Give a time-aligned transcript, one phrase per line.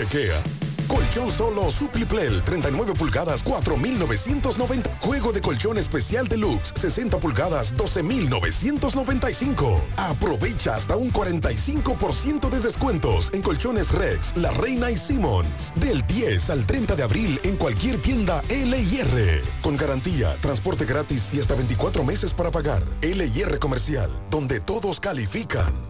[0.00, 0.42] Chequea.
[0.88, 4.96] Colchón solo Supliplel, 39 pulgadas, 4,990.
[5.00, 9.82] Juego de colchón especial deluxe, 60 pulgadas, 12,995.
[9.98, 15.74] Aprovecha hasta un 45% de descuentos en colchones Rex, La Reina y Simmons.
[15.76, 19.42] Del 10 al 30 de abril en cualquier tienda LIR.
[19.60, 22.82] Con garantía, transporte gratis y hasta 24 meses para pagar.
[23.02, 25.89] LIR Comercial, donde todos califican.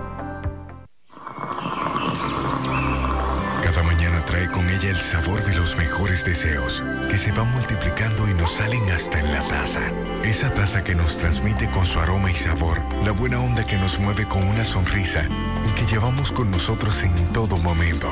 [4.45, 8.87] Con ella el sabor de los mejores deseos, que se van multiplicando y nos salen
[8.91, 9.81] hasta en la taza.
[10.23, 13.97] Esa taza que nos transmite con su aroma y sabor, la buena onda que nos
[13.99, 15.27] mueve con una sonrisa
[15.67, 18.07] y que llevamos con nosotros en todo momento.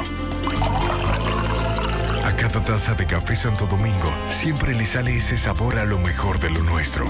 [2.26, 6.40] A cada taza de café Santo Domingo siempre le sale ese sabor a lo mejor
[6.40, 7.06] de lo nuestro.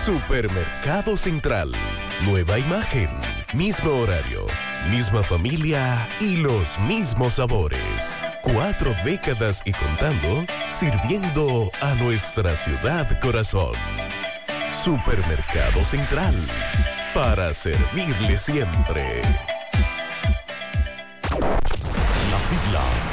[0.03, 1.71] Supermercado Central.
[2.25, 3.09] Nueva imagen,
[3.53, 4.47] mismo horario,
[4.89, 8.17] misma familia y los mismos sabores.
[8.43, 13.71] Cuatro décadas y contando, sirviendo a nuestra ciudad corazón.
[14.83, 16.35] Supermercado Central.
[17.13, 19.21] Para servirle siempre.
[22.29, 23.12] Las siglas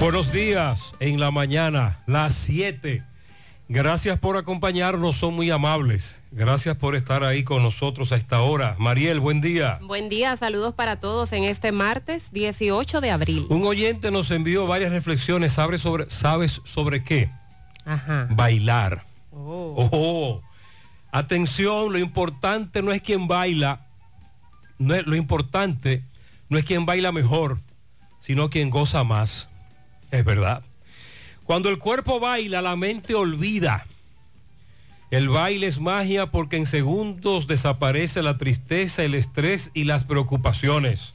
[0.00, 3.02] Buenos días en la mañana, las 7.
[3.68, 6.20] Gracias por acompañarnos, son muy amables.
[6.30, 8.76] Gracias por estar ahí con nosotros a esta hora.
[8.78, 9.80] Mariel, buen día.
[9.82, 13.46] Buen día, saludos para todos en este martes 18 de abril.
[13.50, 17.28] Un oyente nos envió varias reflexiones, ¿sabes sobre, ¿sabes sobre qué?
[17.84, 18.28] Ajá.
[18.30, 19.04] Bailar.
[19.32, 19.88] Oh.
[19.90, 20.42] Oh,
[21.10, 23.80] atención, lo importante no es quien baila,
[24.78, 26.04] no es, lo importante
[26.48, 27.58] no es quien baila mejor,
[28.20, 29.48] sino quien goza más.
[30.10, 30.62] Es verdad.
[31.44, 33.86] Cuando el cuerpo baila, la mente olvida.
[35.10, 41.14] El baile es magia porque en segundos desaparece la tristeza, el estrés y las preocupaciones.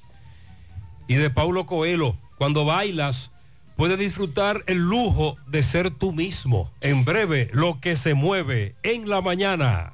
[1.07, 3.29] Y de Paulo Coelho, cuando bailas,
[3.75, 6.71] puedes disfrutar el lujo de ser tú mismo.
[6.81, 9.93] En breve, lo que se mueve en la mañana.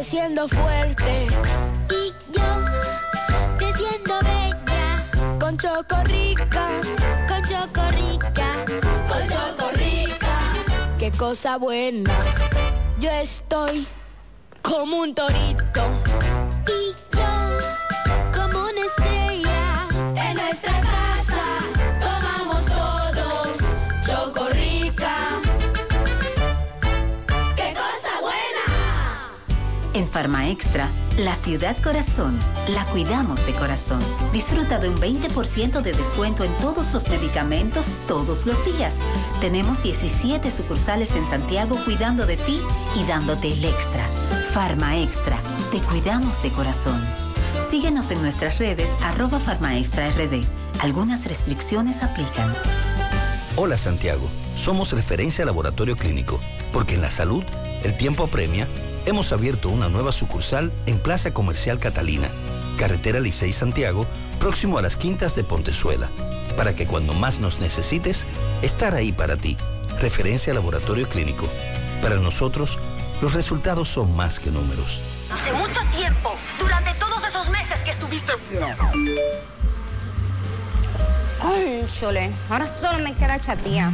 [0.00, 1.26] Creciendo fuerte
[1.90, 2.42] y yo
[3.58, 5.06] creciendo bella
[5.38, 6.68] con choco rica,
[7.28, 8.64] con choco rica,
[9.06, 10.38] con choco rica.
[10.98, 12.10] qué cosa buena.
[12.98, 13.86] Yo estoy
[14.62, 15.99] como un torito.
[30.00, 30.88] En Farma Extra,
[31.18, 32.38] la ciudad corazón,
[32.68, 34.00] la cuidamos de corazón.
[34.32, 38.96] Disfruta de un 20% de descuento en todos los medicamentos todos los días.
[39.42, 42.62] Tenemos 17 sucursales en Santiago cuidando de ti
[42.98, 44.02] y dándote el extra.
[44.54, 45.36] Farma Extra,
[45.70, 46.98] te cuidamos de corazón.
[47.70, 50.42] Síguenos en nuestras redes arroba Farma Extra RD.
[50.80, 52.54] Algunas restricciones aplican.
[53.54, 56.40] Hola Santiago, somos referencia laboratorio clínico,
[56.72, 57.44] porque en la salud
[57.84, 58.66] el tiempo apremia.
[59.10, 62.28] Hemos abierto una nueva sucursal en Plaza Comercial Catalina,
[62.78, 64.06] Carretera Licey Santiago,
[64.38, 66.08] próximo a las Quintas de Pontezuela,
[66.56, 68.24] para que cuando más nos necesites,
[68.62, 69.56] estar ahí para ti.
[70.00, 71.44] Referencia laboratorio clínico.
[72.00, 72.78] Para nosotros,
[73.20, 75.00] los resultados son más que números.
[75.28, 78.30] Hace mucho tiempo, durante todos esos meses que estuviste...
[81.40, 83.92] Cónchole, ahora solo me queda chatía.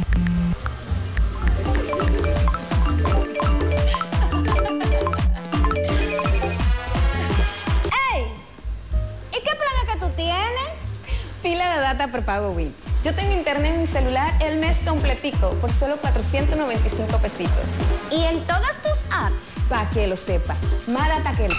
[11.57, 12.71] Pila de data prepago Wii.
[13.03, 17.79] Yo tengo internet en mi celular el mes completico por solo 495 pesitos.
[18.11, 19.33] ¿Y en todas tus apps?
[19.67, 20.55] Para que lo sepa.
[20.85, 21.49] Más data que...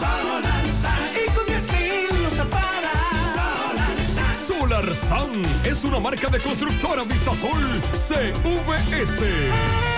[0.00, 1.02] Solar Sun.
[1.14, 3.36] Y con 10 mil lo separas.
[3.36, 4.24] Solar Sun.
[4.60, 9.97] Solar Sun es una marca de constructora Vistasol CVS.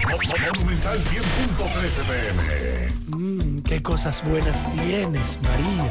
[0.08, 3.18] Monumental 100.13 pm.
[3.18, 5.86] Mmm, qué cosas buenas tienes, María.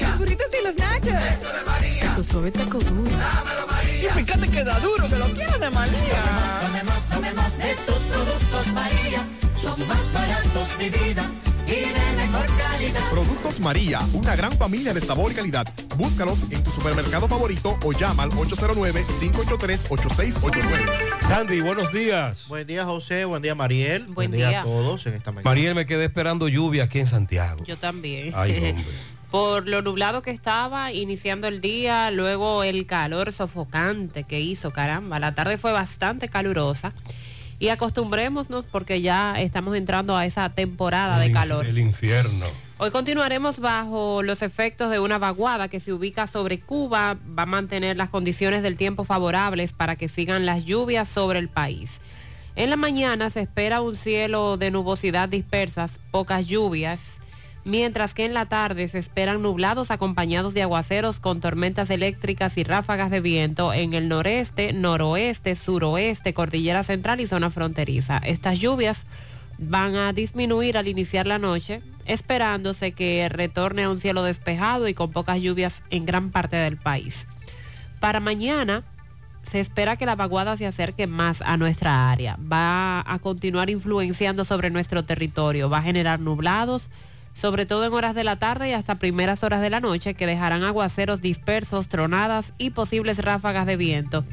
[0.00, 1.06] Los burritos y los nachos.
[1.08, 2.14] Eso de María.
[2.16, 3.10] Tu suave taco duro.
[3.10, 4.10] Dámelo, María.
[4.10, 6.22] Y fíjate que da duro, que lo quiero de María.
[6.66, 9.26] Tomemos, tomemos de tus productos, María.
[9.60, 11.30] Son más baratos de vida
[11.70, 13.10] y de mejor calidad.
[13.10, 15.64] Productos María, una gran familia de sabor y calidad.
[15.96, 21.20] Búscalos en tu supermercado favorito o llama al 809-583-8689.
[21.20, 22.48] Sandy, buenos días.
[22.48, 23.24] Buen día, José.
[23.24, 24.06] Buen día, Mariel.
[24.06, 24.48] Buen día.
[24.48, 24.62] día.
[24.62, 25.48] a todos en esta mañana.
[25.48, 27.62] Mariel, me quedé esperando lluvia aquí en Santiago.
[27.64, 28.32] Yo también.
[28.34, 28.74] Ay, hombre.
[29.30, 35.20] Por lo nublado que estaba iniciando el día, luego el calor sofocante que hizo, caramba,
[35.20, 36.92] la tarde fue bastante calurosa.
[37.60, 41.66] Y acostumbrémonos porque ya estamos entrando a esa temporada de El calor.
[41.66, 42.46] El infierno.
[42.78, 47.46] Hoy continuaremos bajo los efectos de una vaguada que se ubica sobre Cuba, va a
[47.46, 52.00] mantener las condiciones del tiempo favorables para que sigan las lluvias sobre el país.
[52.56, 57.19] En la mañana se espera un cielo de nubosidad dispersas, pocas lluvias,
[57.64, 62.64] mientras que en la tarde se esperan nublados acompañados de aguaceros con tormentas eléctricas y
[62.64, 68.18] ráfagas de viento en el noreste, noroeste, suroeste, cordillera central y zona fronteriza.
[68.18, 69.04] Estas lluvias
[69.58, 74.94] van a disminuir al iniciar la noche, esperándose que retorne a un cielo despejado y
[74.94, 77.26] con pocas lluvias en gran parte del país.
[78.00, 78.82] Para mañana
[79.42, 82.38] se espera que la vaguada se acerque más a nuestra área.
[82.40, 86.88] Va a continuar influenciando sobre nuestro territorio, va a generar nublados,
[87.34, 90.26] sobre todo en horas de la tarde y hasta primeras horas de la noche, que
[90.26, 94.24] dejarán aguaceros dispersos, tronadas y posibles ráfagas de viento.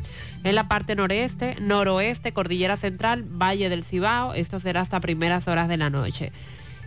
[0.44, 5.68] En la parte noreste, noroeste, cordillera central, Valle del Cibao, esto será hasta primeras horas
[5.68, 6.32] de la noche.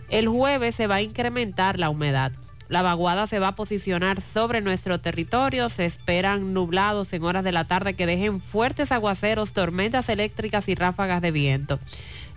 [0.09, 2.31] El jueves se va a incrementar la humedad.
[2.71, 5.67] La vaguada se va a posicionar sobre nuestro territorio.
[5.67, 10.75] Se esperan nublados en horas de la tarde que dejen fuertes aguaceros, tormentas eléctricas y
[10.75, 11.79] ráfagas de viento.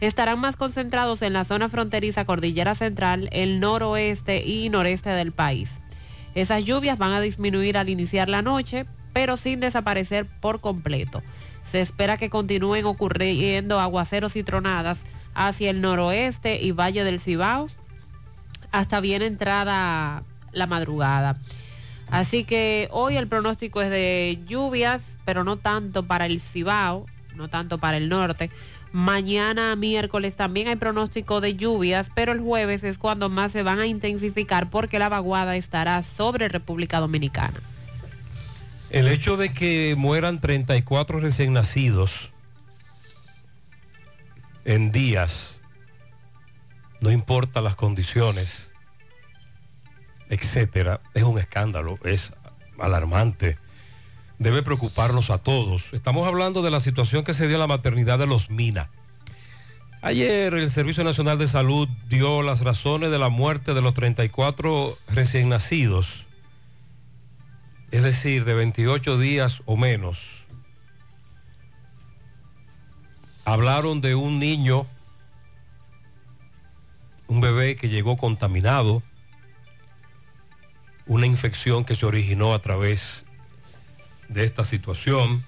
[0.04, 5.80] Estarán más concentrados en la zona fronteriza cordillera central, el noroeste y noreste del país.
[6.34, 8.84] Esas lluvias van a disminuir al iniciar la noche,
[9.14, 11.22] pero sin desaparecer por completo.
[11.72, 15.00] Se espera que continúen ocurriendo aguaceros y tronadas
[15.34, 17.68] hacia el noroeste y Valle del Cibao
[18.72, 21.38] hasta bien entrada la madrugada.
[22.10, 27.48] Así que hoy el pronóstico es de lluvias, pero no tanto para el Cibao, no
[27.48, 28.50] tanto para el norte.
[28.94, 33.80] Mañana miércoles también hay pronóstico de lluvias, pero el jueves es cuando más se van
[33.80, 37.60] a intensificar porque la vaguada estará sobre República Dominicana.
[38.90, 42.30] El hecho de que mueran 34 recién nacidos
[44.64, 45.60] en días,
[47.00, 48.70] no importa las condiciones,
[50.30, 52.32] etcétera, es un escándalo, es
[52.78, 53.58] alarmante.
[54.44, 55.90] Debe preocuparnos a todos.
[55.94, 58.90] Estamos hablando de la situación que se dio en la maternidad de los Mina.
[60.02, 64.98] Ayer el Servicio Nacional de Salud dio las razones de la muerte de los 34
[65.08, 66.26] recién nacidos,
[67.90, 70.44] es decir, de 28 días o menos.
[73.46, 74.86] Hablaron de un niño,
[77.28, 79.02] un bebé que llegó contaminado,
[81.06, 83.23] una infección que se originó a través
[84.28, 85.44] de esta situación,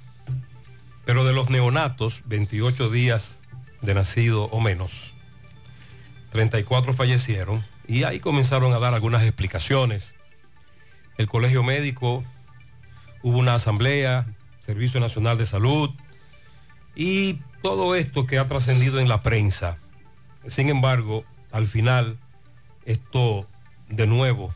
[1.05, 3.39] pero de los neonatos, 28 días
[3.81, 5.15] de nacido o menos,
[6.33, 10.15] 34 fallecieron y ahí comenzaron a dar algunas explicaciones.
[11.17, 12.25] El Colegio Médico,
[13.23, 14.27] hubo una asamblea,
[14.61, 15.91] Servicio Nacional de Salud
[16.95, 19.79] y todo esto que ha trascendido en la prensa.
[20.49, 22.19] Sin embargo, al final,
[22.85, 23.47] esto
[23.89, 24.53] de nuevo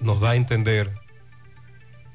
[0.00, 0.92] nos da a entender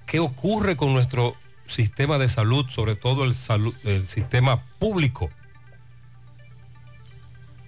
[0.05, 1.35] qué ocurre con nuestro
[1.67, 5.29] sistema de salud, sobre todo el, salud, el sistema público.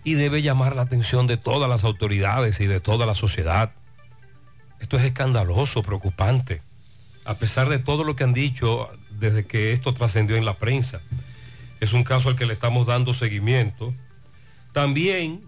[0.04, 3.72] Y debe llamar la atención de todas las autoridades y de toda la sociedad.
[4.80, 6.62] Esto es escandaloso, preocupante,
[7.24, 11.02] a pesar de todo lo que han dicho desde que esto trascendió en la prensa.
[11.80, 13.94] Es un caso al que le estamos dando seguimiento.
[14.74, 15.42] También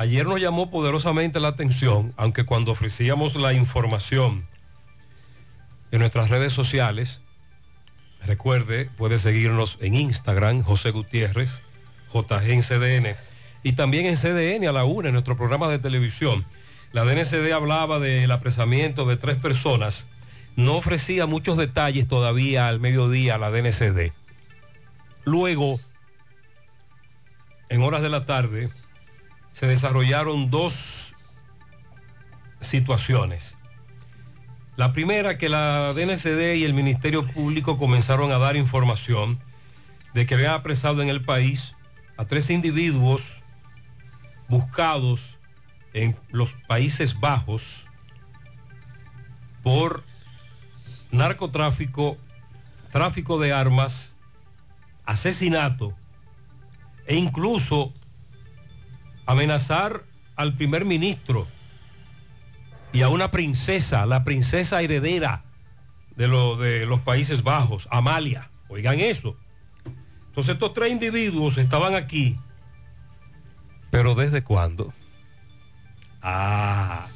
[0.00, 4.46] Ayer nos llamó poderosamente la atención, aunque cuando ofrecíamos la información
[5.90, 7.20] en nuestras redes sociales,
[8.26, 11.60] recuerde, puede seguirnos en Instagram, José Gutiérrez,
[12.12, 13.16] JG en CDN,
[13.62, 16.44] y también en CDN a la una, en nuestro programa de televisión.
[16.92, 20.06] La DNCD hablaba del apresamiento de tres personas,
[20.56, 24.12] no ofrecía muchos detalles todavía al mediodía a la DNCD.
[25.24, 25.80] Luego,
[27.68, 28.70] en horas de la tarde,
[29.52, 31.14] se desarrollaron dos
[32.60, 33.56] situaciones.
[34.80, 39.38] La primera, que la DNCD y el Ministerio Público comenzaron a dar información
[40.14, 41.74] de que habían apresado en el país
[42.16, 43.42] a tres individuos
[44.48, 45.36] buscados
[45.92, 47.84] en los Países Bajos
[49.62, 50.02] por
[51.10, 52.16] narcotráfico,
[52.90, 54.16] tráfico de armas,
[55.04, 55.92] asesinato
[57.06, 57.92] e incluso
[59.26, 60.04] amenazar
[60.36, 61.46] al primer ministro
[62.92, 65.42] y a una princesa, la princesa heredera
[66.16, 68.50] de, de los Países Bajos, Amalia.
[68.68, 69.36] Oigan eso.
[70.28, 72.38] Entonces estos tres individuos estaban aquí.
[73.90, 74.92] Pero ¿desde cuándo?
[76.22, 77.06] Ah.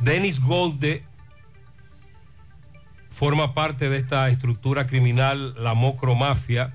[0.00, 1.04] Denis Golde
[3.10, 6.74] forma parte de esta estructura criminal, la Mocromafia,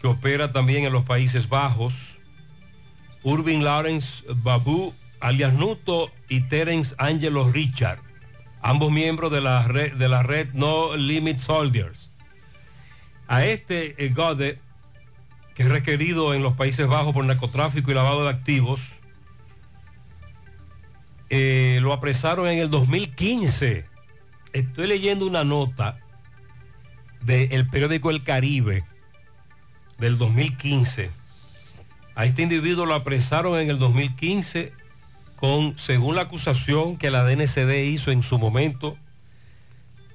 [0.00, 2.14] que opera también en los Países Bajos
[3.24, 4.92] Urban Lawrence Babu,
[5.24, 7.98] alias Nuto, y Terence Angelo Richard,
[8.60, 12.10] ambos miembros de la red, No Limit Soldiers.
[13.26, 14.58] A este el Gode,
[15.54, 18.80] que es requerido en los Países Bajos por narcotráfico y lavado de activos,
[21.30, 23.86] eh, lo apresaron en el 2015.
[24.52, 25.98] Estoy leyendo una nota
[27.22, 28.84] del periódico El Caribe
[29.98, 31.10] del 2015
[32.16, 34.72] a este individuo lo apresaron en el 2015
[35.44, 38.96] con, según la acusación que la DNCD hizo en su momento,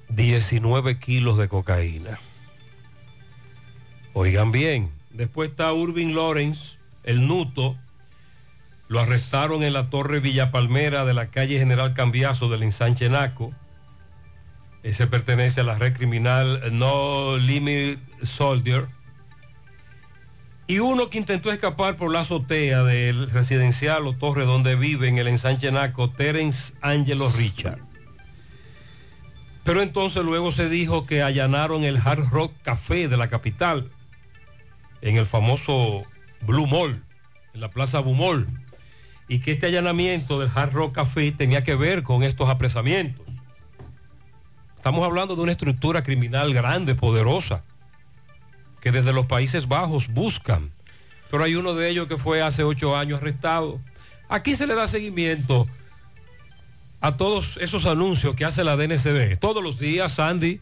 [0.08, 2.18] 19 kilos de cocaína.
[4.12, 6.72] Oigan bien, después está Urvin Lawrence,
[7.04, 7.76] el Nuto,
[8.88, 13.52] lo arrestaron en la torre Villa Palmera de la calle General Cambiazo del ensanche Naco.
[14.82, 18.88] Ese pertenece a la red criminal No Limit Soldier.
[20.70, 25.18] Y uno que intentó escapar por la azotea del residencial o torre donde vive en
[25.18, 27.80] el ensanche Naco, Terence Angelo Richard.
[29.64, 33.90] Pero entonces luego se dijo que allanaron el Hard Rock Café de la capital,
[35.02, 36.04] en el famoso
[36.42, 37.02] Blue Mall,
[37.52, 38.46] en la Plaza Bumol,
[39.26, 43.26] y que este allanamiento del Hard Rock Café tenía que ver con estos apresamientos.
[44.76, 47.64] Estamos hablando de una estructura criminal grande, poderosa,
[48.80, 50.70] que desde los Países Bajos buscan.
[51.30, 53.80] Pero hay uno de ellos que fue hace ocho años arrestado.
[54.28, 55.68] Aquí se le da seguimiento
[57.00, 59.38] a todos esos anuncios que hace la DNCD.
[59.38, 60.60] Todos los días, Sandy,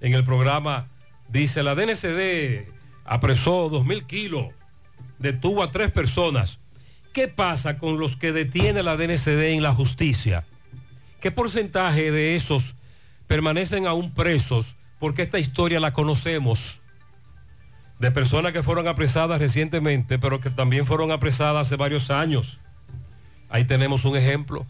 [0.00, 0.88] en el programa,
[1.28, 2.68] dice, la DNCD
[3.04, 4.46] apresó 2.000 kilos,
[5.18, 6.58] detuvo a tres personas.
[7.12, 10.44] ¿Qué pasa con los que detiene la DNCD en la justicia?
[11.20, 12.74] ¿Qué porcentaje de esos
[13.26, 14.74] permanecen aún presos?
[14.98, 16.80] Porque esta historia la conocemos.
[17.98, 22.58] De personas que fueron apresadas recientemente, pero que también fueron apresadas hace varios años.
[23.48, 24.66] Ahí tenemos un ejemplo.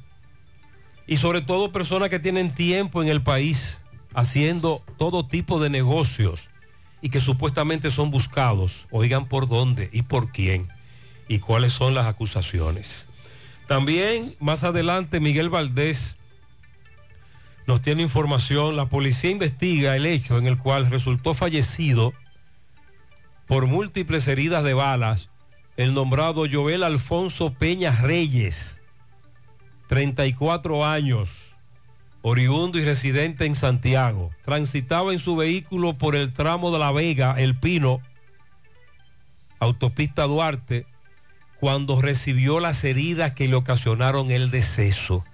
[1.07, 3.83] Y sobre todo personas que tienen tiempo en el país
[4.15, 6.49] haciendo todo tipo de negocios
[7.03, 8.87] y que supuestamente son buscados.
[8.91, 10.69] Oigan por dónde y por quién
[11.29, 13.07] y cuáles son las acusaciones.
[13.67, 16.17] También más adelante Miguel Valdés
[17.67, 18.77] nos tiene información.
[18.77, 22.15] La policía investiga el hecho en el cual resultó fallecido
[23.47, 25.29] por múltiples heridas de balas
[25.77, 28.81] el nombrado Joel Alfonso Peña Reyes,
[29.89, 31.31] 34 años,
[32.23, 34.31] oriundo y residente en Santiago.
[34.45, 38.01] Transitaba en su vehículo por el tramo de La Vega, El Pino,
[39.59, 40.87] autopista Duarte,
[41.59, 45.25] cuando recibió las heridas que le ocasionaron el deceso.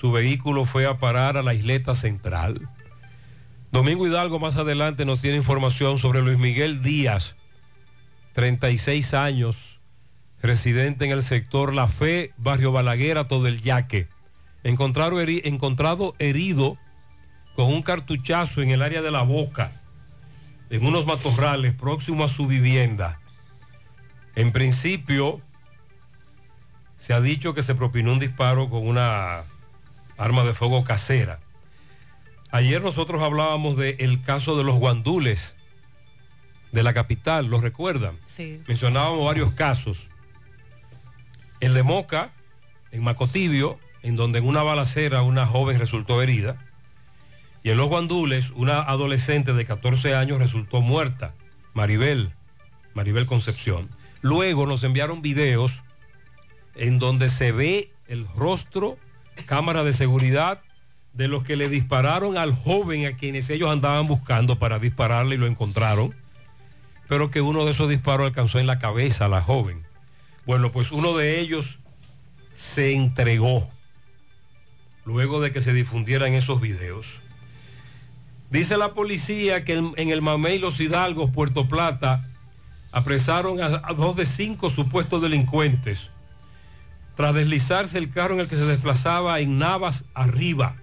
[0.00, 2.68] Su vehículo fue a parar a la isleta central.
[3.72, 7.36] Domingo Hidalgo más adelante nos tiene información sobre Luis Miguel Díaz,
[8.32, 9.56] 36 años,
[10.42, 14.08] residente en el sector La Fe, barrio Balaguer, todo el Yaque.
[14.64, 16.76] Encontrado, heri encontrado herido
[17.54, 19.70] con un cartuchazo en el área de la boca,
[20.70, 23.20] en unos matorrales próximos a su vivienda.
[24.34, 25.40] En principio,
[26.98, 29.44] se ha dicho que se propinó un disparo con una
[30.18, 31.38] arma de fuego casera.
[32.52, 35.56] Ayer nosotros hablábamos del caso de los guandules
[36.72, 38.16] de la capital, ¿lo recuerdan?
[38.26, 38.60] Sí.
[38.66, 39.98] Mencionábamos varios casos.
[41.60, 42.32] El de Moca,
[42.90, 46.56] en Macotibio, en donde en una balacera una joven resultó herida.
[47.62, 51.34] Y en los guandules, una adolescente de 14 años resultó muerta,
[51.74, 52.32] Maribel,
[52.94, 53.88] Maribel Concepción.
[54.22, 55.82] Luego nos enviaron videos
[56.74, 58.96] en donde se ve el rostro,
[59.46, 60.60] cámara de seguridad,
[61.12, 65.38] de los que le dispararon al joven a quienes ellos andaban buscando para dispararle y
[65.38, 66.14] lo encontraron,
[67.08, 69.82] pero que uno de esos disparos alcanzó en la cabeza a la joven.
[70.46, 71.78] Bueno, pues uno de ellos
[72.54, 73.68] se entregó
[75.04, 77.06] luego de que se difundieran esos videos.
[78.50, 82.28] Dice la policía que en, el Mamey Los Hidalgos, Puerto Plata,
[82.92, 86.10] apresaron a dos de cinco supuestos delincuentes
[87.20, 90.74] tras deslizarse el carro en el que se desplazaba en Navas arriba.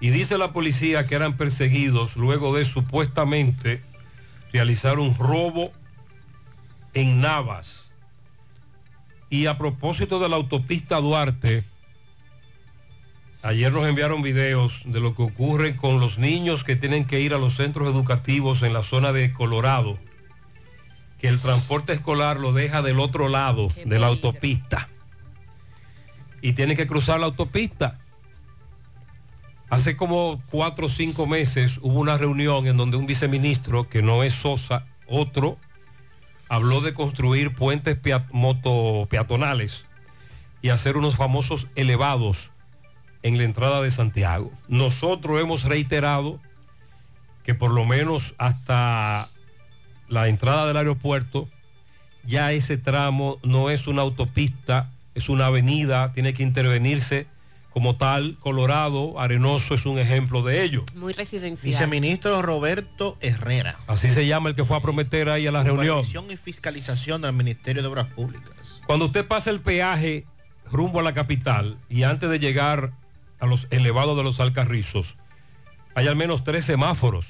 [0.00, 3.82] Y dice la policía que eran perseguidos luego de supuestamente
[4.52, 5.72] realizar un robo
[6.94, 7.92] en Navas.
[9.28, 11.64] Y a propósito de la autopista Duarte,
[13.42, 17.34] ayer nos enviaron videos de lo que ocurre con los niños que tienen que ir
[17.34, 19.98] a los centros educativos en la zona de Colorado,
[21.20, 24.88] que el transporte escolar lo deja del otro lado de la autopista
[26.42, 27.99] y tienen que cruzar la autopista.
[29.70, 34.24] Hace como cuatro o cinco meses hubo una reunión en donde un viceministro, que no
[34.24, 35.58] es Sosa, otro,
[36.48, 39.86] habló de construir puentes pea moto peatonales
[40.60, 42.50] y hacer unos famosos elevados
[43.22, 44.50] en la entrada de Santiago.
[44.66, 46.40] Nosotros hemos reiterado
[47.44, 49.28] que por lo menos hasta
[50.08, 51.48] la entrada del aeropuerto,
[52.24, 57.28] ya ese tramo no es una autopista, es una avenida, tiene que intervenirse
[57.70, 58.36] como tal.
[58.40, 60.84] Colorado, Arenoso es un ejemplo de ello.
[60.94, 61.72] Muy residencial.
[61.72, 63.78] Viceministro Roberto Herrera.
[63.86, 66.04] Así se llama el que fue a prometer ahí a la reunión.
[66.04, 68.52] Supervisión y fiscalización del Ministerio de Obras Públicas.
[68.86, 70.26] Cuando usted pasa el peaje
[70.70, 72.92] rumbo a la capital y antes de llegar
[73.38, 75.16] a los elevados de los Alcarrizos,
[75.94, 77.26] hay al menos tres semáforos.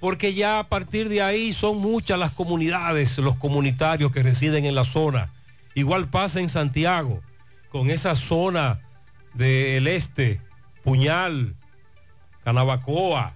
[0.00, 4.74] Porque ya a partir de ahí son muchas las comunidades, los comunitarios que residen en
[4.74, 5.30] la zona.
[5.74, 7.22] Igual pasa en Santiago,
[7.70, 8.80] con esa zona
[9.34, 10.40] del este,
[10.82, 11.54] Puñal,
[12.44, 13.34] Canabacoa.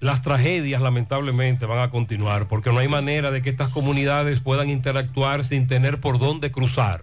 [0.00, 4.68] Las tragedias lamentablemente van a continuar porque no hay manera de que estas comunidades puedan
[4.68, 7.02] interactuar sin tener por dónde cruzar.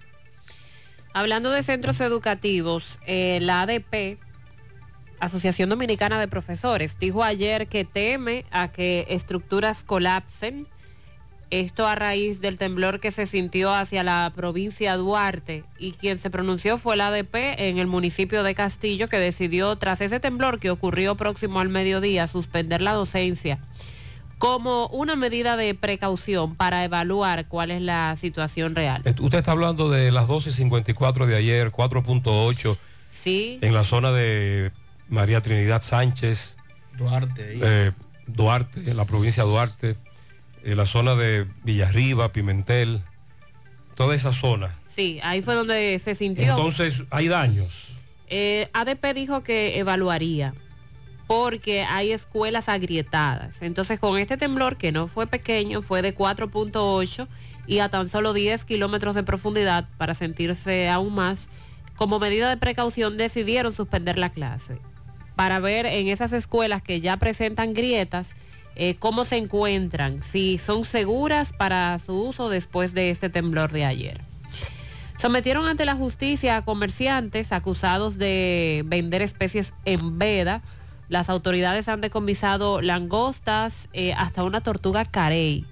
[1.14, 4.18] Hablando de centros educativos, eh, la ADP,
[5.20, 10.68] Asociación Dominicana de Profesores, dijo ayer que teme a que estructuras colapsen.
[11.54, 16.32] Esto a raíz del temblor que se sintió hacia la provincia Duarte y quien se
[16.32, 20.72] pronunció fue la ADP en el municipio de Castillo que decidió tras ese temblor que
[20.72, 23.60] ocurrió próximo al mediodía suspender la docencia
[24.39, 29.04] como una medida de precaución para evaluar cuál es la situación real.
[29.20, 32.78] Usted está hablando de las 12.54 de ayer, 4.8
[33.12, 34.72] Sí, en la zona de
[35.08, 36.58] María Trinidad Sánchez,
[36.98, 37.60] Duarte.
[37.62, 37.92] eh,
[38.26, 39.96] Duarte, en la provincia de Duarte,
[40.63, 43.02] en la zona de Villarriba, Pimentel,
[43.95, 44.76] toda esa zona.
[44.88, 46.49] sí, ahí fue donde se sintió.
[46.49, 47.89] Entonces hay daños.
[48.28, 50.54] Eh, ADP dijo que evaluaría
[51.28, 53.62] porque hay escuelas agrietadas.
[53.62, 57.28] Entonces con este temblor que no fue pequeño, fue de 4.8
[57.67, 61.47] y a tan solo 10 kilómetros de profundidad para sentirse aún más,
[61.95, 64.78] como medida de precaución decidieron suspender la clase
[65.36, 68.30] para ver en esas escuelas que ya presentan grietas
[68.76, 73.86] eh, cómo se encuentran, si son seguras para su uso después de este temblor de
[73.86, 74.22] ayer.
[75.20, 80.62] Sometieron ante la justicia a comerciantes acusados de vender especies en veda.
[81.08, 85.66] Las autoridades han decomisado langostas, eh, hasta una tortuga carey,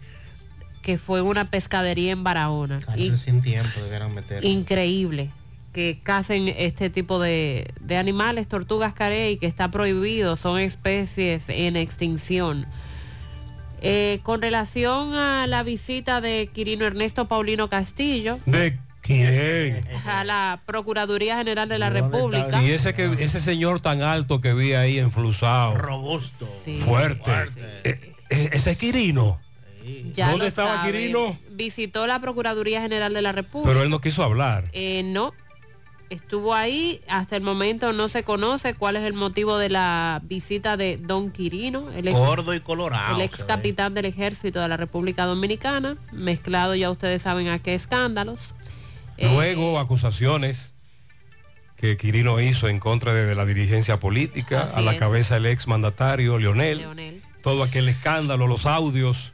[0.83, 2.79] que fue una pescadería en Barahona.
[2.95, 4.43] Y- Cárcel sin tiempo debieran meter.
[4.45, 5.31] increíble
[5.73, 11.75] que casen este tipo de, de animales, tortugas carey, que está prohibido, son especies en
[11.77, 12.65] extinción.
[13.81, 19.81] Eh, con relación a la visita de Quirino Ernesto Paulino Castillo ¿De quién?
[20.05, 24.53] a la Procuraduría General de la República, Y ese que ese señor tan alto que
[24.53, 26.45] vi ahí enflusado, Robusto.
[26.85, 27.31] fuerte,
[27.83, 29.39] Eh, eh, ese es Quirino.
[30.11, 31.39] ya ¿Dónde estaba Quirino?
[31.49, 33.67] visitó la Procuraduría General de la República.
[33.73, 34.65] Pero él no quiso hablar.
[34.73, 35.33] Eh, no,
[36.11, 40.77] estuvo ahí, hasta el momento no se conoce cuál es el motivo de la visita
[40.77, 43.15] de Don Quirino, el ex, Gordo y colorado.
[43.15, 47.73] el ex capitán del ejército de la República Dominicana, mezclado ya ustedes saben a qué
[47.73, 48.39] escándalos.
[49.17, 50.73] Eh, Luego acusaciones
[51.77, 54.99] que Quirino hizo en contra de, de la dirigencia política, a la es.
[54.99, 57.21] cabeza del ex mandatario Leonel, Leonel.
[57.41, 59.30] todo aquel escándalo, los audios,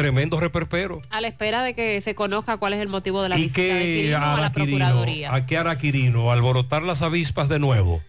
[0.00, 1.00] tremendo reperpero.
[1.10, 3.60] a la espera de que se conozca cuál es el motivo de la ¿Y visita
[3.62, 4.78] de qué Quirino a la Quirino?
[4.78, 5.34] Procuraduría.
[5.34, 6.30] ¿A qué hará Quirino?
[6.32, 8.02] Alborotar las avispas de nuevo.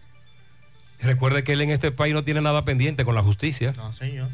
[1.00, 3.72] Recuerde que él en este país no tiene nada pendiente con la justicia.
[3.76, 4.28] No, señor.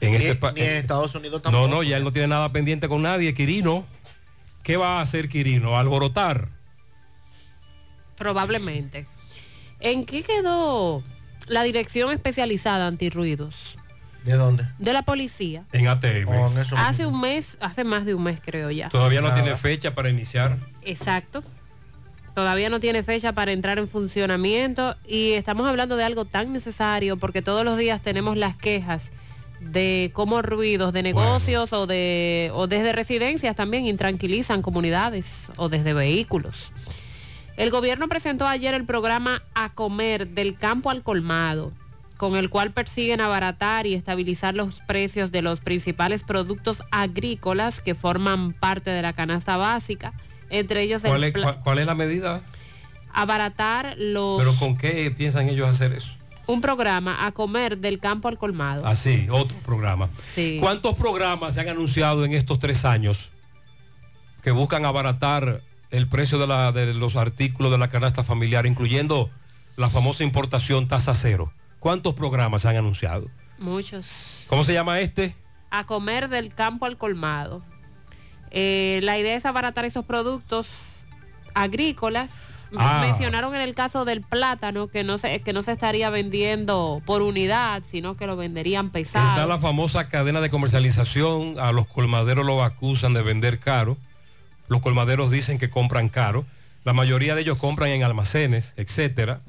[0.00, 1.68] En Ni- este ni en Estados Unidos tampoco.
[1.68, 3.34] No, no, ya él no tiene nada pendiente con nadie.
[3.34, 3.84] Quirino,
[4.62, 5.76] ¿qué va a hacer Quirino?
[5.78, 6.48] Alborotar.
[8.16, 9.06] Probablemente.
[9.80, 11.02] ¿En qué quedó
[11.48, 13.76] la dirección especializada antirruidos
[14.24, 14.64] ¿De dónde?
[14.78, 15.64] de la policía?
[15.72, 16.24] En ATM.
[16.26, 18.88] Con eso Hace un mes, hace más de un mes creo ya.
[18.90, 19.42] Todavía no Nada.
[19.42, 20.58] tiene fecha para iniciar.
[20.82, 21.42] Exacto.
[22.34, 27.16] Todavía no tiene fecha para entrar en funcionamiento y estamos hablando de algo tan necesario
[27.16, 29.10] porque todos los días tenemos las quejas
[29.60, 35.92] de cómo ruidos de negocios o de o desde residencias también intranquilizan comunidades o desde
[35.92, 36.70] vehículos.
[37.56, 41.72] El gobierno presentó ayer el programa A Comer del campo al colmado,
[42.20, 47.94] con el cual persiguen abaratar y estabilizar los precios de los principales productos agrícolas que
[47.94, 50.12] forman parte de la canasta básica,
[50.50, 52.42] entre ellos ¿Cuál el es, cuál- cuál es la medida?
[53.14, 56.10] abaratar los ¿Pero con qué piensan ellos hacer eso?
[56.46, 58.84] un programa A Comer del campo al colmado.
[58.86, 60.10] Así, otro programa.
[60.34, 60.58] Sí.
[60.60, 63.30] ¿Cuántos programas se han anunciado en estos tres años
[64.44, 69.30] que buscan abaratar el precio de, la- de los artículos de la canasta familiar, incluyendo
[69.76, 71.50] la famosa importación tasa cero?
[71.80, 73.26] ¿Cuántos programas han anunciado?
[73.58, 74.06] Muchos.
[74.46, 75.34] ¿Cómo se llama este?
[75.70, 77.62] a comer del campo al colmado.
[78.50, 80.66] Eh, la idea es abaratar esos productos
[81.54, 82.30] agrícolas.
[82.76, 83.00] Ah.
[83.04, 87.22] Mencionaron en el caso del plátano que no se, que no se estaría vendiendo por
[87.22, 89.58] unidad, sino que lo venderían Está la pesado.
[89.58, 93.96] famosa cadena de comercialización, a los colmaderos los acusan de vender caro,
[94.68, 96.44] los colmaderos dicen que compran caro,
[96.84, 99.40] la mayoría de ellos compran en almacenes, etcétera,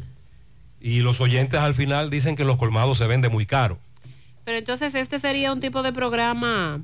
[0.81, 3.77] y los oyentes al final dicen que los colmados se venden muy caro.
[4.43, 6.81] Pero entonces este sería un tipo de programa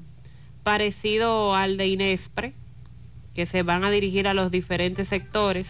[0.63, 2.53] parecido al de Inespre,
[3.33, 5.67] que se van a dirigir a los diferentes sectores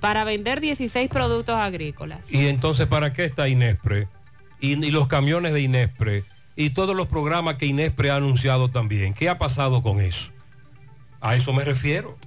[0.00, 2.20] para vender 16 productos agrícolas.
[2.30, 4.08] Y entonces, ¿para qué está Inespre?
[4.60, 6.24] Y, y los camiones de Inespre
[6.56, 9.14] y todos los programas que Inespre ha anunciado también.
[9.14, 10.30] ¿Qué ha pasado con eso?
[11.20, 12.18] A eso me refiero.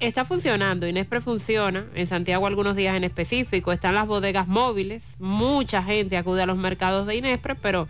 [0.00, 5.82] Está funcionando, Inespre funciona, en Santiago algunos días en específico, están las bodegas móviles, mucha
[5.82, 7.86] gente acude a los mercados de Inespre, pero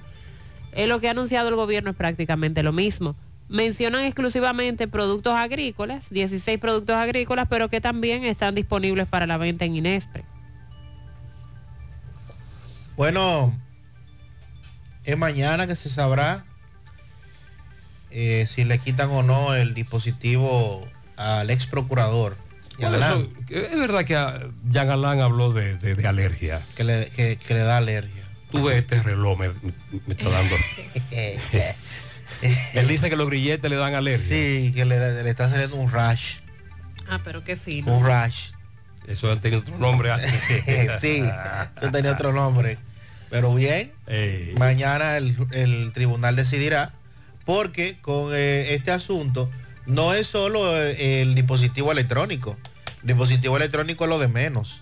[0.73, 3.15] es lo que ha anunciado el gobierno es prácticamente lo mismo.
[3.49, 9.65] Mencionan exclusivamente productos agrícolas, 16 productos agrícolas, pero que también están disponibles para la venta
[9.65, 10.25] en Inespre.
[12.97, 13.55] Bueno,
[15.05, 16.45] es mañana que se sabrá
[18.11, 20.89] eh, si le quitan o no el dispositivo
[21.21, 22.37] al ex procurador.
[22.79, 26.63] Eso, es verdad que ah, Jean Alain habló de, de- de alergia.
[26.77, 28.23] Que le, que- que le da alergia.
[28.51, 29.49] Tú ves este reloj, me,
[30.07, 30.57] me está dando.
[32.73, 34.27] Él dice que los grilletes le dan alergia.
[34.27, 36.37] Sí, que le, le está saliendo un rash.
[37.09, 37.95] Ah, pero qué fino.
[37.97, 38.53] Un rash.
[39.07, 40.33] Eso han tenido otro nombre antes.
[41.01, 41.23] sí,
[41.77, 42.79] eso tenía otro nombre.
[43.29, 43.93] Pero bien,
[44.59, 46.93] mañana el, el tribunal decidirá,
[47.45, 49.51] porque con eh, este asunto
[49.87, 52.57] no es solo eh, el dispositivo electrónico.
[53.03, 54.81] El dispositivo electrónico es lo de menos.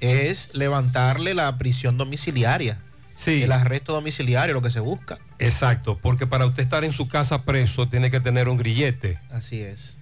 [0.00, 2.78] Es levantarle la prisión domiciliaria.
[3.16, 3.42] Sí.
[3.42, 5.18] El arresto domiciliario, lo que se busca.
[5.38, 9.18] Exacto, porque para usted estar en su casa preso tiene que tener un grillete.
[9.30, 9.96] Así es.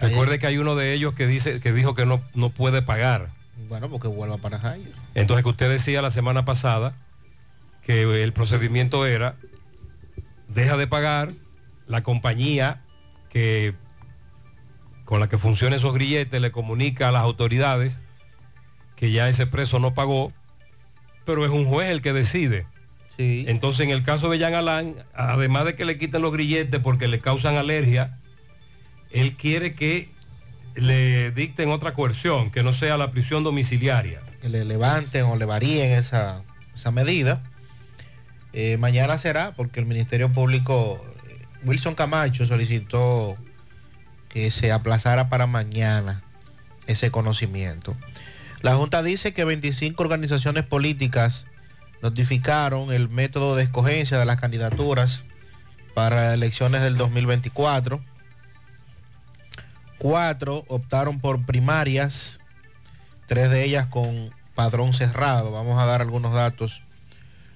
[0.00, 3.28] Recuerde que hay uno de ellos que dice que dijo que no, no puede pagar.
[3.68, 4.88] Bueno, porque vuelva para Jayo.
[5.14, 6.94] Entonces que usted decía la semana pasada
[7.82, 9.34] que el procedimiento era
[10.48, 11.32] deja de pagar
[11.86, 12.80] la compañía
[13.30, 13.74] que
[15.04, 17.98] con la que funcionan esos grilletes le comunica a las autoridades
[18.96, 20.32] que ya ese preso no pagó,
[21.24, 22.66] pero es un juez el que decide.
[23.16, 27.08] Entonces en el caso de Jean Alain, además de que le quiten los grilletes porque
[27.08, 28.16] le causan alergia,
[29.10, 30.08] él quiere que
[30.76, 34.20] le dicten otra coerción, que no sea la prisión domiciliaria.
[34.40, 36.42] que le levanten o le varíen esa,
[36.74, 37.42] esa medida.
[38.52, 41.04] Eh, mañana será porque el Ministerio Público,
[41.64, 43.36] Wilson Camacho solicitó
[44.28, 46.22] que se aplazara para mañana
[46.86, 47.96] ese conocimiento.
[48.62, 51.44] La Junta dice que 25 organizaciones políticas
[52.02, 55.24] notificaron el método de escogencia de las candidaturas
[55.94, 58.00] para elecciones del 2024.
[59.98, 62.40] Cuatro optaron por primarias,
[63.26, 65.52] tres de ellas con padrón cerrado.
[65.52, 66.82] Vamos a dar algunos datos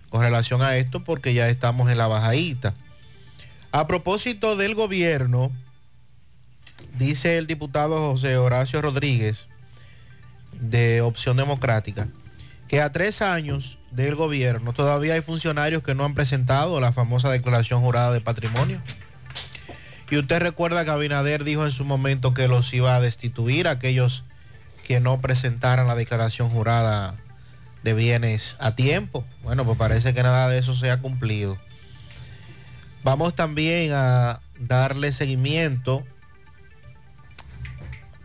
[0.08, 2.74] con relación a esto porque ya estamos en la bajadita.
[3.72, 5.50] A propósito del gobierno,
[6.98, 9.48] dice el diputado José Horacio Rodríguez
[10.52, 12.06] de Opción Democrática,
[12.68, 17.30] que a tres años del gobierno todavía hay funcionarios que no han presentado la famosa
[17.30, 18.78] declaración jurada de patrimonio.
[20.10, 24.22] Y usted recuerda que Abinader dijo en su momento que los iba a destituir aquellos
[24.86, 27.14] que no presentaran la declaración jurada
[27.84, 29.24] de bienes a tiempo.
[29.42, 31.56] Bueno, pues parece que nada de eso se ha cumplido.
[33.04, 36.04] Vamos también a darle seguimiento.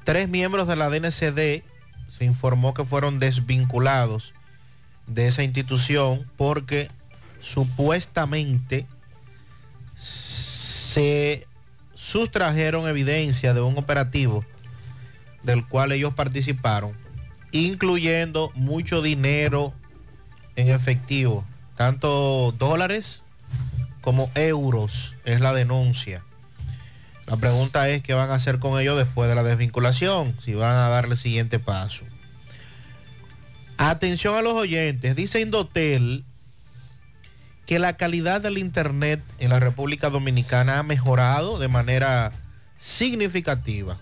[0.03, 1.63] Tres miembros de la DNCD
[2.09, 4.33] se informó que fueron desvinculados
[5.07, 6.89] de esa institución porque
[7.41, 8.85] supuestamente
[9.95, 11.47] se
[11.95, 14.45] sustrajeron evidencia de un operativo
[15.43, 16.91] del cual ellos participaron,
[17.51, 19.73] incluyendo mucho dinero
[20.55, 21.43] en efectivo,
[21.75, 23.21] tanto dólares
[24.07, 26.23] como euros, es la denuncia.
[27.25, 30.77] La pregunta es qué van a hacer con ellos después de la desvinculación, si van
[30.77, 32.05] a darle el siguiente paso.
[33.75, 36.23] Atención a los oyentes, dice Indotel
[37.65, 42.31] que la calidad del Internet en la República Dominicana ha mejorado de manera
[42.77, 43.97] significativa.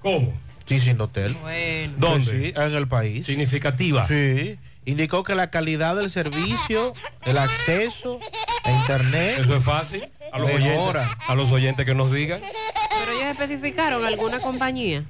[0.00, 0.34] ¿Cómo?
[0.66, 1.32] Sí, sin hotel.
[1.42, 1.94] Bueno.
[1.98, 2.46] ¿Dónde?
[2.46, 3.24] Sí, en el país.
[3.24, 4.04] Significativa.
[4.08, 4.58] Sí.
[4.86, 6.94] Indicó que la calidad del servicio,
[7.24, 8.20] el acceso
[8.64, 9.38] a Internet.
[9.40, 10.08] Eso es fácil.
[10.32, 12.40] A los, oyentes, a los oyentes que nos digan.
[12.40, 15.04] Pero ellos especificaron alguna compañía.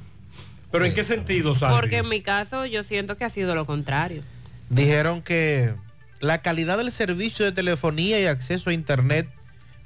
[0.71, 1.77] ¿Pero en qué sentido, Sandy?
[1.77, 4.23] Porque en mi caso yo siento que ha sido lo contrario.
[4.71, 5.75] Dijeron que
[6.21, 9.29] la calidad del servicio de telefonía y acceso a Internet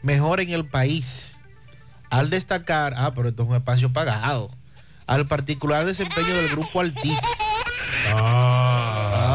[0.02, 1.40] mejora en el país.
[2.10, 4.50] Al destacar, ah, pero esto es un espacio pagado,
[5.06, 7.18] al particular desempeño del grupo Altis.
[8.14, 8.57] Ah,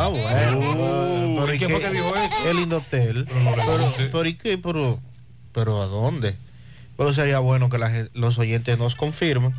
[0.07, 0.59] bueno.
[0.59, 1.87] Uh, Pero ¿y ¿y quién fue qué?
[1.87, 2.49] que dijo eso?
[2.49, 3.25] El Indotel.
[3.25, 4.57] no pero, pero ¿y qué?
[4.57, 4.99] Pero,
[5.53, 6.35] pero ¿a dónde?
[6.97, 9.53] Pero sería bueno que la los oyentes nos confirmen.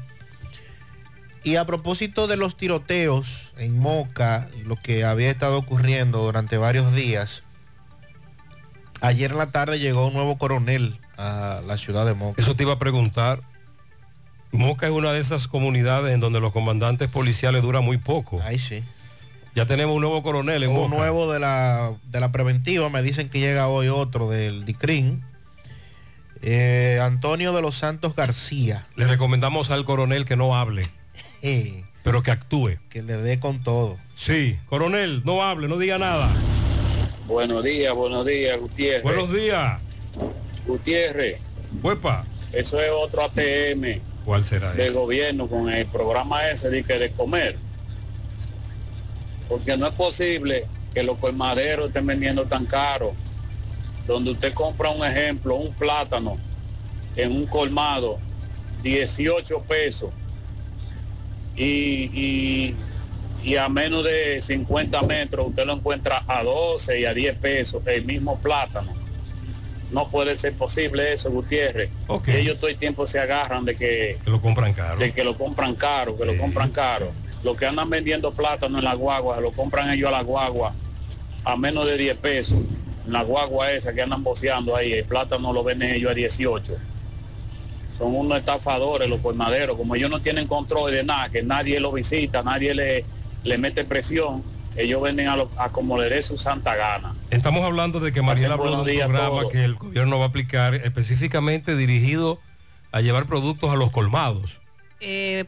[1.43, 6.95] Y a propósito de los tiroteos en Moca, lo que había estado ocurriendo durante varios
[6.95, 7.43] días,
[9.03, 12.41] ayer en la tarde llegó un nuevo coronel a la ciudad de Moca.
[12.41, 13.41] Eso te iba a preguntar.
[14.53, 18.41] Moca es una de esas comunidades en donde los comandantes policiales duran muy poco.
[18.43, 18.83] Ahí sí.
[19.55, 23.29] Ya tenemos un nuevo coronel en Un nuevo de la, de la preventiva, me dicen
[23.29, 25.23] que llega hoy otro del DICRIN.
[26.43, 28.87] Eh, Antonio de los Santos García.
[28.97, 30.89] Le recomendamos al coronel que no hable,
[31.43, 32.79] Eh, pero que actúe.
[32.91, 33.97] que le dé con todo.
[34.17, 36.31] Sí, coronel, no hable, no diga nada.
[37.27, 39.03] Buenos días, buenos días, Gutiérrez.
[39.03, 39.81] Buenos días.
[40.67, 41.41] Gutiérrez,
[41.83, 42.25] Huepa.
[42.53, 47.11] eso es otro ATM ¿Cuál será del gobierno con el programa ese de que de
[47.11, 47.57] comer.
[49.49, 53.13] Porque no es posible que los colmaderos estén vendiendo tan caro.
[54.07, 56.37] Donde usted compra un ejemplo, un plátano
[57.17, 58.19] en un colmado,
[58.83, 60.11] 18 pesos.
[61.57, 62.75] Y, y,
[63.45, 67.83] y a menos de 50 metros usted lo encuentra a 12 y a 10 pesos,
[67.87, 68.93] el mismo plátano.
[69.93, 71.89] No puede ser posible eso, Gutiérrez.
[72.09, 72.29] Ok.
[72.29, 74.99] Ellos todo el tiempo se agarran de que Que lo compran caro.
[74.99, 77.13] de que lo compran caro, que lo compran caro.
[77.45, 80.73] Los que andan vendiendo plátano en la guagua, lo compran ellos a la guagua
[81.45, 82.59] a menos de 10 pesos.
[83.07, 86.75] En la guagua esa que andan boceando ahí, el plátano lo venden ellos a 18.
[87.99, 91.93] Son unos estafadores los colmaderos, como ellos no tienen control de nada, que nadie lo
[91.93, 93.05] visita, nadie le,
[93.45, 94.43] le mete presión,
[94.77, 97.15] ellos venden a, lo- a como le dé su santa gana.
[97.31, 100.29] Estamos hablando de que Mariela habló de buenos un programa que el gobierno va a
[100.29, 102.41] aplicar específicamente dirigido
[102.91, 104.59] a llevar productos a los colmados,
[105.01, 105.45] Eh,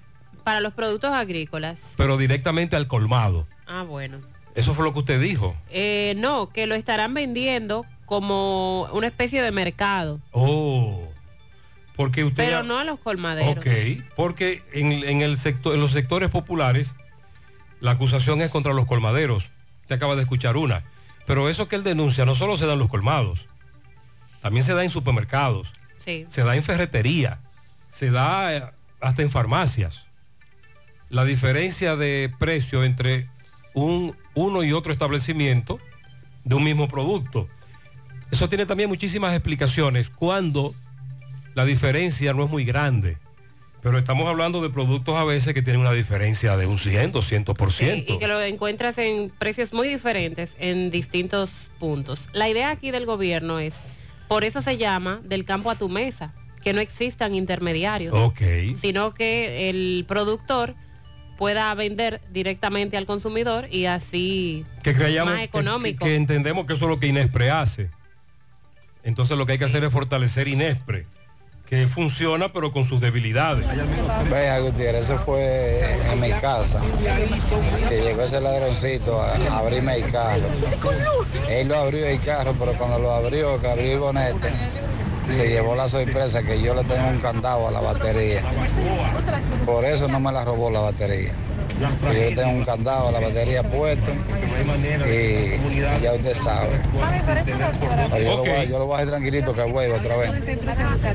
[0.46, 1.80] para los productos agrícolas.
[1.96, 3.48] pero directamente al colmado.
[3.66, 4.18] Ah, bueno.
[4.54, 5.56] Eso fue lo que usted dijo.
[5.70, 11.02] Eh, no, que lo estarán vendiendo como una especie de mercado, Oh,
[11.96, 12.44] porque usted...
[12.44, 13.56] pero no a los colmaderos.
[13.58, 13.66] Ok,
[14.14, 16.94] porque en, en el sector, en los sectores populares
[17.80, 19.50] la acusación es contra los colmaderos.
[19.82, 20.84] Usted acaba de escuchar una.
[21.26, 23.46] Pero eso que él denuncia no solo se da en los colmados,
[24.42, 25.66] también se da en supermercados,
[26.04, 26.24] Sí.
[26.28, 27.40] se da en ferretería,
[27.92, 28.62] se da eh,
[29.00, 30.05] hasta en farmacias.
[31.10, 33.28] La diferencia de precio entre
[33.74, 35.78] un, uno y otro establecimiento
[36.44, 37.48] de un mismo producto.
[38.30, 40.74] Eso tiene también muchísimas explicaciones cuando
[41.54, 43.18] la diferencia no es muy grande.
[43.82, 47.70] Pero estamos hablando de productos a veces que tienen una diferencia de un 100, 200%.
[47.70, 52.28] Sí, y que lo encuentras en precios muy diferentes en distintos puntos.
[52.32, 53.74] La idea aquí del gobierno es,
[54.26, 58.40] por eso se llama del campo a tu mesa, que no existan intermediarios, Ok.
[58.80, 60.74] sino que el productor
[61.36, 66.04] pueda vender directamente al consumidor y así que creamos más económico.
[66.04, 67.90] Que, que entendemos que eso es lo que Inespre hace.
[69.04, 71.06] Entonces lo que hay que hacer es fortalecer Inespre,
[71.68, 73.66] que funciona pero con sus debilidades.
[74.30, 76.80] Vea, Gutiérrez, eso fue en mi casa,
[77.88, 80.46] que llegó ese ladroncito a, a abrirme el carro.
[81.48, 84.52] Él lo abrió el carro, pero cuando lo abrió, que abrió el bonete,
[85.28, 88.42] se llevó la sorpresa que yo le tengo un candado a la batería.
[89.64, 91.32] Por eso no me la robó la batería.
[91.78, 94.10] Yo le tengo un candado a la batería puesto
[95.06, 96.80] y ya usted sabe.
[98.10, 100.30] Pero yo, lo voy, a- yo lo voy a hacer tranquilito que vuelva otra vez.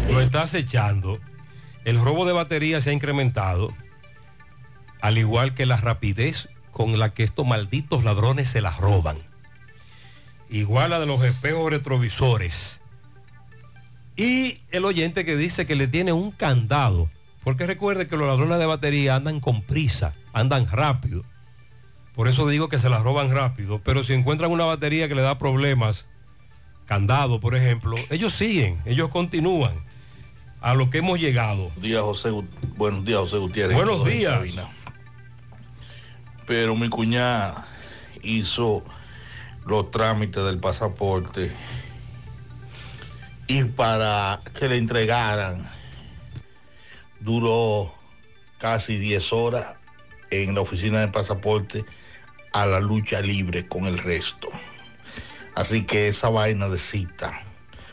[0.10, 1.20] Lo está acechando.
[1.84, 3.74] El robo de baterías se ha incrementado,
[5.02, 9.18] al igual que la rapidez con la que estos malditos ladrones se las roban.
[10.50, 12.81] Igual a de los espejos retrovisores.
[14.16, 17.10] Y el oyente que dice que le tiene un candado,
[17.44, 21.24] porque recuerde que los ladrones de batería andan con prisa, andan rápido.
[22.16, 25.22] Por eso digo que se las roban rápido, pero si encuentran una batería que le
[25.22, 26.08] da problemas,
[26.86, 29.74] candado, por ejemplo, ellos siguen, ellos continúan
[30.60, 31.70] a lo que hemos llegado.
[31.70, 32.30] Buenos días, José,
[32.76, 33.78] buenos días, José Gutiérrez.
[33.78, 34.40] Buenos días.
[36.46, 37.66] Pero mi cuñada
[38.22, 38.84] hizo
[39.66, 41.52] los trámites del pasaporte
[43.48, 45.70] y para que le entregaran
[47.20, 47.94] duró
[48.58, 49.68] casi 10 horas
[50.30, 51.86] en la oficina de pasaporte
[52.54, 54.50] a la lucha libre con el resto.
[55.56, 57.42] Así que esa vaina de cita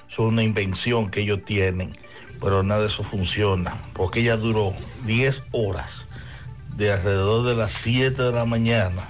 [0.06, 1.96] son una invención que ellos tienen,
[2.40, 5.90] pero nada de eso funciona, porque ella duró 10 horas,
[6.76, 9.02] de alrededor de las 7 de la mañana,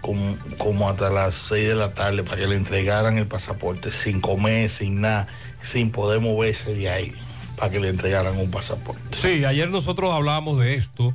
[0.00, 4.70] como, hasta las 6 de la tarde, para que le entregaran el pasaporte, sin comer,
[4.70, 5.28] sin nada,
[5.62, 7.14] sin poder moverse de ahí,
[7.56, 9.16] para que le entregaran un pasaporte.
[9.16, 11.14] Sí, ayer nosotros hablábamos de esto,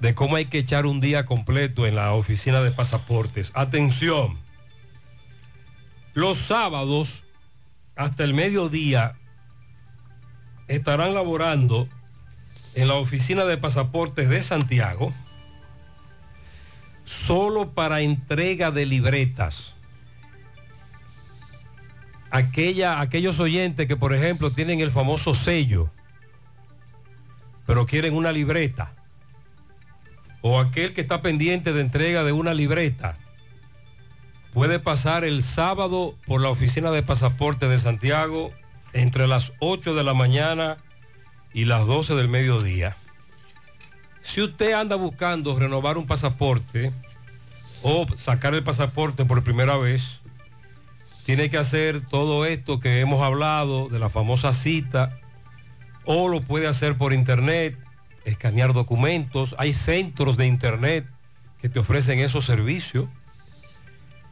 [0.00, 3.50] de cómo hay que echar un día completo en la oficina de pasaportes.
[3.54, 4.38] Atención,
[6.12, 7.24] los sábados
[7.96, 9.14] hasta el mediodía
[10.68, 11.88] estarán laborando
[12.74, 15.12] en la oficina de pasaportes de Santiago
[17.04, 19.74] solo para entrega de libretas.
[22.30, 25.90] Aquella, aquellos oyentes que, por ejemplo, tienen el famoso sello
[27.66, 28.92] pero quieren una libreta.
[30.42, 33.16] O aquel que está pendiente de entrega de una libreta.
[34.52, 38.52] Puede pasar el sábado por la oficina de pasaporte de Santiago
[38.92, 40.76] entre las 8 de la mañana
[41.52, 42.96] y las 12 del mediodía.
[44.24, 46.92] Si usted anda buscando renovar un pasaporte
[47.82, 50.18] o sacar el pasaporte por primera vez,
[51.24, 55.18] tiene que hacer todo esto que hemos hablado de la famosa cita
[56.04, 57.78] o lo puede hacer por internet,
[58.24, 59.54] escanear documentos.
[59.58, 61.06] Hay centros de internet
[61.60, 63.06] que te ofrecen esos servicios,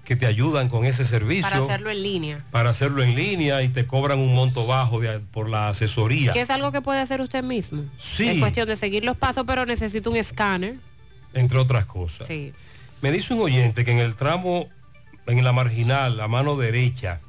[0.04, 1.42] que te ayudan con ese servicio.
[1.48, 2.44] Para hacerlo en línea.
[2.50, 6.32] Para hacerlo en línea y te cobran un monto bajo de- por la asesoría.
[6.32, 7.84] Que es algo que puede hacer usted mismo.
[8.00, 8.28] Sí.
[8.28, 10.76] Es cuestión de seguir los pasos, pero necesita un escáner.
[11.34, 12.26] entre otras cosas.
[12.26, 12.52] Sí.
[13.00, 14.66] Me dice un oyente que en el tramo,
[15.26, 17.20] en la marginal, la mano derecha,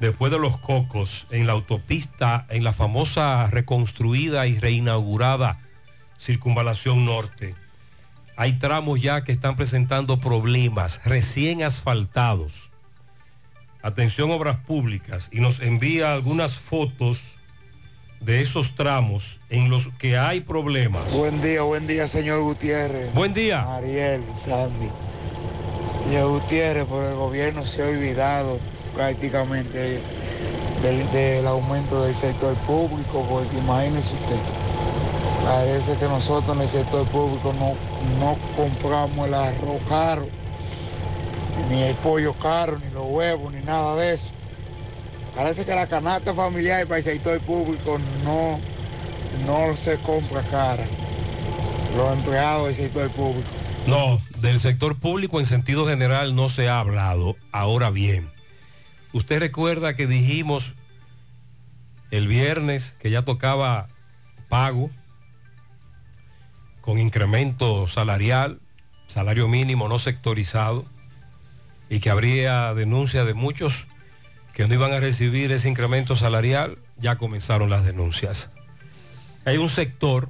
[0.00, 5.58] después de los cocos, en la autopista, en la famosa reconstruida y reinaugurada
[6.18, 7.54] circunvalación norte,
[8.36, 12.70] hay tramos ya que están presentando problemas recién asfaltados.
[13.82, 17.36] Atención Obras Públicas y nos envía algunas fotos
[18.20, 21.12] de esos tramos en los que hay problemas.
[21.12, 23.12] Buen día, buen día, señor Gutiérrez.
[23.12, 23.74] Buen día.
[23.76, 24.88] Ariel, Sandy.
[26.04, 28.58] Señor Gutiérrez, por el gobierno se ha olvidado
[28.94, 30.00] prácticamente
[30.82, 34.36] del, del aumento del sector público, porque imagínese usted,
[35.44, 37.74] parece que nosotros en el sector público no,
[38.18, 40.26] no compramos el arroz caro,
[41.70, 44.30] ni el pollo caro, ni los huevos, ni nada de eso.
[45.36, 48.58] Parece que la canasta familiar para el sector público no,
[49.46, 50.84] no se compra cara.
[51.96, 53.48] Los empleados del sector público.
[53.86, 57.36] No, del sector público en sentido general no se ha hablado.
[57.52, 58.30] Ahora bien,
[59.12, 60.72] usted recuerda que dijimos
[62.10, 63.88] el viernes que ya tocaba
[64.48, 64.90] pago
[66.84, 68.60] con incremento salarial,
[69.08, 70.84] salario mínimo no sectorizado,
[71.88, 73.86] y que habría denuncia de muchos
[74.52, 78.50] que no iban a recibir ese incremento salarial, ya comenzaron las denuncias.
[79.46, 80.28] Hay un sector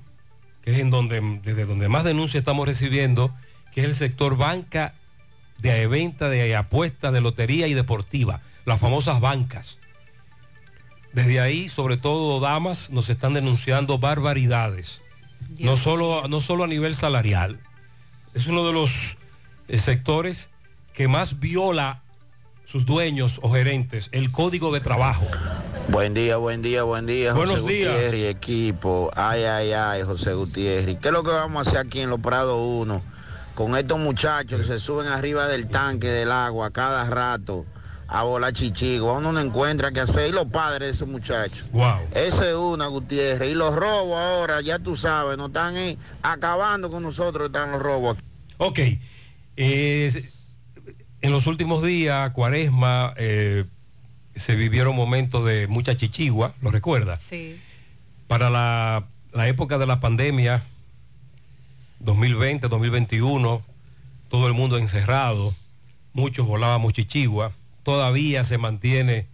[0.62, 3.34] que es en donde, desde donde más denuncias estamos recibiendo,
[3.72, 4.94] que es el sector banca
[5.58, 9.78] de venta de apuestas, de lotería y deportiva, las famosas bancas.
[11.12, 15.00] Desde ahí, sobre todo damas, nos están denunciando barbaridades.
[15.58, 17.60] No solo, no solo a nivel salarial.
[18.34, 19.16] Es uno de los
[19.68, 20.50] eh, sectores
[20.92, 22.02] que más viola
[22.66, 25.26] sus dueños o gerentes el código de trabajo.
[25.88, 27.92] Buen día, buen día, buen día, José Buenos días.
[27.92, 29.10] Gutiérrez y equipo.
[29.14, 30.98] Ay, ay, ay, José Gutiérrez.
[31.00, 33.02] ¿Qué es lo que vamos a hacer aquí en Los Prados 1?
[33.54, 37.64] Con estos muchachos que se suben arriba del tanque del agua cada rato
[38.14, 39.12] a volar chichigo.
[39.12, 40.28] Uno no encuentra qué hacer.
[40.28, 41.64] Y los padres de esos muchachos.
[41.72, 41.98] Wow.
[42.14, 43.50] Esa es una, Gutiérrez.
[43.50, 47.82] Y los robos ahora, ya tú sabes, nos están eh, acabando con nosotros, están los
[47.82, 48.26] robos aquí.
[48.58, 48.78] Ok.
[49.56, 50.30] Eh,
[51.22, 53.64] en los últimos días, Cuaresma, eh,
[54.36, 57.18] se vivieron momentos de mucha chichigua, ¿lo recuerda?
[57.18, 57.60] Sí.
[58.28, 60.62] Para la, la época de la pandemia,
[61.98, 63.62] 2020, 2021,
[64.28, 65.52] todo el mundo encerrado,
[66.12, 67.52] muchos volábamos chichigua,
[67.84, 69.26] todavía se mantiene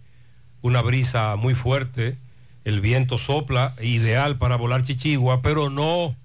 [0.61, 2.17] una brisa muy fuerte,
[2.63, 6.15] el viento sopla, ideal para volar chichigua, pero no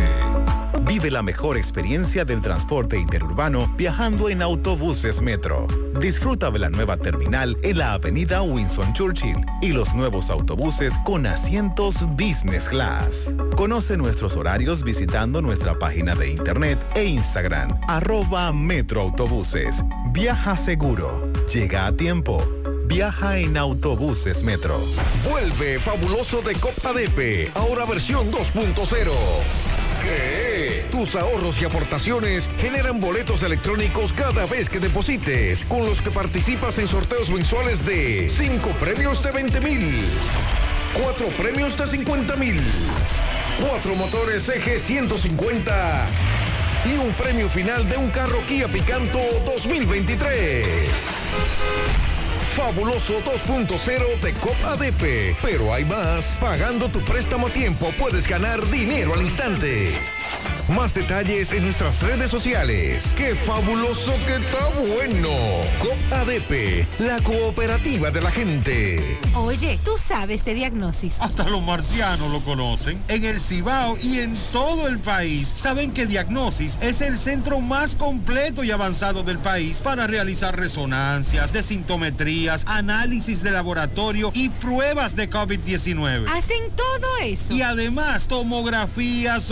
[0.86, 5.66] Vive la mejor experiencia del transporte interurbano viajando en autobuses Metro.
[6.00, 11.26] Disfruta de la nueva terminal en la avenida Winston Churchill y los nuevos autobuses con
[11.26, 13.34] asientos Business Class.
[13.56, 19.82] Conoce nuestros horarios visitando nuestra página de internet e Instagram, arroba Metroautobuses.
[20.12, 21.32] Viaja seguro.
[21.52, 22.63] Llega a tiempo.
[22.94, 24.78] Viaja en autobuses Metro.
[25.28, 29.10] Vuelve fabuloso de Cop ADP, ahora versión 2.0.
[30.00, 30.86] ¿Qué?
[30.92, 36.78] Tus ahorros y aportaciones generan boletos electrónicos cada vez que deposites, con los que participas
[36.78, 40.04] en sorteos mensuales de 5 premios de 20 mil,
[41.02, 42.62] 4 premios de 50 mil,
[43.72, 46.06] 4 motores eje 150
[46.84, 50.64] y un premio final de un carro Kia Picanto 2023.
[52.56, 55.36] Fabuloso 2.0 de COP ADP.
[55.42, 56.38] Pero hay más.
[56.40, 59.92] Pagando tu préstamo a tiempo puedes ganar dinero al instante.
[60.68, 63.04] Más detalles en nuestras redes sociales.
[63.16, 65.30] ¡Qué fabuloso que está bueno!
[65.78, 69.18] COP ADP, la cooperativa de la gente.
[69.34, 71.20] Oye, tú sabes de diagnosis.
[71.20, 72.98] Hasta los marcianos lo conocen.
[73.08, 77.94] En el Cibao y en todo el país saben que Diagnosis es el centro más
[77.94, 85.28] completo y avanzado del país para realizar resonancias, desintometrías, análisis de laboratorio y pruebas de
[85.28, 86.26] COVID-19.
[86.28, 87.54] Hacen todo eso.
[87.54, 89.42] Y además tomografías,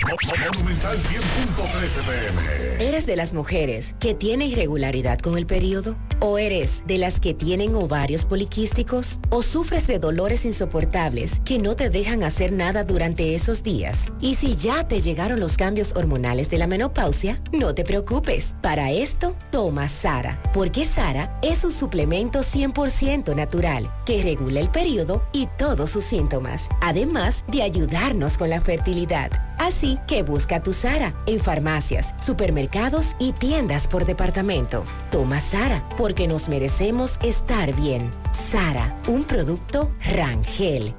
[0.06, 2.88] Monumental 100.13 pm.
[2.88, 5.96] ¿Eres de las mujeres que tiene irregularidad con el periodo?
[6.20, 9.20] ¿O eres de las que tienen ovarios poliquísticos?
[9.30, 14.12] ¿O sufres de dolores insoportables que no te dejan hacer nada durante esos días?
[14.20, 18.54] Y si ya te llegaron los cambios hormonales de la menopausia, no te preocupes.
[18.62, 25.24] Para esto, toma Sara, porque Sara es un suplemento 100% natural que regula el periodo
[25.34, 29.32] y todos sus síntomas, además de ayudarnos con la fertilidad.
[29.58, 34.84] Así que busca tu Sara en farmacias, supermercados y tiendas por departamento.
[35.12, 38.12] Toma Sara porque nos merecemos estar bien.
[38.34, 40.94] Sara, un producto Rangel.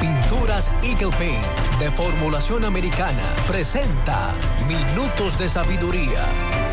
[0.00, 4.32] Pinturas Eagle Paint de formulación americana presenta
[4.66, 6.65] Minutos de Sabiduría.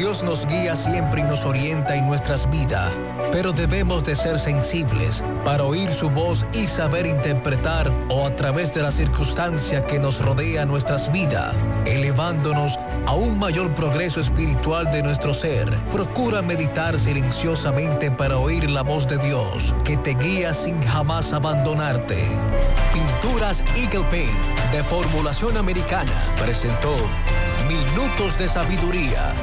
[0.00, 2.90] Dios nos guía siempre y nos orienta en nuestras vidas,
[3.32, 8.72] pero debemos de ser sensibles para oír su voz y saber interpretar o a través
[8.72, 15.02] de la circunstancia que nos rodea nuestras vidas, elevándonos a un mayor progreso espiritual de
[15.02, 15.68] nuestro ser.
[15.90, 22.24] Procura meditar silenciosamente para oír la voz de Dios, que te guía sin jamás abandonarte.
[22.94, 26.96] Pinturas Eagle Paint de formulación americana presentó
[27.68, 29.34] Minutos de Sabiduría.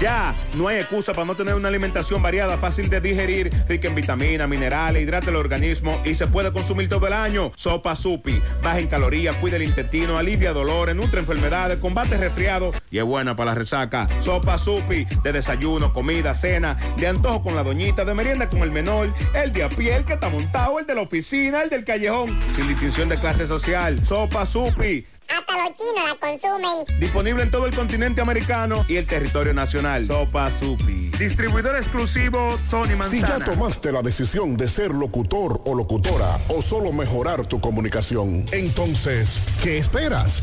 [0.00, 3.94] Ya, no hay excusa para no tener una alimentación variada, fácil de digerir, rica en
[3.94, 7.52] vitaminas, minerales, hidrata el organismo y se puede consumir todo el año.
[7.54, 12.96] Sopa Supi, baja en calorías, cuida el intestino, alivia dolores, nutre enfermedades, combate resfriado y
[12.96, 14.06] es buena para la resaca.
[14.20, 18.70] Sopa Supi, de desayuno, comida, cena, de antojo con la doñita, de merienda con el
[18.70, 21.84] menor, el de a pie, el que está montado, el de la oficina, el del
[21.84, 24.02] callejón, sin distinción de clase social.
[24.06, 25.04] Sopa Supi.
[25.36, 27.00] Hasta los chinos la consumen.
[27.00, 30.06] Disponible en todo el continente americano y el territorio nacional.
[30.06, 31.10] Sopa Supi.
[31.18, 33.44] Distribuidor exclusivo Tony Si ya Manzana.
[33.44, 39.78] tomaste la decisión de ser locutor o locutora o solo mejorar tu comunicación, entonces, ¿qué
[39.78, 40.42] esperas?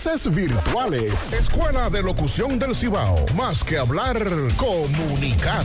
[0.31, 1.31] virtuales.
[1.31, 3.23] Escuela de Locución del Cibao.
[3.35, 4.17] Más que hablar,
[4.57, 5.63] comunicar.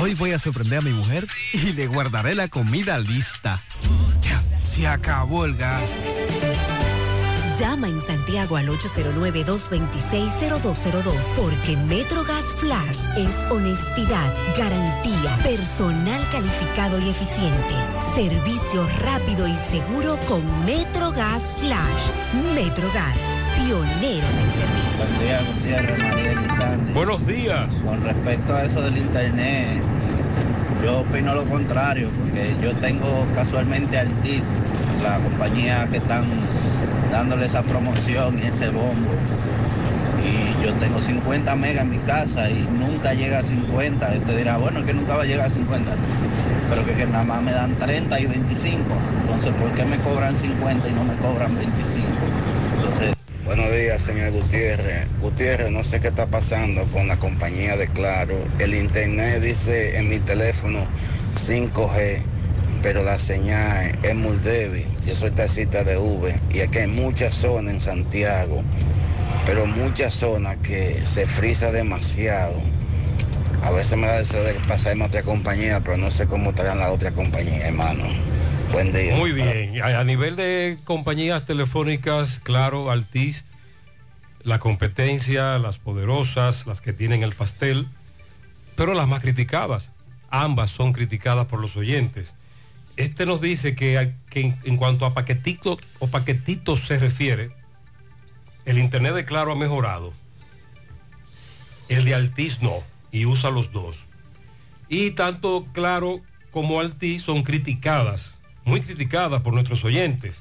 [0.00, 3.62] Hoy voy a sorprender a mi mujer y le guardaré la comida lista.
[4.20, 5.92] Ya, se acabó el gas.
[7.58, 17.74] Llama en Santiago al 809-226-0202 porque MetroGas Flash es honestidad, garantía, personal calificado y eficiente,
[18.14, 22.10] servicio rápido y seguro con MetroGas Flash.
[22.54, 23.16] MetroGas,
[23.56, 24.98] pioneros en servicio.
[24.98, 26.92] Buen día, Gutiérrez, María Elizalde.
[26.92, 27.66] Buenos días.
[27.86, 29.80] Con respecto a eso del internet,
[30.82, 34.44] yo opino lo contrario, porque yo tengo casualmente Altis,
[35.02, 36.24] la compañía que están
[37.10, 39.10] dándole esa promoción y ese bombo.
[40.22, 44.14] Y yo tengo 50 megas en mi casa y nunca llega a 50.
[44.14, 45.90] Y usted dirá, bueno, que nunca va a llegar a 50.
[46.70, 48.82] Pero que, que nada más me dan 30 y 25.
[49.22, 52.06] Entonces, ¿por qué me cobran 50 y no me cobran 25?
[52.76, 53.15] Entonces,
[53.46, 55.06] Buenos días, señor Gutiérrez.
[55.20, 58.34] Gutiérrez, no sé qué está pasando con la compañía de Claro.
[58.58, 60.80] El internet dice en mi teléfono
[61.36, 62.22] 5G,
[62.82, 64.84] pero la señal es muy débil.
[65.06, 68.64] Yo soy taxista de V y aquí hay muchas zonas en Santiago,
[69.46, 72.56] pero muchas zonas que se frisa demasiado.
[73.62, 76.72] A veces me da deseo de pasarme a otra compañía, pero no sé cómo estará
[76.72, 78.06] en la otra compañía, hermano.
[78.72, 79.16] Buen día.
[79.16, 79.82] Muy bien.
[79.82, 83.44] A, nivel de compañías telefónicas, claro, Altiz,
[84.42, 87.86] la competencia, las poderosas, las que tienen el pastel,
[88.74, 89.90] pero las más criticadas.
[90.30, 92.34] Ambas son criticadas por los oyentes.
[92.96, 97.50] Este nos dice que, en cuanto a paquetitos o paquetitos se refiere,
[98.64, 100.12] el internet de Claro ha mejorado.
[101.88, 104.04] El de Altiz no, y usa los dos.
[104.88, 108.35] Y tanto Claro como Altiz son criticadas,
[108.66, 110.36] muy criticadas por nuestros oyentes,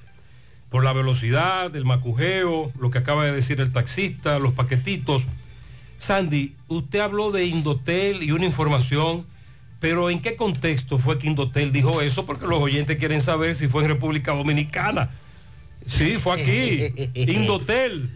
[0.70, 5.24] por la velocidad, el macujeo, lo que acaba de decir el taxista, los paquetitos.
[6.00, 9.26] Sandy, usted habló de Indotel y una información,
[9.80, 12.26] pero ¿en qué contexto fue que Indotel dijo eso?
[12.26, 15.12] Porque los oyentes quieren saber si fue en República Dominicana.
[15.86, 17.10] Sí, fue aquí.
[17.14, 18.10] Indotel.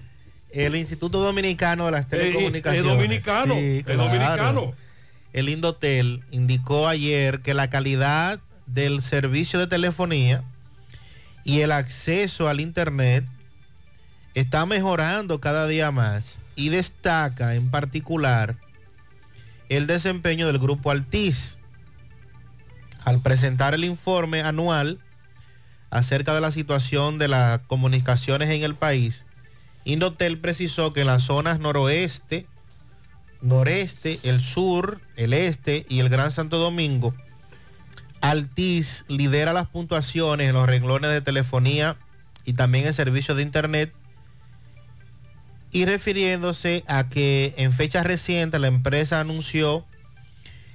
[0.51, 2.81] El Instituto Dominicano de las Eh, Telecomunicaciones.
[2.83, 4.73] es dominicano, Sí, es dominicano.
[5.31, 8.39] El Indotel indicó ayer que la calidad
[8.73, 10.43] del servicio de telefonía
[11.43, 13.25] y el acceso al Internet
[14.35, 18.55] está mejorando cada día más y destaca en particular
[19.69, 21.57] el desempeño del grupo Altiz.
[23.05, 24.99] Al presentar el informe anual
[25.89, 29.25] acerca de la situación de las comunicaciones en el país,
[29.85, 32.45] Indotel precisó que en las zonas noroeste,
[33.41, 37.15] noreste, el sur, el este y el Gran Santo Domingo,
[38.21, 41.95] Altiz lidera las puntuaciones en los renglones de telefonía
[42.45, 43.93] y también en servicios de Internet
[45.71, 49.85] y refiriéndose a que en fecha reciente la empresa anunció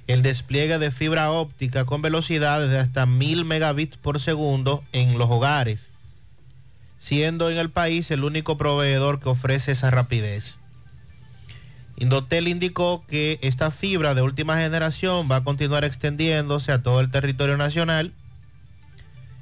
[0.07, 5.29] el despliegue de fibra óptica con velocidades de hasta 1000 megabits por segundo en los
[5.29, 5.89] hogares,
[6.99, 10.57] siendo en el país el único proveedor que ofrece esa rapidez.
[11.97, 17.09] Indotel indicó que esta fibra de última generación va a continuar extendiéndose a todo el
[17.09, 18.11] territorio nacional,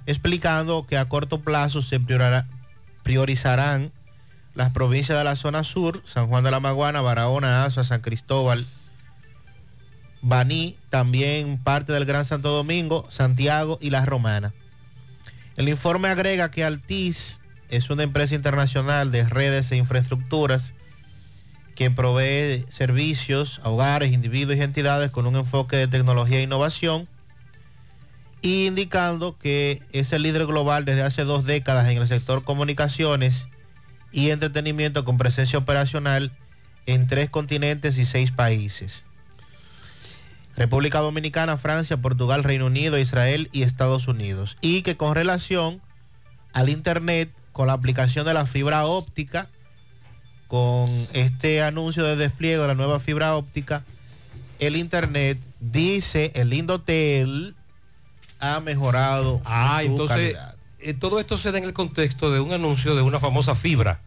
[0.05, 1.99] explicando que a corto plazo se
[3.03, 3.91] priorizarán
[4.53, 8.65] las provincias de la zona sur, San Juan de la Maguana, Barahona, Azua, San Cristóbal,
[10.21, 14.53] Baní, también parte del Gran Santo Domingo, Santiago y La Romana.
[15.57, 17.39] El informe agrega que Altiz
[17.69, 20.73] es una empresa internacional de redes e infraestructuras
[21.75, 27.07] que provee servicios a hogares, individuos y entidades con un enfoque de tecnología e innovación,
[28.41, 33.47] y indicando que es el líder global desde hace dos décadas en el sector comunicaciones
[34.11, 36.31] y entretenimiento con presencia operacional
[36.85, 39.03] en tres continentes y seis países.
[40.55, 44.57] República Dominicana, Francia, Portugal, Reino Unido, Israel y Estados Unidos.
[44.61, 45.81] Y que con relación
[46.51, 49.47] al Internet, con la aplicación de la fibra óptica,
[50.53, 53.81] con este anuncio de despliegue de la nueva fibra óptica,
[54.59, 57.55] el Internet, dice el Indotel,
[58.39, 60.55] ha mejorado Ah, su entonces calidad.
[60.79, 63.99] eh, todo esto se da en el contexto de un anuncio de una famosa fibra.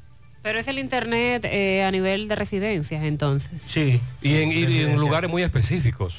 [0.44, 3.60] Pero es el internet eh, a nivel de residencias entonces.
[3.66, 4.00] Sí.
[4.22, 6.14] Y en, y en lugares muy específicos.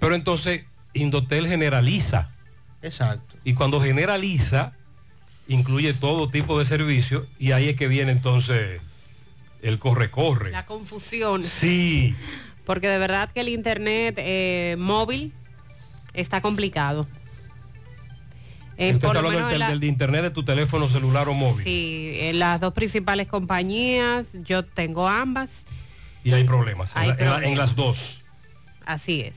[0.00, 0.62] Pero entonces
[0.92, 2.30] Indotel generaliza.
[2.82, 3.36] Exacto.
[3.44, 4.72] Y cuando generaliza,
[5.46, 8.80] incluye todo tipo de servicios y ahí es que viene entonces
[9.62, 10.50] el corre-corre.
[10.50, 11.44] La confusión.
[11.44, 12.14] Sí.
[12.64, 15.32] Porque de verdad que el internet eh, móvil
[16.14, 17.06] está complicado.
[18.76, 21.64] Eh, Usted por está hablando del, la- internet de tu teléfono celular o móvil.
[21.64, 25.64] Sí, en las dos principales compañías, yo tengo ambas,
[26.24, 28.22] Y hay problemas, en la- las dos.
[28.86, 29.34] así es.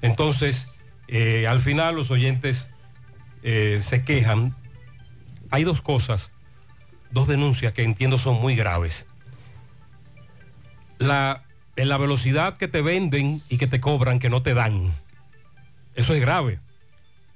[0.00, 0.68] Entonces,
[1.08, 2.68] eh, al final los oyentes
[3.42, 4.54] eh, se quejan.
[5.50, 6.32] Hay dos cosas,
[7.10, 9.06] dos denuncias que entiendo son muy graves.
[10.98, 11.42] La,
[11.76, 14.94] en la velocidad que te venden y que te cobran, que no te dan.
[15.94, 16.58] Eso es grave.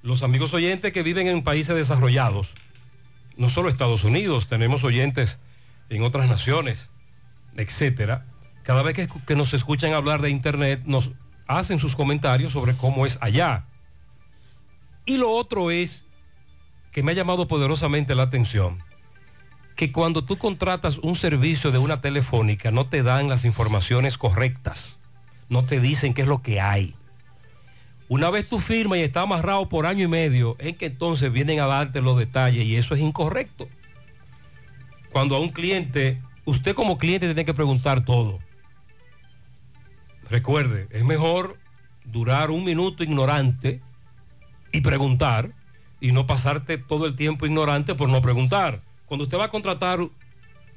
[0.02, 2.54] Los amigos oyentes que viven en países desarrollados,
[3.36, 5.38] no solo Estados Unidos, tenemos oyentes
[5.90, 6.88] en otras naciones,
[7.56, 8.24] etcétera,
[8.62, 11.11] cada vez que, que nos escuchan hablar de Internet, nos
[11.46, 13.64] hacen sus comentarios sobre cómo es allá.
[15.04, 16.04] Y lo otro es
[16.92, 18.82] que me ha llamado poderosamente la atención,
[19.76, 25.00] que cuando tú contratas un servicio de una telefónica no te dan las informaciones correctas,
[25.48, 26.94] no te dicen qué es lo que hay.
[28.08, 31.60] Una vez tú firmas y está amarrado por año y medio, es que entonces vienen
[31.60, 33.68] a darte los detalles y eso es incorrecto.
[35.12, 38.38] Cuando a un cliente, usted como cliente tiene que preguntar todo.
[40.28, 41.56] Recuerde, es mejor
[42.04, 43.80] durar un minuto ignorante
[44.72, 45.52] y preguntar
[46.00, 48.80] y no pasarte todo el tiempo ignorante por no preguntar.
[49.11, 49.98] Cuando usted va a contratar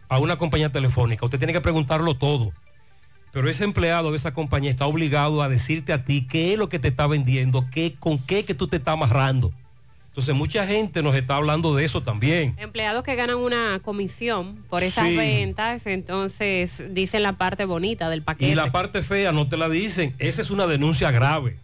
[0.09, 2.51] a una compañía telefónica, usted tiene que preguntarlo todo.
[3.31, 6.67] Pero ese empleado de esa compañía está obligado a decirte a ti qué es lo
[6.67, 9.51] que te está vendiendo, qué, con qué que tú te estás amarrando.
[10.07, 12.55] Entonces mucha gente nos está hablando de eso también.
[12.57, 15.15] Empleados que ganan una comisión por esas Sí.
[15.15, 18.51] ventas, entonces dicen la parte bonita del paquete.
[18.51, 20.15] Y la parte fea no te la dicen.
[20.17, 21.55] Esa es una denuncia grave.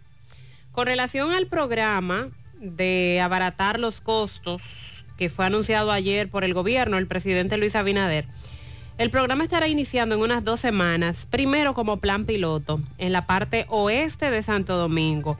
[0.70, 2.28] Con relación al programa
[2.60, 4.62] de abaratar los costos
[5.20, 8.24] que fue anunciado ayer por el gobierno, el presidente Luis Abinader,
[8.96, 13.66] el programa estará iniciando en unas dos semanas, primero como plan piloto en la parte
[13.68, 15.36] oeste de Santo Domingo.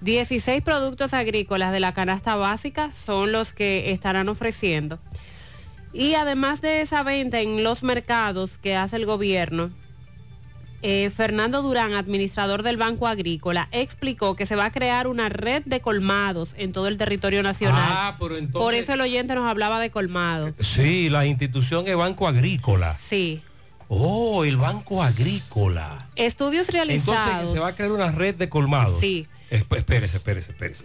[0.00, 4.98] 16 productos agrícolas de la canasta básica son los que estarán ofreciendo.
[5.92, 9.70] Y además de esa venta en los mercados que hace el gobierno,
[10.82, 15.62] eh, Fernando Durán, administrador del Banco Agrícola, explicó que se va a crear una red
[15.66, 17.82] de colmados en todo el territorio nacional.
[17.86, 20.54] Ah, pero entonces- Por eso el oyente nos hablaba de colmados.
[20.60, 22.96] Sí, la institución es Banco Agrícola.
[22.98, 23.42] Sí.
[23.88, 26.08] Oh, el Banco Agrícola.
[26.16, 27.26] Estudios realizados.
[27.30, 29.00] Entonces se va a crear una red de colmados.
[29.00, 29.26] Sí.
[29.50, 30.84] Esp- Espérese, espérese, espérese.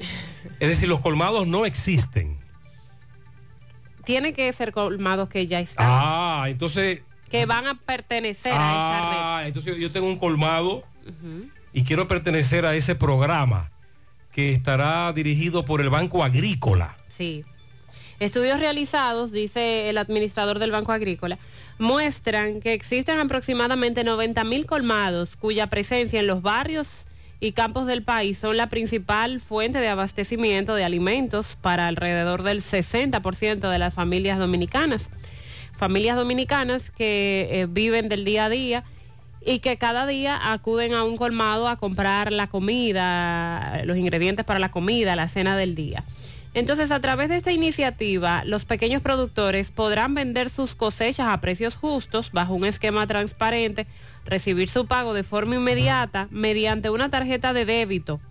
[0.60, 2.38] Es decir, los colmados no existen.
[4.04, 7.02] Tienen que ser colmados que ya están, Ah, entonces.
[7.40, 9.18] Que van a pertenecer a esa red.
[9.20, 10.84] Ah, entonces yo tengo un colmado
[11.74, 13.72] y quiero pertenecer a ese programa
[14.32, 16.98] que estará dirigido por el Banco Agrícola.
[17.08, 17.46] Sí.
[18.20, 21.38] Estudios realizados, dice el administrador del Banco Agrícola,
[21.80, 26.88] muestran que existen aproximadamente 90 mil colmados cuya presencia en los barrios
[27.42, 32.62] y campos del país son la principal fuente de abastecimiento de alimentos para alrededor del
[32.62, 35.10] 60% de las familias dominicanas.
[35.78, 38.84] Familias dominicanas que eh, viven del día a día
[39.46, 44.60] y que cada día acuden a un colmado a comprar la comida, los ingredientes para
[44.60, 46.04] la comida, la cena del día.
[46.56, 51.76] Entonces, a través de esta iniciativa, los pequeños productores podrán vender sus cosechas a precios
[51.76, 53.88] justos, bajo un esquema transparente,
[54.26, 58.22] recibir su pago de forma inmediata mediante una tarjeta de débito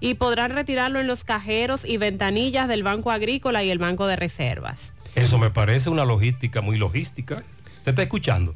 [0.00, 4.16] y podrán retirarlo en los cajeros y ventanillas del Banco Agrícola y el Banco de
[4.16, 4.94] Reservas.
[5.18, 7.42] Eso me parece una logística muy logística.
[7.78, 8.54] ¿Usted está escuchando?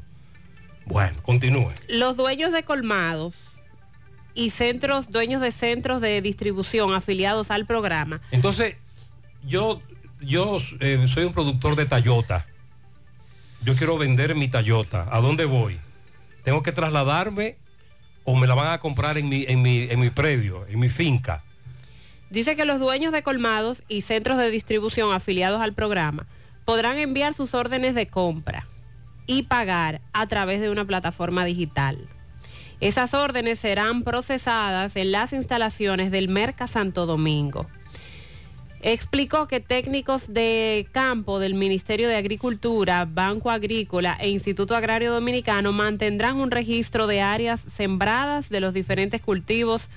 [0.85, 1.73] Bueno, continúe.
[1.89, 3.33] Los dueños de colmados
[4.33, 8.77] y centros, dueños de centros de distribución afiliados al programa, Entonces,
[9.45, 9.81] yo,
[10.21, 12.45] yo eh, soy un productor de Toyota.
[13.61, 15.07] Yo quiero vender mi Toyota.
[15.11, 15.77] ¿A dónde voy?
[16.43, 17.57] ¿Tengo que trasladarme
[18.23, 20.87] o me la van a comprar en mi, en mi, en mi predio, en mi
[20.87, 21.43] finca?
[22.29, 26.25] Dice que los dueños de colmados y centros de distribución afiliados al programa
[26.65, 28.67] podrán enviar sus órdenes de compra
[29.25, 32.07] y pagar a través de una plataforma digital.
[32.79, 37.67] Esas órdenes serán procesadas en las instalaciones del Merca Santo Domingo.
[38.81, 45.71] Explicó que técnicos de campo del Ministerio de Agricultura, Banco Agrícola e Instituto Agrario Dominicano
[45.71, 49.87] mantendrán un registro de áreas sembradas de los diferentes cultivos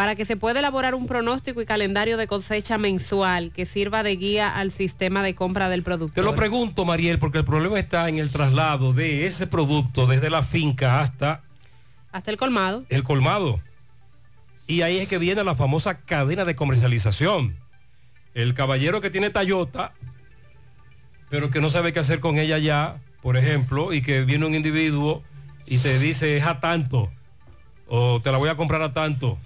[0.00, 4.16] para que se pueda elaborar un pronóstico y calendario de cosecha mensual que sirva de
[4.16, 6.24] guía al sistema de compra del Te productor.
[6.24, 10.42] lo pregunto, Mariel, porque el problema está en el traslado de ese producto desde la
[10.42, 11.42] finca hasta
[12.12, 12.86] Hasta el colmado.
[12.88, 13.60] el colmado.
[14.66, 17.54] Y ahí es que viene la famosa cadena de comercialización.
[18.32, 19.92] El caballero que tiene Toyota,
[21.28, 24.54] pero que no sabe qué hacer con ella ya, por ejemplo, y que viene un
[24.54, 25.22] individuo
[25.66, 27.10] y te dice es a tanto,
[27.86, 29.38] o te la voy a comprar a tanto.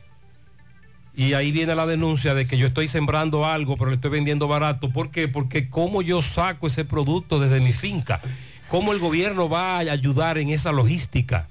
[1.16, 4.48] Y ahí viene la denuncia de que yo estoy sembrando algo, pero le estoy vendiendo
[4.48, 4.90] barato.
[4.90, 5.28] ¿Por qué?
[5.28, 8.20] Porque cómo yo saco ese producto desde mi finca,
[8.68, 11.46] cómo el gobierno va a ayudar en esa logística.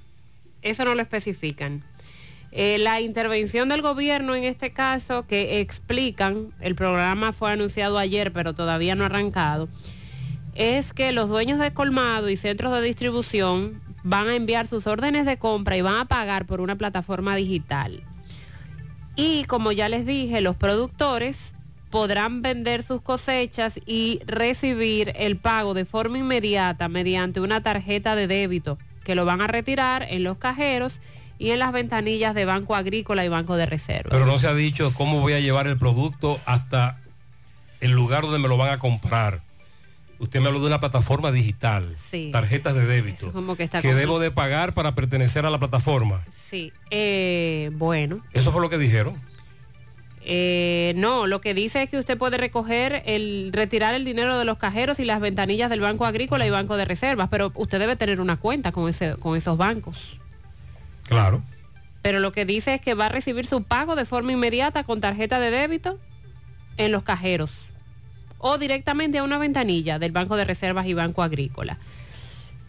[0.62, 1.82] Eso no lo especifican.
[2.56, 8.32] Eh, la intervención del gobierno en este caso que explican, el programa fue anunciado ayer
[8.32, 9.70] pero todavía no ha arrancado,
[10.54, 15.26] es que los dueños de colmado y centros de distribución van a enviar sus órdenes
[15.26, 18.04] de compra y van a pagar por una plataforma digital.
[19.16, 21.54] Y como ya les dije, los productores
[21.90, 28.26] podrán vender sus cosechas y recibir el pago de forma inmediata mediante una tarjeta de
[28.26, 31.00] débito que lo van a retirar en los cajeros
[31.38, 34.10] y en las ventanillas de Banco Agrícola y Banco de Reserva.
[34.10, 37.00] Pero no se ha dicho cómo voy a llevar el producto hasta
[37.82, 39.42] el lugar donde me lo van a comprar.
[40.24, 42.30] Usted me habló de una plataforma digital, Sí.
[42.32, 46.24] tarjetas de débito, como que está que debo de pagar para pertenecer a la plataforma.
[46.50, 48.22] Sí, eh, bueno.
[48.32, 49.16] Eso fue lo que dijeron.
[50.22, 54.46] Eh, no, lo que dice es que usted puede recoger el, retirar el dinero de
[54.46, 57.98] los cajeros y las ventanillas del Banco Agrícola y Banco de Reservas, pero usted debe
[57.98, 60.18] tener una cuenta con ese, con esos bancos.
[61.10, 61.44] Claro.
[62.02, 65.02] Pero lo que dice es que va a recibir su pago de forma inmediata con
[65.02, 66.00] tarjeta de débito
[66.78, 67.52] en los cajeros
[68.46, 71.78] o directamente a una ventanilla del Banco de Reservas y Banco Agrícola.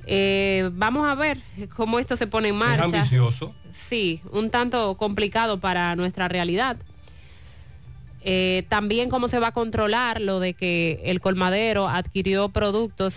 [0.06, 1.38] Eh, vamos a ver
[1.74, 2.84] cómo esto se pone en Es marcha.
[2.84, 3.52] ambicioso.
[3.72, 6.76] Sí, un tanto complicado para nuestra realidad.
[8.22, 13.16] Eh, también cómo se va a controlar lo de que el colmadero adquirió productos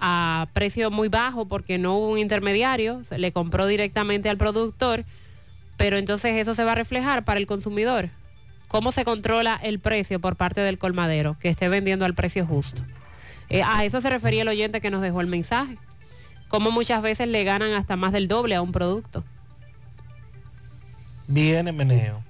[0.00, 5.04] a precio muy bajo porque no hubo un intermediario, se le compró directamente al productor,
[5.76, 8.08] pero entonces eso se va a reflejar para el consumidor.
[8.70, 12.80] ¿Cómo se controla el precio por parte del colmadero que esté vendiendo al precio justo?
[13.48, 15.76] Eh, a eso se refería el oyente que nos dejó el mensaje.
[16.48, 19.24] Cómo muchas veces le ganan hasta más del doble a un producto.
[21.26, 22.22] Viene meneo.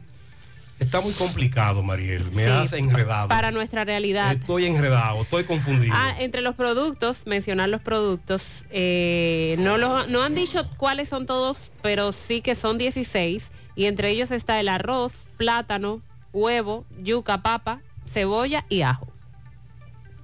[0.78, 2.24] Está muy complicado, Mariel.
[2.32, 3.28] Me Sí, has enredado.
[3.28, 4.32] Para nuestra realidad.
[4.32, 5.94] Estoy enredado, estoy confundido.
[5.94, 11.26] Ah, entre los productos, mencionar los productos, eh, no, lo- no han dicho cuáles son
[11.26, 16.00] todos, pero sí que son 16 y entre ellos está el arroz, plátano,
[16.32, 19.06] huevo, yuca, papa, cebolla y ajo.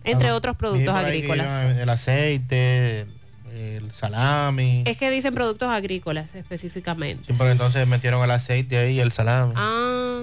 [0.04, 1.76] Entre Ah, otros productos agrícolas.
[1.78, 3.06] El aceite,
[3.52, 4.84] el salami.
[4.86, 7.24] Es que dicen productos agrícolas específicamente.
[7.26, 9.52] Sí, pero entonces metieron el aceite ahí y el salami.
[9.56, 10.22] Ah,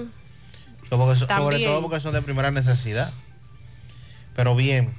[0.88, 3.12] son- sobre todo porque son de primera necesidad.
[4.34, 4.94] Pero bien,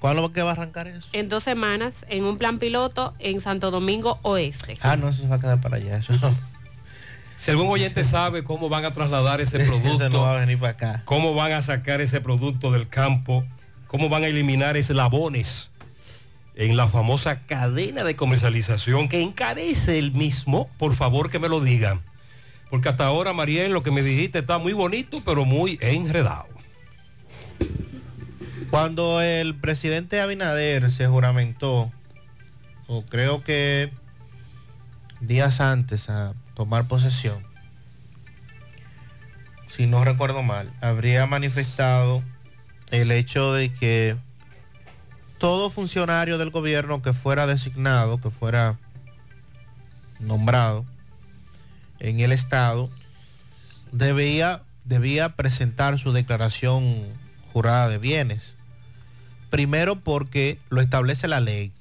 [0.00, 1.06] ¿cuándo es que va a arrancar eso?
[1.12, 4.78] en dos semanas, en un plan piloto en Santo Domingo Oeste.
[4.80, 5.96] Ah, no, eso se va a quedar para allá.
[5.98, 6.12] Eso,
[7.40, 10.72] Si algún oyente sabe cómo van a trasladar ese producto, no va a venir para
[10.72, 11.02] acá.
[11.06, 13.46] cómo van a sacar ese producto del campo,
[13.86, 15.70] cómo van a eliminar eslabones
[16.54, 21.62] en la famosa cadena de comercialización que encarece el mismo, por favor que me lo
[21.62, 22.02] digan.
[22.68, 26.46] Porque hasta ahora, Mariel, lo que me dijiste está muy bonito, pero muy enredado.
[28.68, 31.90] Cuando el presidente Abinader se juramentó,
[32.86, 33.90] o creo que
[35.20, 37.42] días antes a tomar posesión,
[39.66, 42.22] si no recuerdo mal, habría manifestado
[42.90, 44.14] el hecho de que
[45.38, 48.76] todo funcionario del gobierno que fuera designado, que fuera
[50.18, 50.84] nombrado
[51.98, 52.90] en el Estado,
[53.90, 57.06] debía, debía presentar su declaración
[57.54, 58.54] jurada de bienes.
[59.48, 61.72] Primero porque lo establece la ley.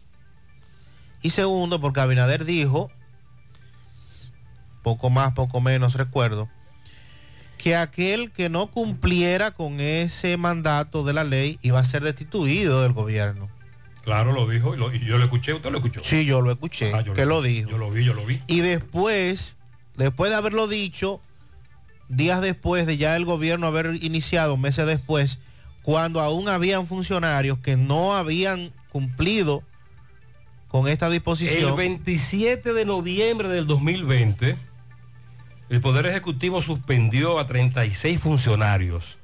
[1.22, 2.90] Y segundo porque Abinader dijo,
[4.84, 6.50] poco más, poco menos recuerdo,
[7.58, 12.82] que aquel que no cumpliera con ese mandato de la ley iba a ser destituido
[12.84, 13.50] del gobierno.
[14.04, 16.02] Claro, lo dijo y, lo- y yo lo escuché, usted lo escuchó.
[16.04, 17.70] Sí, yo lo escuché, Ah, yo que lo dijo.
[17.70, 18.42] Yo lo vi, yo lo vi.
[18.48, 19.58] Y después,
[19.98, 21.22] después de haberlo dicho,
[22.08, 25.38] días después de ya el gobierno haber iniciado, meses después,
[25.84, 29.64] cuando aún habían funcionarios que no habían cumplido
[30.70, 31.76] con esta El disposición.
[31.76, 34.58] 27 de noviembre del 2020,
[35.70, 39.18] el Poder Ejecutivo suspendió a 36 funcionarios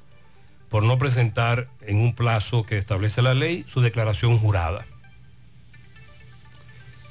[0.68, 4.86] por no presentar en un plazo que establece la ley su declaración jurada.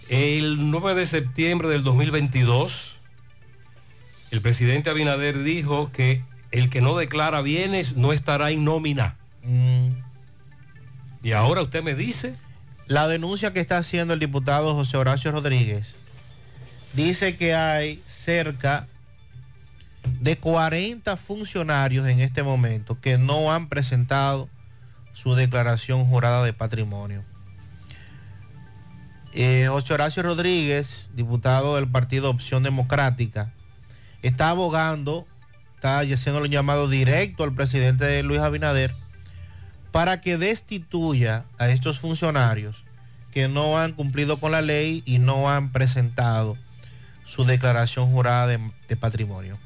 [0.09, 2.97] El 9 de septiembre del 2022,
[4.31, 9.15] el presidente Abinader dijo que el que no declara bienes no estará en nómina.
[9.43, 9.89] Mm,
[11.23, 12.35] Y ahora usted me dice,
[12.87, 15.95] la denuncia que está haciendo el diputado José Horacio Rodríguez
[16.93, 18.87] dice que hay cerca
[20.21, 24.49] de 40 funcionarios en este momento que no han presentado
[25.13, 27.23] su declaración jurada de patrimonio.
[29.33, 33.51] Eh, José Horacio Rodríguez, diputado del Partido Opción Democrática,
[34.21, 35.25] está abogando,
[35.75, 38.95] está haciendo un llamado directo al presidente Luis Abinader
[39.91, 42.83] para que destituya a estos funcionarios
[43.33, 46.57] que no han cumplido con la ley y no han presentado
[47.25, 49.57] su declaración jurada de, de patrimonio.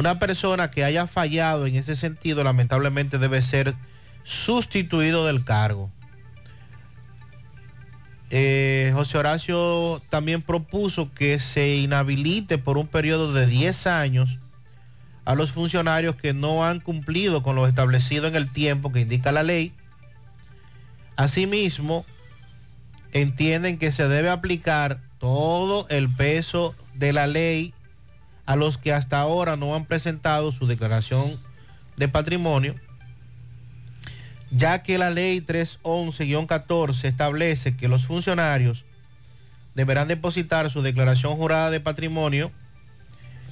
[0.00, 3.74] Una persona que haya fallado en ese sentido lamentablemente debe ser
[4.24, 5.90] sustituido del cargo.
[8.30, 14.38] Eh, José Horacio también propuso que se inhabilite por un periodo de 10 años
[15.26, 19.32] a los funcionarios que no han cumplido con lo establecido en el tiempo que indica
[19.32, 19.74] la ley.
[21.16, 22.06] Asimismo,
[23.12, 27.74] entienden que se debe aplicar todo el peso de la ley
[28.50, 31.38] a los que hasta ahora no han presentado su declaración
[31.96, 32.74] de patrimonio,
[34.50, 38.84] ya que la ley 311-14 establece que los funcionarios
[39.76, 42.50] deberán depositar su declaración jurada de patrimonio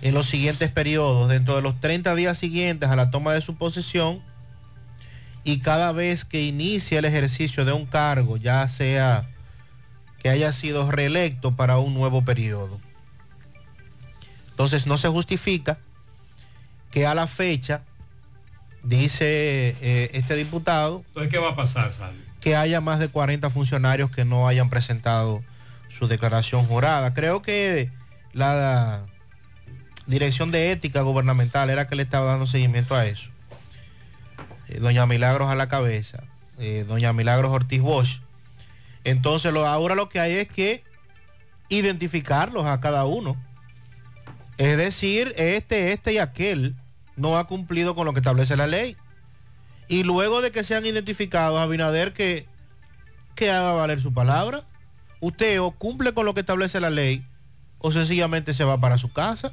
[0.03, 3.55] en los siguientes periodos, dentro de los 30 días siguientes a la toma de su
[3.55, 4.21] posesión
[5.45, 9.31] y cada vez que inicie el ejercicio de un cargo, ya sea
[10.21, 12.81] que haya sido reelecto para un nuevo periodo.
[14.59, 15.79] Entonces no se justifica
[16.91, 17.83] que a la fecha,
[18.83, 22.19] dice eh, este diputado, Entonces, ¿qué va a pasar, Salvi?
[22.41, 25.45] que haya más de 40 funcionarios que no hayan presentado
[25.97, 27.15] su declaración jurada.
[27.15, 27.93] Creo que
[28.33, 29.07] la
[30.09, 33.31] Dirección de Ética Gubernamental era que le estaba dando seguimiento a eso.
[34.67, 36.25] Eh, doña Milagros a la cabeza,
[36.59, 38.23] eh, doña Milagros Ortiz Bosch.
[39.05, 40.83] Entonces lo, ahora lo que hay es que
[41.69, 43.37] identificarlos a cada uno.
[44.59, 46.75] Es decir, este, este y aquel
[47.17, 48.97] no ha cumplido con lo que establece la ley.
[49.89, 52.47] Y luego de que sean identificados, Abinader que,
[53.35, 54.65] que haga valer su palabra.
[55.21, 57.25] Usted o cumple con lo que establece la ley
[57.79, 59.53] o sencillamente se va para su casa.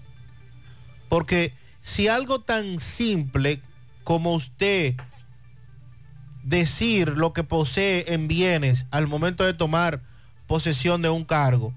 [1.07, 3.61] Porque si algo tan simple
[4.03, 4.95] como usted
[6.43, 10.01] decir lo que posee en bienes al momento de tomar
[10.47, 11.73] posesión de un cargo,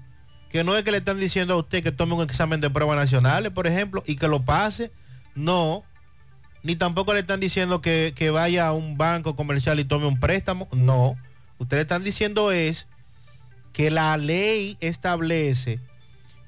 [0.49, 2.97] que no es que le están diciendo a usted que tome un examen de pruebas
[2.97, 4.91] nacionales, por ejemplo, y que lo pase,
[5.35, 5.83] no,
[6.63, 10.19] ni tampoco le están diciendo que, que vaya a un banco comercial y tome un
[10.19, 11.15] préstamo, no,
[11.59, 12.87] ustedes están diciendo es
[13.73, 15.79] que la ley establece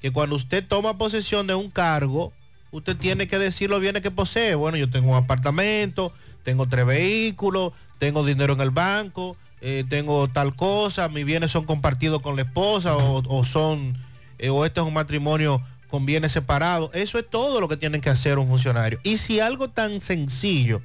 [0.00, 2.32] que cuando usted toma posesión de un cargo,
[2.72, 4.56] usted tiene que decir los bienes que posee.
[4.56, 10.28] Bueno, yo tengo un apartamento, tengo tres vehículos, tengo dinero en el banco, eh, tengo
[10.28, 13.96] tal cosa, mis bienes son compartidos con la esposa o, o son,
[14.38, 16.90] eh, o este es un matrimonio con bienes separados.
[16.94, 18.98] Eso es todo lo que tienen que hacer un funcionario.
[19.04, 20.82] Y si algo tan sencillo,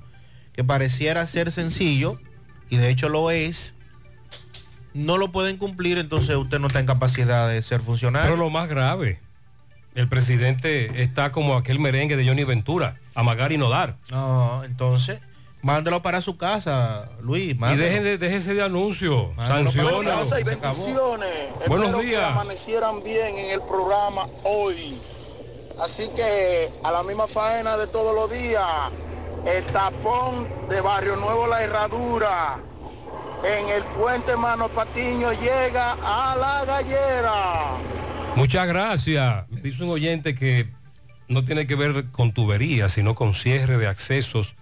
[0.54, 2.20] que pareciera ser sencillo,
[2.70, 3.74] y de hecho lo es,
[4.94, 8.30] no lo pueden cumplir, entonces usted no está en capacidad de ser funcionario.
[8.30, 9.20] Pero lo más grave,
[9.96, 13.98] el presidente está como aquel merengue de Johnny Ventura, amagar y no dar.
[14.12, 15.20] No, entonces,
[15.68, 17.54] mándelo para su casa, Luis.
[17.54, 18.20] Y dejen
[18.56, 20.46] de, anuncio, Mándalo sanciones.
[20.46, 21.30] bendiciones.
[21.68, 22.22] Buenos Espero días.
[22.22, 24.98] que amanecieran bien en el programa hoy.
[25.84, 28.64] Así que a la misma faena de todos los días,
[29.46, 32.60] el tapón de Barrio Nuevo La Herradura,
[33.44, 37.44] en el puente Mano Patiño llega a la gallera.
[38.38, 39.50] Muchas gracias.
[39.50, 40.70] Me dice un oyente que
[41.28, 44.56] no tiene que ver con tuberías, sino con cierre de accesos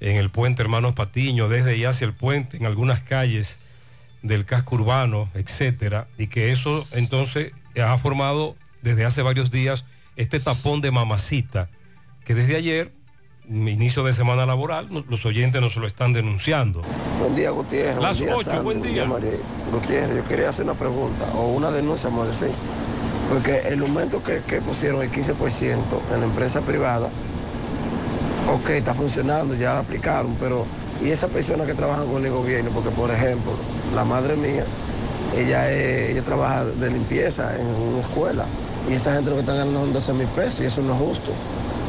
[0.00, 3.58] en el puente Hermanos Patiño, desde y hacia el puente, en algunas calles
[4.22, 9.84] del casco urbano, etcétera, y que eso entonces ha formado desde hace varios días
[10.16, 11.68] este tapón de mamacita,
[12.24, 12.92] que desde ayer,
[13.48, 16.82] inicio de semana laboral, los oyentes nos lo están denunciando.
[17.20, 18.02] Buen día, Gutiérrez.
[18.02, 18.64] Las Buen día, ocho, Sandy.
[18.64, 19.04] buen día.
[19.06, 19.30] María.
[19.72, 22.54] Gutiérrez, yo quería hacer una pregunta o una denuncia, vamos a decir.
[23.30, 25.78] Porque el aumento que, que pusieron el 15%
[26.12, 27.10] en la empresa privada,
[28.54, 30.64] ok, está funcionando, ya aplicaron, pero
[31.04, 32.70] ¿y esas personas que trabajan con el gobierno?
[32.70, 33.52] Porque, por ejemplo,
[33.94, 34.64] la madre mía,
[35.36, 38.44] ella, ella trabaja de limpieza en una escuela
[38.90, 41.00] y esa gente lo que están ganando son 12 mil pesos y eso no es
[41.00, 41.30] justo.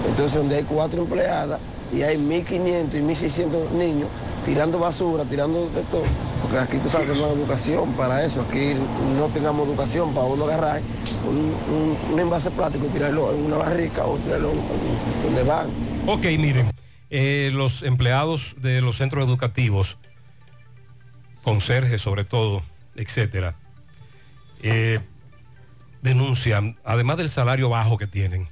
[0.07, 1.59] Entonces, donde hay cuatro empleadas
[1.93, 4.07] y hay 1.500 y 1.600 niños
[4.45, 6.03] tirando basura, tirando de todo,
[6.41, 8.73] porque aquí tú sabes que no hay educación para eso, aquí
[9.17, 10.81] no tengamos educación para uno agarrar
[11.27, 11.53] un,
[12.13, 14.51] un- envase plástico y tirarlo en una barrica o tirarlo
[15.23, 15.67] donde van.
[16.11, 16.71] Ok, miren,
[17.11, 19.99] eh, los empleados de los centros educativos,
[21.43, 22.63] conserjes sobre todo,
[22.95, 23.53] etcétera,
[24.63, 25.01] eh,
[26.01, 28.47] denuncian, además del salario bajo que tienen,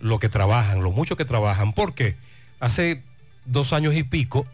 [0.00, 2.16] lo que trabajan, lo mucho que trabajan, porque
[2.58, 3.04] hace
[3.44, 4.44] dos años y pico,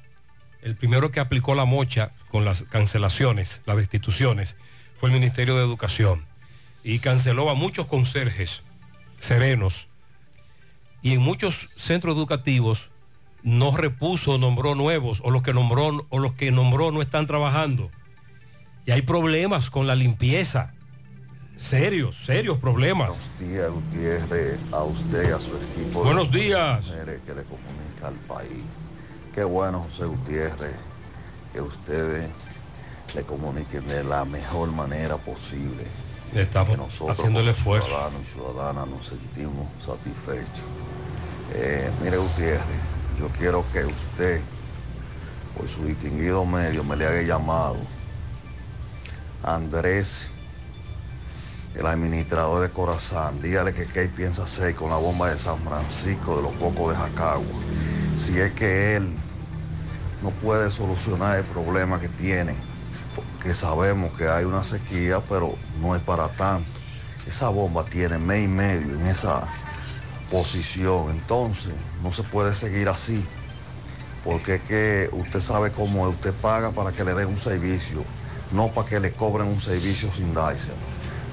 [0.61, 4.59] el primero que aplicó la mocha con las cancelaciones, las destituciones,
[4.95, 6.27] fue el Ministerio de Educación
[6.85, 8.61] y canceló a muchos conserjes
[9.21, 9.89] serenos
[11.03, 12.91] y en muchos centros educativos
[13.43, 17.91] no repuso, nombró nuevos, o los que nombró, o los que nombró no están trabajando.
[18.87, 20.73] Y hay problemas con la limpieza.
[21.57, 23.11] Serios, serios problemas.
[23.39, 26.01] días, Gutiérrez, a usted y a su equipo.
[26.01, 26.85] de Buenos días.
[26.85, 28.65] que le comunica al país.
[29.35, 30.77] Qué bueno, José Gutiérrez,
[31.53, 32.31] que ustedes
[33.15, 35.85] le comuniquen de la mejor manera posible.
[36.35, 37.89] Estamos nosotros haciendo el esfuerzo.
[37.89, 40.65] ciudadanos y ciudadanas nos sentimos satisfechos.
[41.55, 42.61] Eh, mire Gutiérrez,
[43.19, 44.41] yo quiero que usted,
[45.57, 47.79] por su distinguido medio, me le haga llamado
[49.43, 50.31] a Andrés,
[51.75, 53.41] el administrador de Corazán.
[53.41, 56.97] Dígale que qué piensa hacer con la bomba de San Francisco de los Cocos de
[56.97, 57.61] Jacagua.
[58.17, 59.09] Si es que él
[60.23, 62.55] no puede solucionar el problema que tiene,
[63.47, 66.69] porque sabemos que hay una sequía, pero no es para tanto.
[67.29, 69.47] Esa bomba tiene mes y medio en esa
[70.33, 71.73] posición, entonces
[72.03, 73.25] no se puede seguir así,
[74.25, 78.03] porque es que usted sabe cómo usted paga para que le den un servicio,
[78.51, 80.75] no para que le cobren un servicio sin dárselo.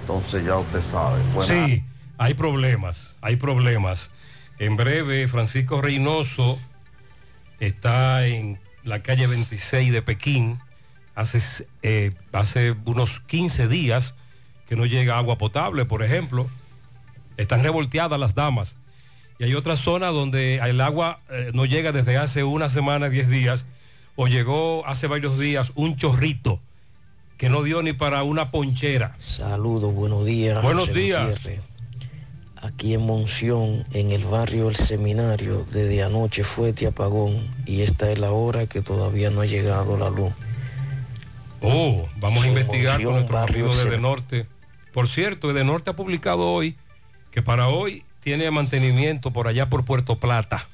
[0.01, 1.19] Entonces ya usted sabe.
[1.33, 1.83] Buena- Sí,
[2.19, 4.11] hay problemas, hay problemas.
[4.59, 6.59] En breve, Francisco Reynoso
[7.59, 10.59] está en la calle 26 de Pekín.
[11.15, 14.15] Hace, eh, hace unos 15 días
[14.67, 16.49] que no llega agua potable, por ejemplo.
[17.37, 18.77] Están revolteadas las damas.
[19.39, 23.29] Y hay otra zona donde el agua eh, no llega desde hace una semana, 10
[23.29, 23.65] días,
[24.15, 26.61] o llegó hace varios días un chorrito
[27.37, 29.17] que no dio ni para una ponchera.
[29.19, 30.61] Saludos, buenos días.
[30.61, 31.27] Buenos José días.
[31.27, 31.61] Gutiérrez.
[32.61, 38.09] Aquí en Monción, en el barrio El Seminario, desde anoche fue este apagón y esta
[38.09, 40.31] es la hora que todavía no ha llegado la luz.
[41.63, 44.45] Oh, vamos a investigar con nuestros amigos de Edenorte.
[44.93, 46.75] Por cierto, Edenorte ha publicado hoy
[47.31, 50.67] que para hoy tiene mantenimiento por allá por Puerto Plata.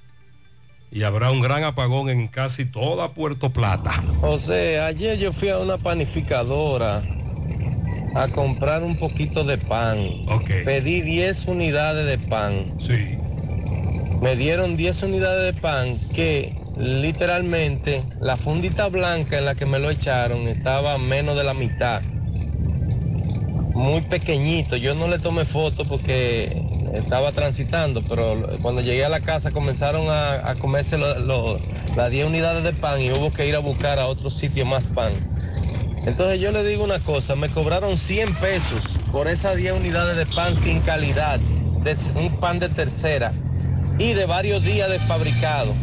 [0.92, 4.04] Y habrá un gran apagón en casi toda Puerto Plata.
[4.22, 7.04] José, ayer yo fui a una panificadora
[8.16, 10.00] a comprar un poquito de pan.
[10.66, 12.66] Pedí 10 unidades de pan.
[12.80, 13.16] Sí.
[14.22, 19.80] Me dieron 10 unidades de pan que literalmente la fundita blanca en la que me
[19.80, 22.02] lo echaron estaba menos de la mitad.
[23.74, 24.76] Muy pequeñito.
[24.78, 26.64] Yo no le tomé foto porque
[26.94, 31.60] estaba transitando, pero cuando llegué a la casa comenzaron a, comerse lo-
[31.96, 34.88] las 10 unidades de pan y hubo que ir a buscar a otro sitio más
[34.88, 35.12] pan.
[36.06, 40.26] Entonces yo le digo una cosa, me cobraron 100 pesos por esas 10 unidades de
[40.26, 43.34] pan sin calidad, de un pan de tercera
[43.98, 45.74] y de varios días de fabricado.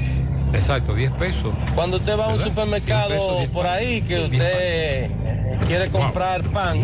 [0.53, 1.55] Exacto, 10 pesos.
[1.74, 5.11] Cuando usted va a un supermercado 100 pesos, 10 por ahí que Sí, 10 usted
[5.11, 6.78] eh, quiere comprar pan,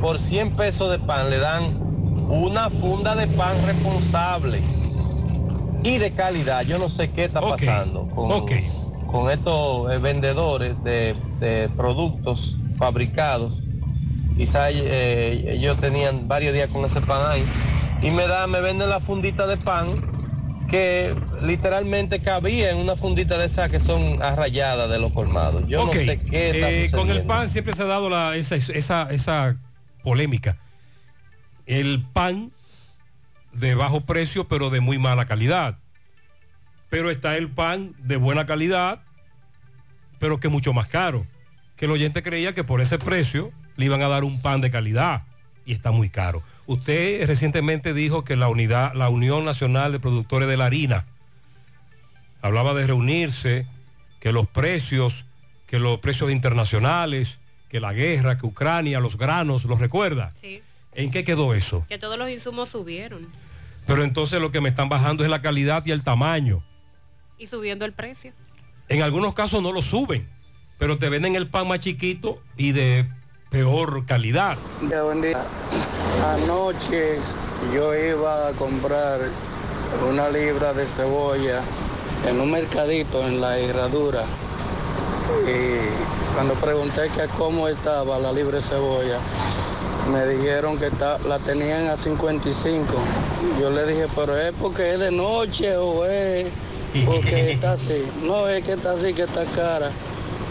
[0.00, 1.76] por 100 pesos de pan le dan
[2.28, 4.60] una funda de pan responsable
[5.82, 6.62] y de calidad.
[6.62, 8.46] Yo no sé qué está pasando con,
[9.10, 13.62] con estos eh, vendedores de, de productos fabricados.
[14.36, 17.44] Quizá eh, ellos tenían varios días con ese pan ahí.
[18.02, 20.13] Y me da, me venden la fundita de pan
[20.70, 25.64] que literalmente cabía en una fundita de esas que son arrayadas de los colmados.
[25.68, 28.36] Yo Ok, no sé qué está eh, con el pan siempre se ha dado la-
[28.36, 29.56] esa, esa, esa
[30.02, 30.56] polémica.
[31.66, 32.50] El pan
[33.52, 35.78] de bajo precio pero de muy mala calidad.
[36.90, 39.00] Pero está el pan de buena calidad
[40.18, 41.26] pero que es mucho más caro.
[41.76, 44.70] Que el oyente creía que por ese precio le iban a dar un pan de
[44.70, 45.24] calidad
[45.66, 46.42] y está muy caro.
[46.66, 51.04] Usted recientemente dijo que la unidad, la Unión Nacional de Productores de la Harina
[52.40, 53.66] hablaba de reunirse,
[54.20, 55.24] que los precios,
[55.66, 57.38] que los precios internacionales,
[57.68, 60.32] que la guerra, que Ucrania, los granos, ¿los recuerda?
[60.40, 60.62] Sí.
[60.94, 61.84] ¿En qué quedó eso?
[61.88, 63.26] Que todos los insumos subieron
[63.86, 66.62] Pero entonces lo que me están bajando es la calidad y el tamaño.
[67.38, 68.32] y subiendo el precio.
[68.88, 70.28] En algunos casos no lo suben,
[70.78, 73.06] pero te venden el pan más chiquito y de
[73.58, 74.56] peor calidad.
[74.80, 75.40] Buen día.
[76.34, 77.20] Anoche
[77.72, 79.20] yo iba a comprar
[80.10, 81.60] una libra de cebolla
[82.28, 84.24] en un mercadito en la herradura.
[85.46, 89.20] Y cuando pregunté que cómo estaba la libra de cebolla,
[90.10, 92.92] me dijeron que está- la tenían a 55.
[93.60, 96.46] Yo le dije, pero es porque es de noche o es
[97.06, 98.04] porque está así.
[98.24, 99.92] No, es que está así, que está cara.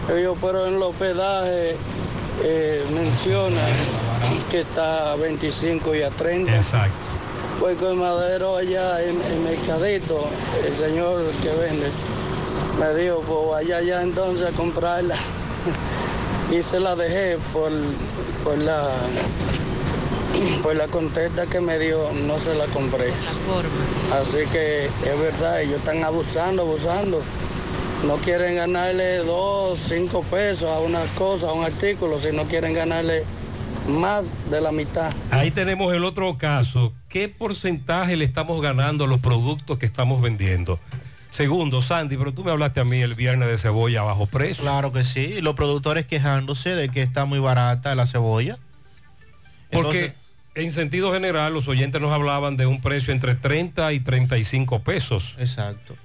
[0.08, 1.76] Yo, pero en los pedajes
[2.44, 3.62] eh, menciona
[4.50, 6.56] que está a 25 y a 30.
[6.56, 6.96] Exacto.
[7.60, 10.28] Pues con Madero allá en, en Mercadito,
[10.66, 11.90] el señor que vende,
[12.80, 15.16] me dijo, pues vaya allá entonces a comprarla.
[16.52, 17.72] y se la dejé por,
[18.44, 18.90] por la
[20.62, 23.12] por la contesta que me dio, no se la compré.
[24.12, 27.22] Así que es verdad, ellos están abusando, abusando.
[28.06, 33.24] No quieren ganarle dos, cinco pesos a una cosa, a un artículo, sino quieren ganarle
[33.88, 35.14] más de la mitad.
[35.32, 36.94] Ahí tenemos el otro caso.
[37.08, 40.80] ¿Qué porcentaje le estamos ganando a los productos que estamos vendiendo?
[41.30, 44.64] Segundo, Sandy, pero tú me hablaste a mí el viernes de cebolla a bajo precio.
[44.64, 45.36] Claro que sí.
[45.38, 48.58] Y los productores quejándose de que está muy barata la cebolla.
[49.72, 50.14] Porque
[50.56, 55.36] en sentido general, los oyentes nos hablaban de un precio entre 30 y 35 pesos.
[55.40, 55.96] Exacto.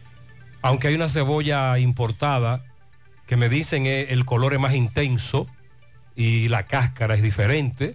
[0.63, 2.65] Aunque hay una cebolla importada
[3.27, 5.47] que me dicen el color es más intenso
[6.17, 7.95] y la cáscara es diferente,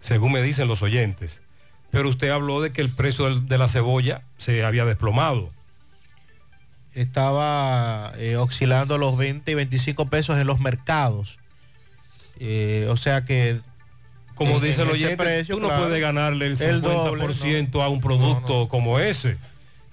[0.00, 1.40] según me dicen los oyentes.
[1.90, 5.50] Pero usted habló de que el precio de la cebolla se había desplomado.
[6.92, 11.38] Estaba eh, oscilando los 20 y 25 pesos en los mercados.
[12.38, 13.60] Eh, o sea que...
[14.34, 17.88] Como dice el oyente, precio, tú no claro, puedes ganarle el 50% el doble, a
[17.88, 19.38] un producto como ese.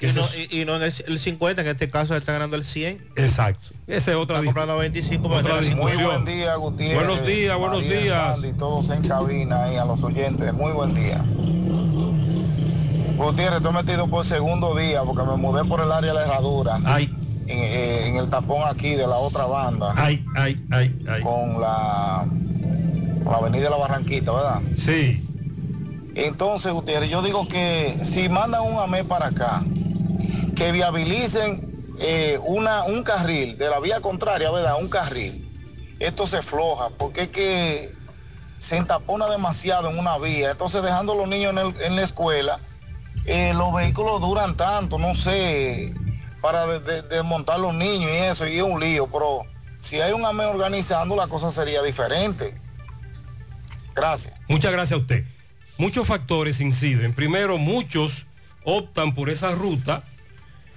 [0.09, 3.03] Y no, es- y- y no el 50, en este caso está ganando el 100.
[3.15, 3.69] Exacto.
[3.87, 5.91] Esa es otra Está comprando 25 para otra vender a 50.
[5.91, 6.19] discusión.
[6.19, 6.95] Muy buen día, Gutiérrez.
[7.07, 8.33] Buenos días, buenos María, días.
[8.33, 10.53] Sandy, todos en cabina y a los oyentes.
[10.53, 11.21] Muy buen día.
[13.17, 16.79] Gutiérrez, estoy metido por segundo día porque me mudé por el área de la herradura.
[16.83, 17.05] Ay.
[17.45, 19.93] En, eh, en el tapón aquí de la otra banda.
[19.97, 21.21] Ay, ay, ay, ay.
[21.21, 22.25] Con la,
[23.23, 24.61] con la avenida de la Barranquita, ¿verdad?
[24.77, 25.19] Sí.
[26.15, 29.63] Entonces, Gutiérrez, yo digo que si mandan un AME para acá,
[30.55, 34.75] que viabilicen eh, una, un carril de la vía contraria, ¿verdad?
[34.79, 35.47] Un carril.
[35.99, 37.91] Esto se floja, porque es que
[38.59, 40.51] se entapona demasiado en una vía.
[40.51, 42.59] Entonces, dejando a los niños en, la escuela,
[43.25, 45.93] eh, los vehículos duran tanto, no sé,
[46.41, 49.07] para de- de- desmontar los niños y eso, y es un lío.
[49.07, 49.43] Pero
[49.79, 52.55] si hay un AME organizando, la cosa sería diferente.
[53.95, 54.33] Gracias.
[54.47, 55.23] Muchas gracias a usted.
[55.77, 57.13] Muchos factores inciden.
[57.13, 58.25] Primero, muchos
[58.63, 60.03] optan por esa ruta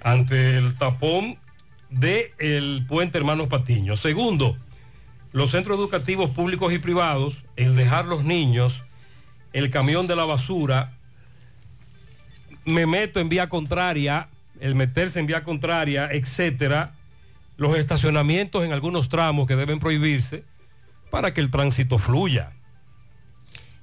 [0.07, 1.37] ante el tapón
[1.89, 3.97] del puente Hermanos Patiño.
[3.97, 4.57] Segundo,
[5.33, 8.83] los centros educativos públicos y privados, el dejar los niños,
[9.51, 10.93] el camión de la basura,
[12.63, 14.29] me meto en vía contraria,
[14.61, 16.93] el meterse en vía contraria, etcétera,
[17.57, 20.45] los estacionamientos en algunos tramos que deben prohibirse
[21.11, 22.53] para que el tránsito fluya.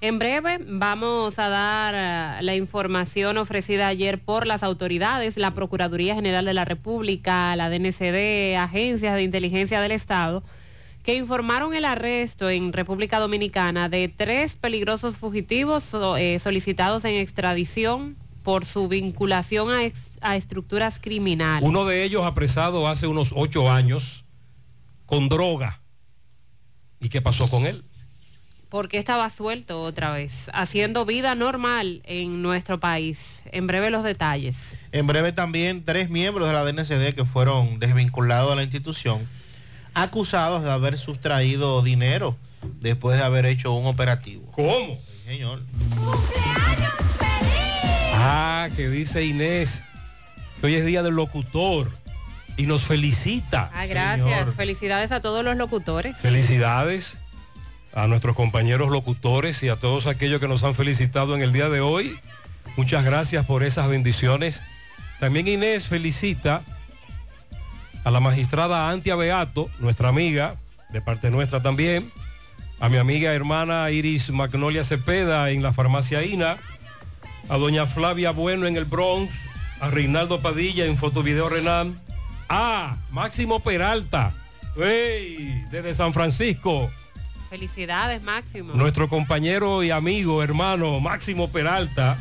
[0.05, 6.15] En breve vamos a dar eh, la información ofrecida ayer por las autoridades, la Procuraduría
[6.15, 10.43] General de la República, la DNCD, agencias de inteligencia del Estado,
[11.05, 15.85] que informaron el arresto en República Dominicana de tres peligrosos fugitivos
[16.19, 19.69] eh, solicitados en extradición por su vinculación
[20.21, 21.67] a estructuras criminales.
[21.67, 24.27] Uno de ellos apresado hace unos ocho años
[25.07, 25.81] con droga.
[27.01, 27.83] ¿Y qué pasó con él?
[28.75, 33.19] Porque estaba suelto otra vez, haciendo vida normal en nuestro país.
[33.53, 34.57] En breve los detalles.
[34.91, 39.21] En breve también tres miembros de la DNCD que fueron desvinculados de la institución,
[39.95, 42.37] acusados de haber sustraído dinero
[42.81, 44.51] después de haber hecho un operativo.
[44.51, 44.99] ¿Cómo?
[44.99, 45.63] Sí, señor.
[48.15, 49.85] Ah, que dice Inés
[50.61, 51.93] que hoy es día del locutor
[52.57, 53.71] y nos felicita.
[53.73, 54.29] Ah, gracias.
[54.29, 54.53] Señor.
[54.53, 56.17] Felicidades a todos los locutores.
[56.17, 57.19] Felicidades
[57.95, 61.69] a nuestros compañeros locutores y a todos aquellos que nos han felicitado en el día
[61.69, 62.19] de hoy.
[62.77, 64.63] Muchas gracias por esas bendiciones.
[65.21, 66.63] También Inés felicita
[68.03, 70.57] a la magistrada Antia Beato, nuestra amiga,
[70.91, 72.11] de parte nuestra también,
[72.81, 76.57] a mi amiga hermana Iris Magnolia Cepeda en la farmacia INA,
[77.49, 79.33] a doña Flavia Bueno en el Bronx,
[79.81, 81.97] a Reinaldo Padilla en Fotovideo Renan,
[82.49, 84.33] a Máximo Peralta,
[84.77, 85.65] ¡ey!
[85.71, 86.91] desde San Francisco,
[87.55, 88.75] Felicidades, Máximo.
[88.75, 92.17] nuestro compañero y amigo, hermano Máximo Peralta,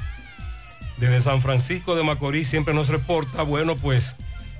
[0.97, 3.41] desde San Francisco de Macorís, siempre nos reporta.
[3.41, 4.15] Bueno, pues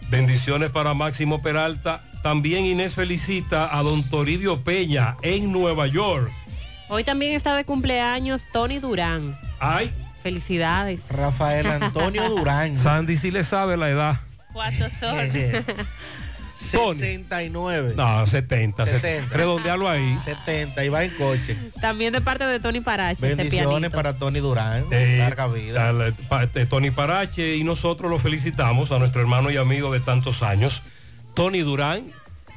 [0.09, 2.01] bendiciones para Máximo Peralta.
[2.23, 6.31] También Inés felicita a don Toribio Peña en Nueva York.
[6.89, 9.37] Hoy también está de cumpleaños Tony Durán.
[9.59, 9.93] Ay.
[10.23, 11.01] Felicidades.
[11.07, 12.79] Rafael Antonio Durán.
[12.79, 14.21] Sandy sí le sabe la edad.
[14.51, 15.19] ¿Cuántos son?
[16.55, 17.93] 69.
[17.95, 18.85] No, 70.
[18.85, 19.35] 70.
[19.35, 20.17] Redondealo ahí.
[20.23, 21.57] 70 y va en coche.
[21.81, 24.85] También de parte de Tony Parache, este Bendiciones para Tony Durán.
[24.91, 25.89] Eh, Larga vida.
[25.89, 29.99] al- pa- eh, Tony Parache y nosotros lo felicitamos a nuestro hermano y amigo de
[29.99, 30.81] tantos años,
[31.35, 32.03] Tony Durán,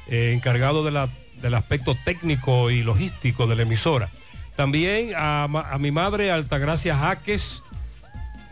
[0.09, 1.09] eh, encargado de la-
[1.43, 4.09] del aspecto técnico y logístico de la emisora.
[4.56, 7.62] También a, a mi madre Altagracia Jaques,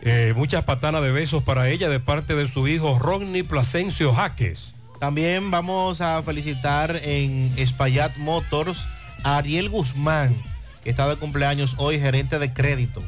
[0.01, 4.71] eh, muchas patanas de besos para ella de parte de su hijo Rodney Plasencio Jaques.
[4.99, 8.85] También vamos a felicitar en Espaillat Motors
[9.23, 10.35] a Ariel Guzmán,
[10.83, 13.03] que está de cumpleaños hoy, gerente de créditos.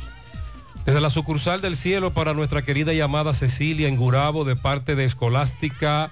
[0.86, 5.06] Desde la sucursal del cielo para nuestra querida llamada Cecilia en Gurabo de parte de
[5.06, 6.12] Escolástica,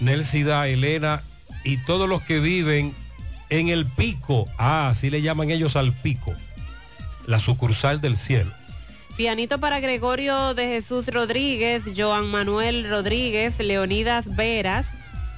[0.00, 1.22] Nelsida, Elena
[1.64, 2.94] y todos los que viven
[3.48, 4.46] en el pico.
[4.58, 6.34] Ah, así le llaman ellos al pico.
[7.26, 8.50] La sucursal del cielo.
[9.16, 14.86] Pianito para Gregorio de Jesús Rodríguez, Joan Manuel Rodríguez, Leonidas Veras,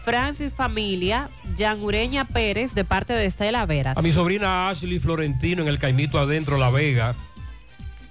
[0.04, 3.96] Francis Familia, Jan Ureña Pérez, de parte de Estela Veras.
[3.96, 7.14] A mi sobrina Ashley Florentino en el Caimito Adentro La Vega.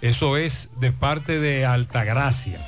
[0.01, 2.59] Eso es de parte de Altagracia.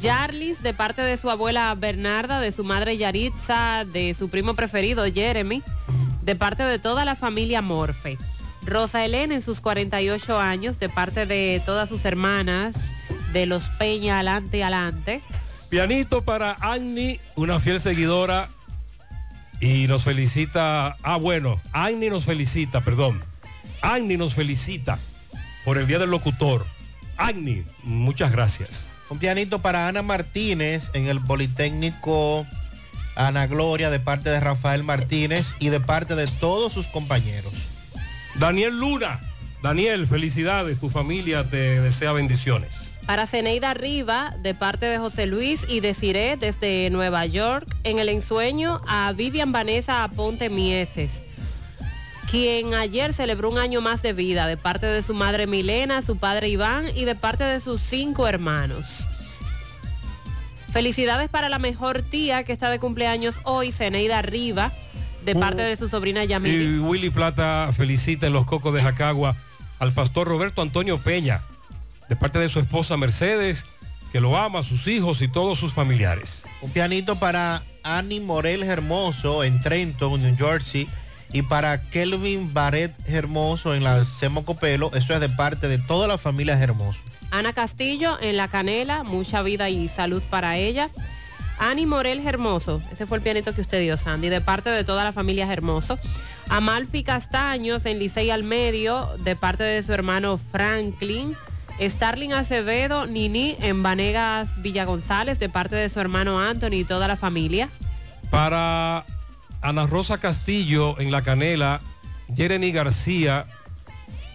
[0.00, 5.04] Jarlis, de parte de su abuela Bernarda, de su madre Yaritza, de su primo preferido
[5.04, 5.62] Jeremy,
[6.22, 8.16] de parte de toda la familia Morfe.
[8.64, 12.76] Rosa Elena en sus 48 años, de parte de todas sus hermanas,
[13.32, 15.22] de los Peña, adelante, adelante.
[15.70, 18.48] Pianito para Annie, una fiel seguidora.
[19.60, 20.96] Y nos felicita.
[21.02, 23.22] Ah, bueno, Annie nos felicita, perdón.
[23.82, 24.98] Annie nos felicita
[25.64, 26.66] por el Día del Locutor.
[27.16, 28.86] Annie, muchas gracias.
[29.10, 32.46] Un pianito para Ana Martínez en el Politécnico
[33.16, 37.52] Ana Gloria de parte de Rafael Martínez y de parte de todos sus compañeros.
[38.36, 39.20] Daniel Luna.
[39.62, 40.78] Daniel, felicidades.
[40.80, 42.89] Tu familia te desea bendiciones.
[43.10, 47.98] Para Ceneida Riva, de parte de José Luis y de Ciré desde Nueva York, en
[47.98, 51.24] el ensueño a Vivian Vanessa Aponte Mieses,
[52.30, 56.18] quien ayer celebró un año más de vida, de parte de su madre Milena, su
[56.18, 58.84] padre Iván y de parte de sus cinco hermanos.
[60.72, 64.70] Felicidades para la mejor tía que está de cumpleaños hoy, Ceneida Riva,
[65.24, 66.78] de parte de su sobrina Y Yamilis.
[66.80, 69.34] Willy Plata felicita en los cocos de Jacagua
[69.80, 71.42] al pastor Roberto Antonio Peña,
[72.10, 73.64] de parte de su esposa Mercedes,
[74.12, 76.42] que lo ama, sus hijos y todos sus familiares.
[76.60, 80.88] Un pianito para Annie Morel Hermoso en Trenton, New Jersey.
[81.32, 84.90] Y para Kelvin Barrett Hermoso en la Semo Copelo.
[84.92, 86.98] Eso es de parte de toda la familia Hermoso.
[87.30, 90.90] Ana Castillo en La Canela, mucha vida y salud para ella.
[91.60, 95.04] Ani Morel Hermoso, ese fue el pianito que usted dio, Sandy, de parte de toda
[95.04, 95.96] la familia Hermoso.
[96.48, 101.36] Amalfi Castaños en Licey al Medio, de parte de su hermano Franklin.
[101.80, 107.08] Starling Acevedo, Nini en Vanegas Villa González, de parte de su hermano Anthony y toda
[107.08, 107.68] la familia.
[108.30, 109.04] Para
[109.62, 111.80] Ana Rosa Castillo en La Canela,
[112.34, 113.46] Jeremy García,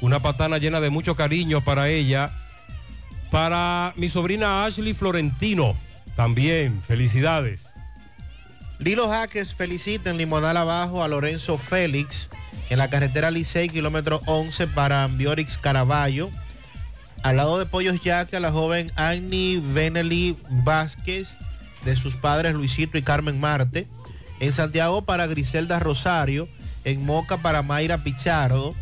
[0.02, 2.32] una patana llena de mucho cariño para ella.
[3.32, 5.76] Para mi sobrina Ashley Florentino,
[6.16, 7.62] también, felicidades.
[8.80, 12.30] Lilo Jaques felicita en Limonal Abajo a Lorenzo Félix
[12.70, 16.30] en la carretera Licey, kilómetro 11 para Ambiorix Caraballo.
[17.24, 21.30] Al lado de Pollos Yaque a la joven Annie Benelli Vázquez
[21.84, 23.88] de sus padres Luisito y Carmen Marte.
[24.40, 26.48] En Santiago para Griselda Rosario.
[26.84, 28.76] En Moca para Mayra Pichardo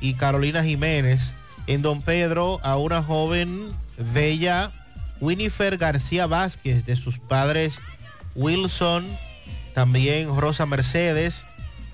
[0.00, 1.34] y Carolina Jiménez.
[1.66, 3.70] En Don Pedro a una joven
[4.12, 4.70] bella
[5.20, 7.78] Winifred García Vázquez de sus padres
[8.34, 9.06] Wilson,
[9.74, 11.44] también Rosa Mercedes,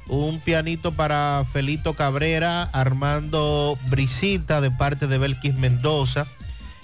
[0.08, 6.26] un pianito para Felito Cabrera, Armando Brisita de parte de Belkis Mendoza,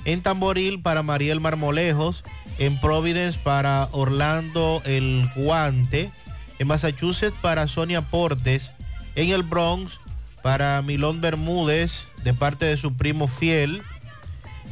[0.05, 2.25] en Tamboril para Mariel Marmolejos,
[2.59, 6.11] en Providence para Orlando El Guante,
[6.59, 8.73] en Massachusetts para Sonia Portes,
[9.15, 10.01] en el Bronx
[10.43, 13.83] para Milón Bermúdez de parte de su primo fiel,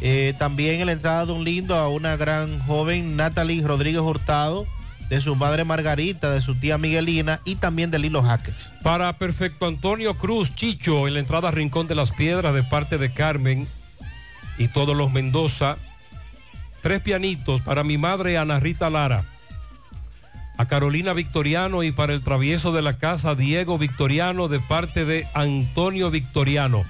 [0.00, 4.66] eh, también en la entrada de un lindo a una gran joven Natalie Rodríguez Hurtado,
[5.10, 8.72] de su madre Margarita, de su tía Miguelina y también de Lilo Jaques.
[8.84, 13.12] Para Perfecto Antonio Cruz Chicho en la entrada Rincón de las Piedras de parte de
[13.12, 13.66] Carmen
[14.56, 15.76] y todos los Mendoza.
[16.80, 19.24] Tres pianitos para mi madre Ana Rita Lara.
[20.56, 25.26] A Carolina Victoriano y para el travieso de la casa Diego Victoriano de parte de
[25.34, 26.84] Antonio Victoriano.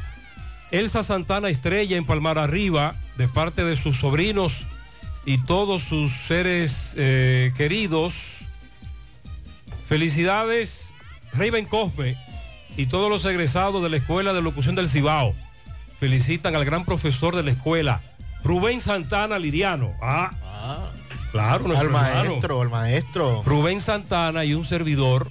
[0.73, 4.67] Elsa Santana Estrella en Palmar Arriba de parte de sus sobrinos
[5.25, 8.15] y todos sus seres eh, queridos.
[9.89, 10.93] Felicidades,
[11.33, 12.17] Raven Cosme
[12.77, 15.35] y todos los egresados de la Escuela de Locución del Cibao.
[15.99, 18.01] Felicitan al gran profesor de la escuela,
[18.43, 19.93] Rubén Santana Liriano.
[20.01, 20.31] Ah,
[21.31, 23.43] claro, nuestro Al maestro, al maestro.
[23.45, 25.29] Rubén Santana y un servidor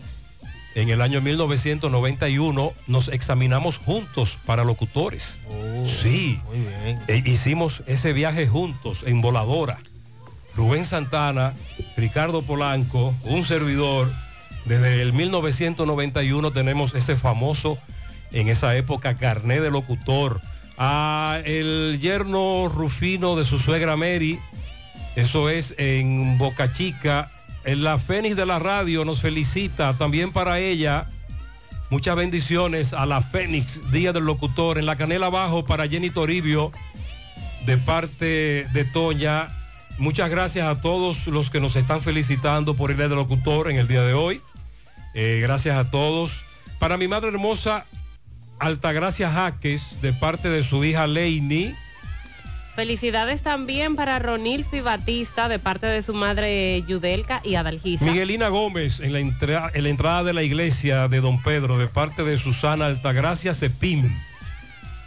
[0.75, 5.37] en el año 1991 nos examinamos juntos para locutores.
[6.01, 6.99] sí, Muy bien.
[7.07, 9.79] e hicimos ese viaje juntos en voladora.
[10.55, 11.53] Rubén Santana,
[11.95, 14.11] Ricardo Polanco, un servidor.
[14.65, 17.77] Desde el 1991 tenemos ese famoso,
[18.31, 20.41] en esa época, carné de locutor.
[20.77, 24.39] A el yerno Rufino de su suegra Mary,
[25.15, 27.31] eso es en Boca Chica.
[27.77, 31.05] La Fénix de la radio nos felicita también para ella.
[31.91, 34.79] Muchas bendiciones a la Fénix, Día del Locutor.
[34.79, 36.71] En la Canela Abajo para Jenny Toribio,
[37.67, 39.49] de parte de Toña.
[39.99, 43.77] Muchas gracias a todos los que nos están felicitando por el Día del Locutor en
[43.77, 44.41] el día de hoy.
[45.13, 46.41] Eh, gracias a todos.
[46.79, 47.85] Para mi madre hermosa,
[48.59, 51.75] Altagracia Jaques, de parte de su hija Leini.
[52.79, 58.05] Felicidades también para Ronilfi Batista, de parte de su madre Yudelka y Adalgisa.
[58.05, 61.87] Miguelina Gómez en la, entra- en la entrada de la iglesia de Don Pedro de
[61.87, 64.15] parte de Susana Altagracia Cepín.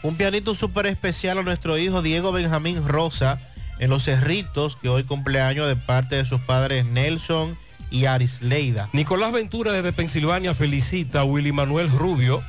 [0.03, 3.41] Un pianito súper especial a nuestro hijo Diego Benjamín Rosa
[3.79, 7.57] en Los Cerritos, que hoy cumpleaños de parte de sus padres Nelson
[7.91, 8.91] y Arisleida.
[8.93, 12.43] Nicolás Ventura desde Pensilvania felicita a Willy Manuel Rubio,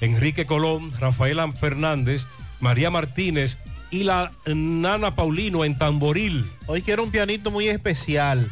[0.00, 2.26] Enrique Colón, Rafaela Fernández,
[2.60, 3.56] María Martínez
[3.90, 6.48] y la Nana Paulino en Tamboril.
[6.66, 8.50] Hoy quiero un pianito muy especial.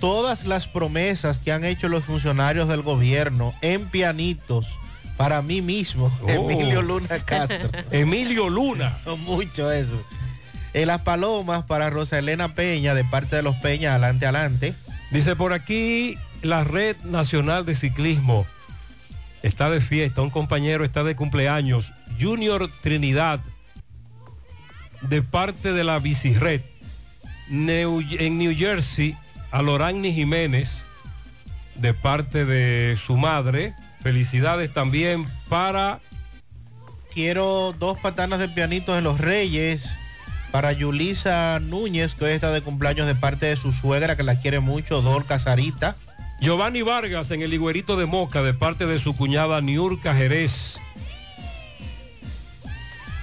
[0.00, 4.66] Todas las promesas que han hecho los funcionarios del gobierno en pianitos
[5.16, 6.28] para mí mismo, Oh.
[6.28, 7.70] Emilio Luna Castro.
[7.90, 8.96] Emilio Luna.
[9.02, 10.02] Son mucho eso.
[10.74, 14.74] En las palomas para Rosa Elena Peña, de parte de los Peñas, adelante, adelante.
[15.10, 18.46] Dice por aquí la Red Nacional de Ciclismo
[19.42, 23.40] está de fiesta, un compañero está de cumpleaños, Junior Trinidad,
[25.08, 26.60] de parte de la Bicired,
[27.48, 29.16] New- en New Jersey,
[29.50, 30.82] a Loragni Jiménez,
[31.76, 33.74] de parte de su madre.
[34.02, 35.98] Felicidades también para
[37.12, 39.88] Quiero dos patanas de pianitos de los Reyes
[40.52, 44.38] para Yulisa Núñez, que hoy está de cumpleaños de parte de su suegra, que la
[44.38, 45.96] quiere mucho, Dor Casarita.
[46.40, 50.78] Giovanni Vargas en el Higuerito de Moca, de parte de su cuñada Niurka Jerez.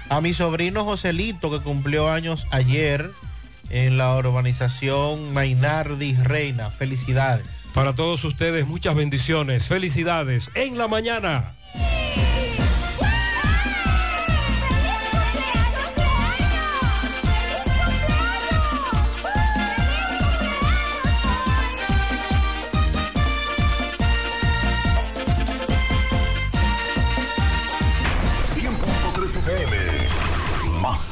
[0.10, 3.10] A mi sobrino Joselito, que cumplió años ayer
[3.70, 6.70] en la urbanización Mainardi Reina.
[6.70, 7.64] Felicidades.
[7.74, 9.68] Para todos ustedes, muchas bendiciones.
[9.68, 11.56] Felicidades en la mañana.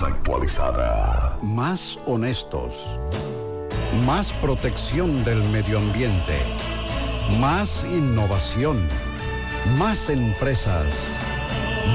[0.04, 1.38] Actualizada.
[1.42, 3.00] Más honestos.
[4.06, 6.38] Más protección del medio ambiente.
[7.40, 8.80] Más innovación.
[9.78, 10.86] Más empresas.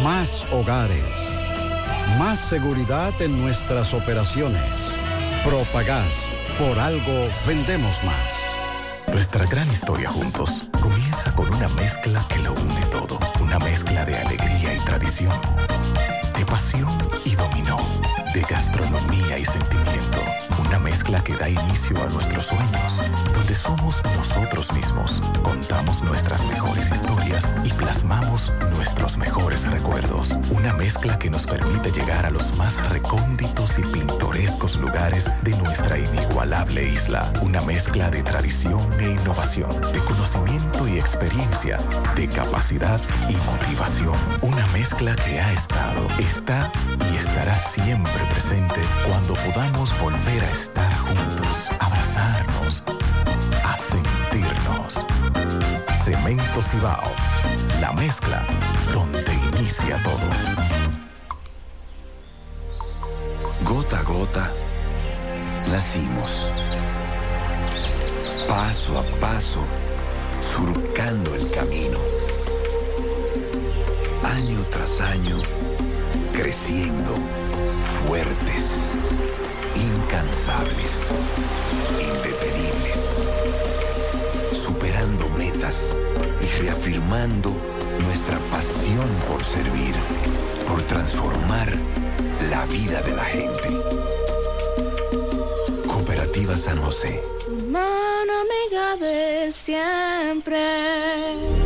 [0.03, 1.01] Más hogares.
[2.19, 4.71] Más seguridad en nuestras operaciones.
[5.45, 6.29] Propagás.
[6.59, 8.47] Por algo vendemos más.
[9.13, 13.19] Nuestra gran historia juntos comienza con una mezcla que lo une todo.
[13.41, 15.33] Una mezcla de alegría y tradición,
[16.39, 16.89] de pasión
[17.25, 17.79] y dominó,
[18.35, 20.19] de gastronomía y sentimiento.
[20.67, 23.03] Una mezcla que da inicio a nuestros sueños,
[23.33, 24.86] donde somos nosotros mismos,
[28.77, 30.37] nuestros mejores recuerdos.
[30.51, 35.99] Una mezcla que nos permite llegar a los más recónditos y pintorescos lugares de nuestra
[35.99, 37.33] inigualable isla.
[37.43, 41.79] Una mezcla de tradición e innovación, de conocimiento y experiencia,
[42.15, 44.19] de capacidad y motivación.
[44.43, 46.71] Una mezcla que ha estado, está
[47.13, 52.83] y estará siempre presente cuando podamos volver a estar juntos, abrazarnos,
[53.65, 55.07] a sentirnos.
[56.07, 57.11] Cemento Cibao,
[57.81, 58.43] la mezcla
[58.93, 59.23] donde
[59.53, 60.29] inicia todo.
[63.65, 64.53] Gota a gota,
[65.69, 66.51] nacimos.
[68.49, 69.61] Paso a paso,
[70.41, 71.99] surcando el camino.
[74.23, 75.39] Año tras año,
[76.33, 77.15] creciendo,
[78.07, 78.95] fuertes,
[79.75, 80.93] incansables,
[82.01, 83.76] indetenibles.
[84.67, 85.97] Superando metas
[86.41, 87.55] y reafirmando
[88.03, 89.95] nuestra pasión por servir,
[90.67, 91.69] por transformar
[92.51, 93.69] la vida de la gente.
[95.87, 97.23] Cooperativa San José.
[98.99, 101.66] De siempre.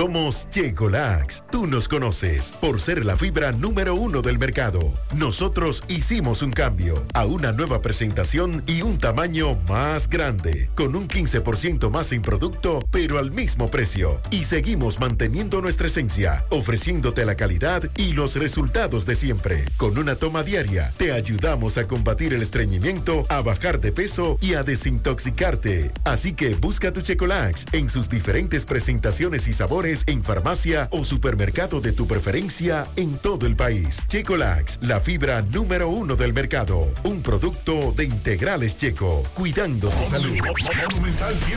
[0.00, 1.42] Somos Checolax.
[1.50, 4.94] Tú nos conoces por ser la fibra número uno del mercado.
[5.14, 11.06] Nosotros hicimos un cambio a una nueva presentación y un tamaño más grande, con un
[11.06, 14.22] 15% más en producto, pero al mismo precio.
[14.30, 19.66] Y seguimos manteniendo nuestra esencia, ofreciéndote la calidad y los resultados de siempre.
[19.76, 24.54] Con una toma diaria, te ayudamos a combatir el estreñimiento, a bajar de peso y
[24.54, 25.90] a desintoxicarte.
[26.04, 31.80] Así que busca tu Checolax en sus diferentes presentaciones y sabores en farmacia o supermercado
[31.80, 33.98] de tu preferencia en todo el país.
[34.08, 36.88] Checolax, la fibra número uno del mercado.
[37.02, 40.30] Un producto de integrales checo, cuidando tu salud.
[40.30, 41.48] Monumental 100.13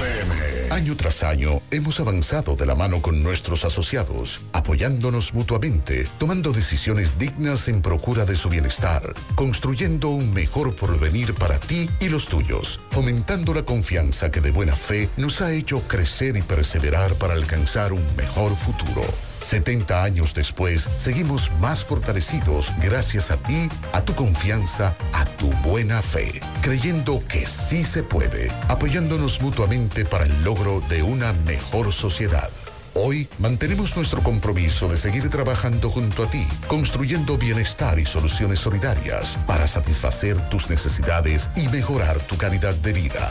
[0.00, 0.74] pm.
[0.74, 7.18] Año tras año hemos avanzado de la mano con nuestros asociados, apoyándonos mutuamente, tomando decisiones
[7.18, 12.80] dignas en procura de su bienestar, construyendo un mejor porvenir para ti y los tuyos,
[12.90, 17.92] fomentando la confianza que de buena fe nos ha hecho crecer y perseverar para alcanzar
[17.92, 19.02] un mejor futuro.
[19.42, 26.02] 70 años después, seguimos más fortalecidos gracias a ti, a tu confianza, a tu buena
[26.02, 32.50] fe, creyendo que sí se puede, apoyándonos mutuamente para el logro de una mejor sociedad.
[32.94, 39.36] Hoy mantenemos nuestro compromiso de seguir trabajando junto a ti, construyendo bienestar y soluciones solidarias
[39.46, 43.30] para satisfacer tus necesidades y mejorar tu calidad de vida.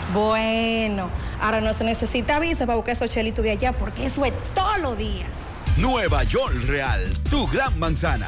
[0.13, 1.09] Bueno,
[1.39, 4.79] ahora no se necesita visa para buscar esos chelitos de allá porque eso es todos
[4.81, 5.27] los días.
[5.77, 8.27] Nueva York Real, tu gran manzana.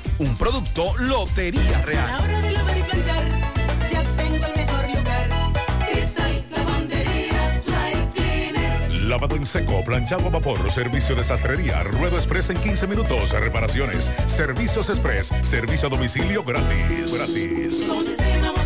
[0.21, 2.07] Un producto Lotería Real.
[2.07, 3.23] A la hora de lavar y planchar,
[3.91, 5.29] ya tengo el mejor lugar.
[5.91, 8.91] Cristal, lavandería, dry cleaner.
[9.07, 14.11] Lavado en seco, planchado a vapor, servicio de sastrería, ruedo express en 15 minutos, reparaciones,
[14.27, 17.11] servicios express, servicio a domicilio gratis.
[17.11, 17.87] Gratis.
[17.87, 18.60] Con un sistema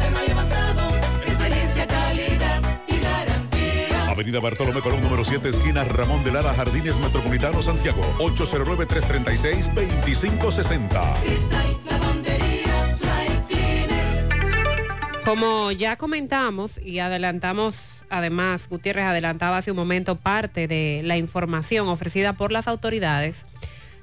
[4.16, 8.02] Avenida Bartolomé Colón, número 7, esquina Ramón de Lara, Jardines Metropolitano, Santiago.
[8.20, 11.20] 809-336-2560.
[11.22, 15.22] Cristal, lavandería, dry cleaner.
[15.26, 21.90] Como ya comentamos y adelantamos, además, Gutiérrez adelantaba hace un momento parte de la información
[21.90, 23.46] ofrecida por las autoridades.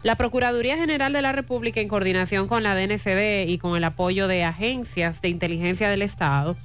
[0.03, 4.29] La Procuraduría General de la República, en coordinación con la DNCD y con el apoyo
[4.29, 6.59] de agencias de inteligencia del Estado,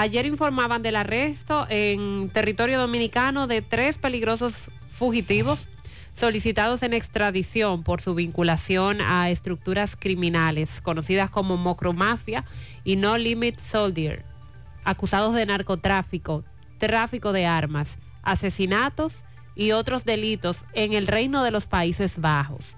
[0.00, 4.54] ayer informaban del arresto en territorio dominicano de tres peligrosos
[4.92, 5.68] fugitivos
[6.14, 12.46] solicitados en extradición por su vinculación a estructuras criminales conocidas como Mocromafia
[12.82, 14.24] y No Limit Soldier,
[14.84, 16.44] acusados de narcotráfico,
[16.78, 19.12] tráfico de armas, asesinatos
[19.54, 22.74] y otros delitos en el reino de los Países Bajos.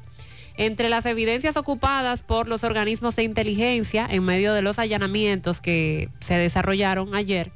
[0.63, 6.09] Entre las evidencias ocupadas por los organismos de inteligencia en medio de los allanamientos que
[6.21, 7.51] se desarrollaron ayer,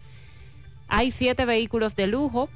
[0.88, 2.48] hay siete vehículos de lujo,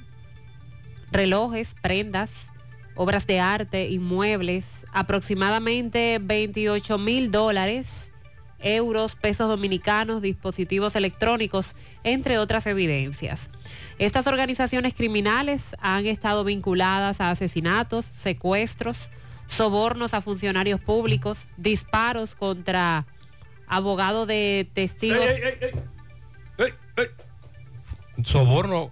[1.13, 2.49] relojes, prendas,
[2.97, 8.11] obras de arte, inmuebles, aproximadamente 28 mil dólares,
[8.59, 13.51] euros, pesos dominicanos, dispositivos electrónicos, entre otras evidencias.
[14.01, 19.11] Estas organizaciones criminales han estado vinculadas a asesinatos, secuestros,
[19.51, 23.07] sobornos a funcionarios públicos, disparos contra
[23.67, 25.25] abogados de testigos.
[28.25, 28.91] Soborno,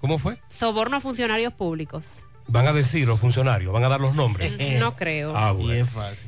[0.00, 0.38] ¿cómo fue?
[0.48, 2.04] Soborno a funcionarios públicos.
[2.48, 4.56] Van a decir los funcionarios, van a dar los nombres.
[4.78, 5.36] No creo.
[5.36, 5.86] Ah, bueno.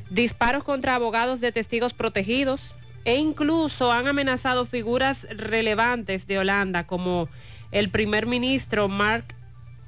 [0.09, 2.61] disparos contra abogados de testigos protegidos
[3.05, 7.29] e incluso han amenazado figuras relevantes de Holanda como
[7.71, 9.33] el primer ministro Mark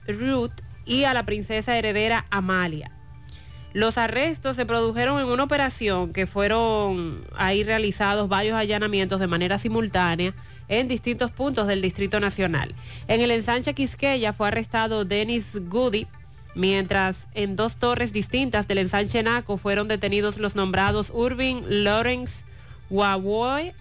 [0.07, 2.91] Rutte y a la princesa heredera Amalia.
[3.73, 9.57] Los arrestos se produjeron en una operación que fueron ahí realizados varios allanamientos de manera
[9.57, 10.33] simultánea
[10.67, 12.75] en distintos puntos del Distrito Nacional.
[13.07, 16.07] En el ensanche Quisqueya fue arrestado Dennis Goody,
[16.53, 22.43] mientras en dos torres distintas del ensanche Naco fueron detenidos los nombrados Urvin Lawrence
[22.89, 23.71] Wawoy,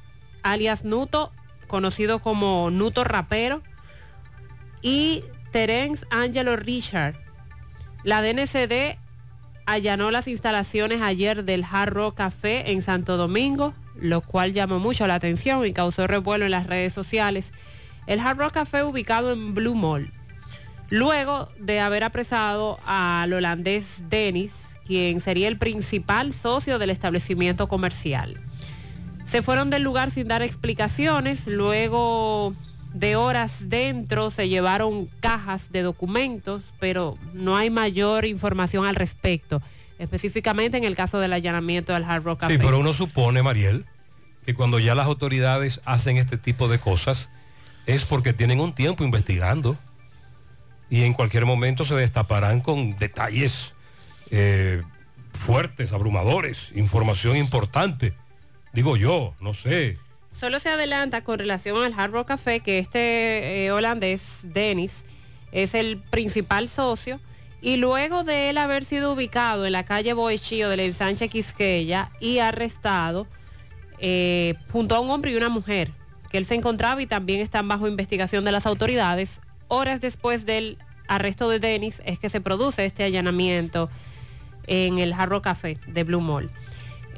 [0.45, 1.33] alias Nuto,
[1.67, 3.61] conocido como Nuto Rapero,
[4.83, 7.17] y Terence Angelo Richard.
[8.05, 8.97] La DNCD
[9.72, 15.06] allanó las instalaciones ayer del Hard Rock Café en Santo Domingo, lo cual llamó mucho
[15.06, 17.52] la atención y causó revuelo en las redes sociales.
[18.06, 20.12] El Hard Rock Café ubicado en Blue Mall.
[20.88, 28.40] Luego de haber apresado al holandés Dennis, quien sería el principal socio del establecimiento comercial.
[29.26, 32.55] Se fueron del lugar sin dar explicaciones, luego
[32.93, 39.62] de horas dentro se llevaron cajas de documentos, pero no hay mayor información al respecto,
[39.99, 42.55] específicamente en el caso del allanamiento del Hard Rock Café.
[42.55, 43.87] Sí, pero uno supone, Mariel,
[44.45, 47.31] que cuando ya las autoridades hacen este tipo de cosas
[47.87, 49.79] es porque tienen un tiempo investigando
[50.89, 53.73] y en cualquier momento se destaparán con detalles
[54.31, 54.83] eh,
[55.33, 58.15] fuertes, abrumadores, información importante.
[58.73, 59.99] Digo yo, no sé.
[60.41, 65.05] Solo se adelanta con relación al Hard Café que este eh, holandés, Dennis,
[65.53, 67.21] es el principal socio
[67.61, 72.39] y luego de él haber sido ubicado en la calle Boechío del ensanche Quisqueya y
[72.39, 73.27] arrestado
[73.99, 75.91] eh, junto a un hombre y una mujer
[76.31, 80.79] que él se encontraba y también están bajo investigación de las autoridades, horas después del
[81.07, 83.91] arresto de Dennis es que se produce este allanamiento
[84.67, 86.51] en el Jarro Café de Blue Mall.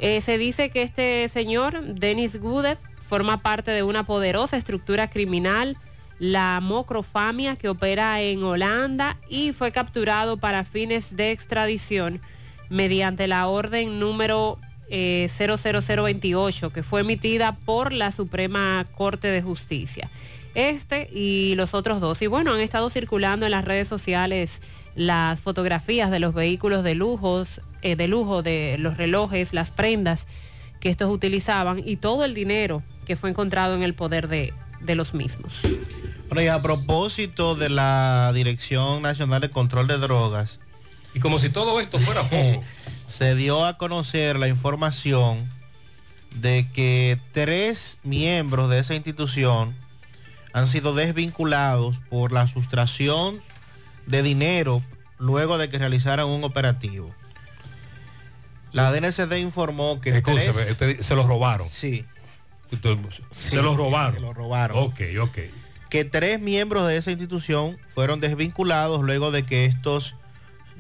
[0.01, 2.81] Eh, se dice que este señor, Dennis Gudet,
[3.13, 5.77] forma parte de una poderosa estructura criminal,
[6.19, 12.23] la Mocrofamia, que opera en Holanda y fue capturado para fines de extradición
[12.71, 14.59] mediante la orden número
[14.89, 20.09] eh, 00028, que fue emitida por la Suprema Corte de Justicia.
[20.55, 22.23] Este y los otros dos.
[22.23, 24.63] Y bueno, han estado circulando en las redes sociales
[24.95, 30.27] las fotografías de los vehículos de lujos, eh, de lujo, de los relojes, las prendas
[30.81, 34.95] que estos utilizaban y todo el dinero que fue encontrado en el poder de, de
[34.95, 35.53] los mismos.
[36.29, 40.59] Bueno, y a propósito de la Dirección Nacional de Control de Drogas.
[41.15, 42.65] Y como si todo esto fuera poco.
[43.07, 45.47] se dio a conocer la información
[46.35, 49.75] de que tres miembros de esa institución
[50.55, 53.41] han sido desvinculados por la sustracción
[54.07, 54.83] de dinero
[55.19, 57.15] luego de que realizaran un operativo.
[58.73, 61.69] La DNCD informó que Escúcheme, tres- usted- se los robaron.
[61.69, 62.07] Sí.
[63.31, 64.15] Se los robaron.
[64.15, 64.77] Se los robaron.
[64.79, 65.39] Ok, ok.
[65.91, 70.15] que tres miembros de esa institución fueron desvinculados luego de que estos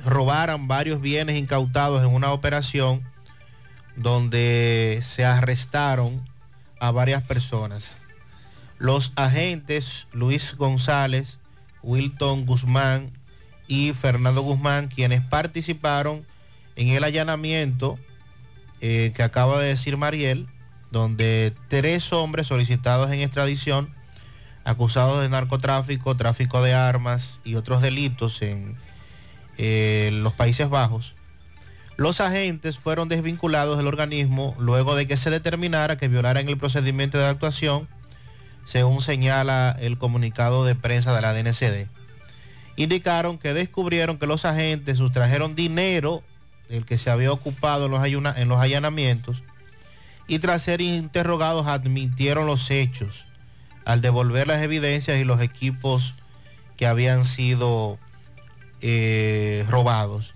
[0.05, 3.03] robaran varios bienes incautados en una operación
[3.97, 6.27] donde se arrestaron
[6.81, 7.99] a varias personas.
[8.79, 11.39] Los agentes Luis González,
[11.83, 13.11] Wilton Guzmán
[13.69, 16.25] y Fernando Guzmán, quienes participaron
[16.75, 17.99] en el allanamiento
[18.81, 20.49] eh, que acaba de decir Mariel,
[20.93, 23.89] donde tres hombres solicitados en extradición
[24.63, 28.77] acusados de narcotráfico, tráfico de armas y otros delitos en
[29.59, 31.15] eh, los Países Bajos.
[31.97, 37.19] Los agentes fueron desvinculados del organismo luego de que se determinara que violaran el procedimiento
[37.19, 37.89] de actuación,
[38.65, 41.89] según señala el comunicado de prensa de la DNCD.
[42.77, 46.23] Indicaron que descubrieron que los agentes sustrajeron dinero
[46.69, 49.43] del que se había ocupado en los allanamientos
[50.27, 53.27] y tras ser interrogados admitieron los hechos
[53.85, 56.15] al devolver las evidencias y los equipos
[56.77, 57.99] que habían sido
[58.81, 60.35] eh, robados.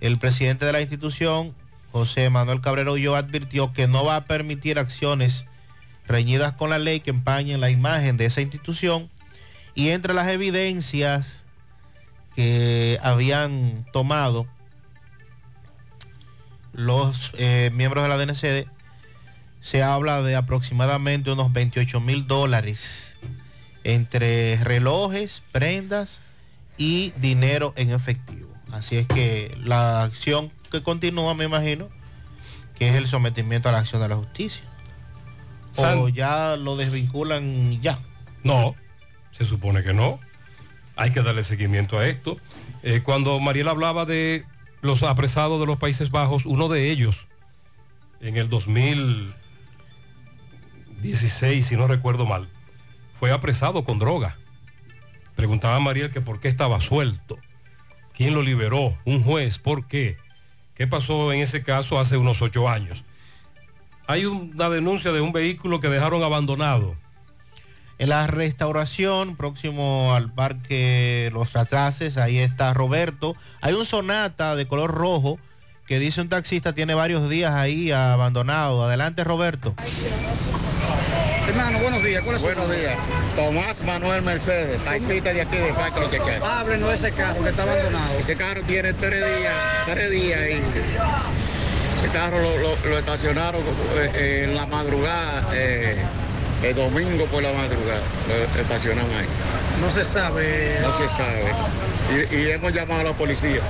[0.00, 1.54] El presidente de la institución,
[1.92, 5.44] José Manuel Cabrera Ulloa, advirtió que no va a permitir acciones
[6.06, 9.08] reñidas con la ley que empañen la imagen de esa institución
[9.74, 11.44] y entre las evidencias
[12.34, 14.46] que habían tomado
[16.72, 18.66] los eh, miembros de la DNCD,
[19.62, 23.16] se habla de aproximadamente unos 28 mil dólares
[23.84, 26.20] entre relojes, prendas
[26.76, 28.48] y dinero en efectivo.
[28.72, 31.88] Así es que la acción que continúa, me imagino,
[32.76, 34.62] que es el sometimiento a la acción de la justicia.
[35.76, 37.98] O ya lo desvinculan ya.
[38.42, 38.74] No,
[39.30, 40.18] se supone que no.
[40.96, 42.36] Hay que darle seguimiento a esto.
[42.82, 44.44] Eh, cuando Mariela hablaba de
[44.80, 47.26] los apresados de los Países Bajos, uno de ellos,
[48.20, 48.48] en el
[51.02, 52.48] 2016, si no recuerdo mal,
[53.18, 54.36] fue apresado con droga.
[55.34, 57.38] Preguntaba a Mariel que por qué estaba suelto.
[58.14, 58.96] ¿Quién lo liberó?
[59.04, 59.58] ¿Un juez?
[59.58, 60.16] ¿Por qué?
[60.76, 63.02] ¿Qué pasó en ese caso hace unos ocho años?
[64.06, 66.94] Hay una denuncia de un vehículo que dejaron abandonado.
[67.98, 73.34] En la restauración, próximo al parque Los Atraces, ahí está Roberto.
[73.60, 75.40] Hay un sonata de color rojo
[75.86, 78.84] que dice un taxista tiene varios días ahí abandonado.
[78.84, 79.74] Adelante, Roberto.
[81.48, 82.22] Hermano, buenos días.
[82.22, 82.96] ¿Cuál es Buenos días.
[83.36, 86.42] Tomás Manuel Mercedes, taxista de aquí de Parque Los Cheques.
[86.42, 88.18] Ábrenos ese carro que está abandonado.
[88.18, 89.54] Ese carro tiene tres días,
[89.86, 90.52] tres días y
[91.98, 93.60] ese carro lo, lo- lo estacionaron
[93.96, 95.96] eh, en la madrugada, eh,
[96.62, 98.00] el domingo por la madrugada,
[98.56, 99.26] lo estacionan ahí.
[99.80, 100.78] No se sabe.
[100.80, 101.52] No se sabe.
[102.30, 103.60] Y, y hemos llamado a la policía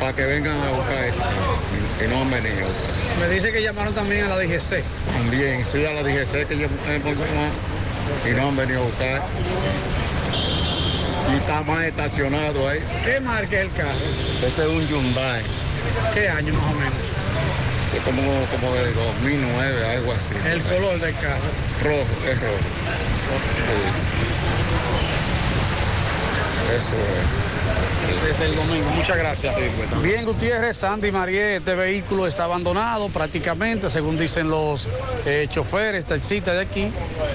[0.00, 2.66] para que vengan a buscar y, y no han venido.
[3.20, 4.82] Me dice que llamaron también a la DGC.
[5.12, 7.76] También, sí, a la DGC que hemos llamado
[8.28, 9.22] y no han venido a buscar.
[11.32, 12.80] Y está más estacionado ahí.
[13.04, 13.98] ¿Qué marca es el carro?
[14.46, 15.42] Ese es un Hyundai.
[16.14, 16.94] ¿Qué año más o menos?
[17.96, 20.34] Es como, como de 2009, algo así.
[20.46, 21.50] El color del carro.
[21.82, 22.58] Rojo, es rojo.
[23.64, 23.76] Sí.
[26.76, 27.45] Eso es.
[28.26, 29.54] Desde el domingo, muchas gracias.
[30.02, 34.88] Bien, Gutiérrez, Sandy María, este vehículo está abandonado prácticamente, según dicen los
[35.24, 36.90] eh, choferes, taxistas de aquí.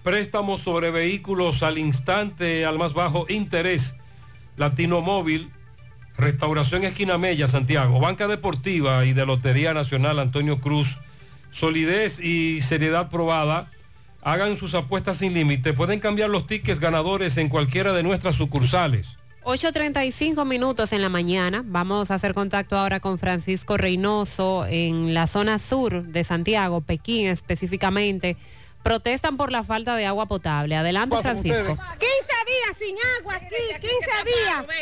[0.03, 3.95] Préstamos sobre vehículos al instante, al más bajo interés.
[4.55, 5.49] Latino Móvil,
[6.17, 10.97] Restauración Esquina Mella, Santiago, Banca Deportiva y de Lotería Nacional Antonio Cruz.
[11.51, 13.71] Solidez y seriedad probada.
[14.21, 15.73] Hagan sus apuestas sin límite.
[15.73, 19.18] Pueden cambiar los tickets ganadores en cualquiera de nuestras sucursales.
[19.43, 21.63] 8.35 minutos en la mañana.
[21.65, 27.27] Vamos a hacer contacto ahora con Francisco Reynoso en la zona sur de Santiago, Pekín
[27.27, 28.35] específicamente.
[28.83, 30.75] Protestan por la falta de agua potable.
[30.75, 31.67] Adelante, Francisco.
[31.67, 33.89] 15 días sin agua aquí, 15
[34.25, 34.65] días.
[34.67, 34.73] Ve,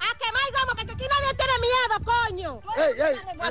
[0.00, 2.60] A quemar goma, porque aquí nadie tiene miedo, coño.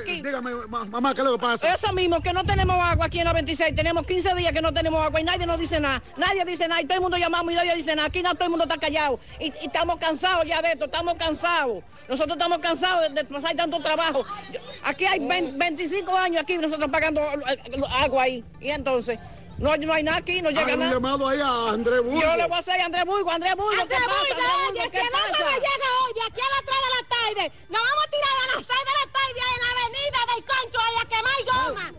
[0.06, 1.74] Ey, dígame, ma- mamá, ¿qué es lo que pasa?
[1.74, 4.74] Eso mismo, que no tenemos agua aquí en la 26, tenemos 15 días que no
[4.74, 7.54] tenemos agua y nadie nos dice nada, nadie dice nada y todo el mundo llamamos
[7.54, 10.46] y nadie dice nada, aquí no todo el mundo está callado y, y estamos cansados
[10.46, 15.06] ya de esto, estamos cansados, nosotros estamos cansados de, de pasar tanto trabajo, Yo- aquí
[15.06, 19.20] hay 20 25 años aquí nosotros pagando eh, agua ahí y entonces
[19.58, 20.94] no, no hay nada aquí, no llega Hay un nada.
[20.94, 22.22] llamado ahí a Andrés Burgo.
[22.22, 24.22] Yo le voy a hacer a Andrés Burgo, Andrés Burgo, ¿qué Andrés pasa?
[24.70, 27.82] Oye, Burgo, agua no llega hoy, de aquí a las 3 de la tarde, nos
[27.82, 30.96] vamos a tirar a las 6 de la tarde en la avenida del Concho ahí
[31.02, 31.99] a quemar goma.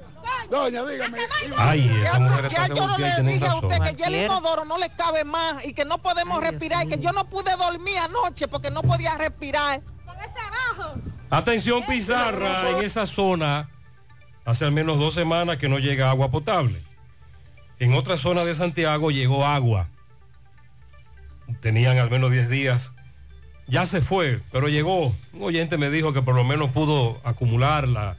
[0.51, 1.19] Doña, dígame.
[1.57, 4.79] Ay, esa mujer Ya yo no le dije a usted que ya el inodoro no
[4.79, 8.49] le cabe más y que no podemos respirar, y que yo no pude dormir anoche
[8.49, 9.81] porque no podía respirar.
[11.31, 13.71] Atención Pizarra, en esa zona
[14.45, 16.83] hace al menos dos semanas que no llega agua potable.
[17.79, 19.89] En otra zona de Santiago llegó agua.
[21.61, 22.93] Tenían al menos 10 días.
[23.69, 25.15] Ya se fue, pero llegó.
[25.33, 28.17] Un oyente me dijo que por lo menos pudo acumularla.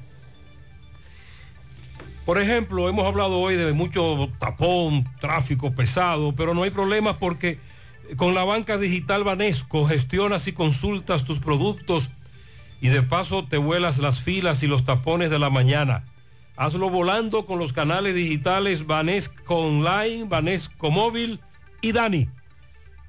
[2.26, 7.60] Por ejemplo, hemos hablado hoy de mucho tapón, tráfico pesado, pero no hay problema porque
[8.16, 12.10] con la banca digital Banesco gestionas y consultas tus productos
[12.80, 16.06] y de paso te vuelas las filas y los tapones de la mañana.
[16.56, 21.42] Hazlo volando con los canales digitales Banesco Online, Banesco Móvil
[21.82, 22.30] y Dani,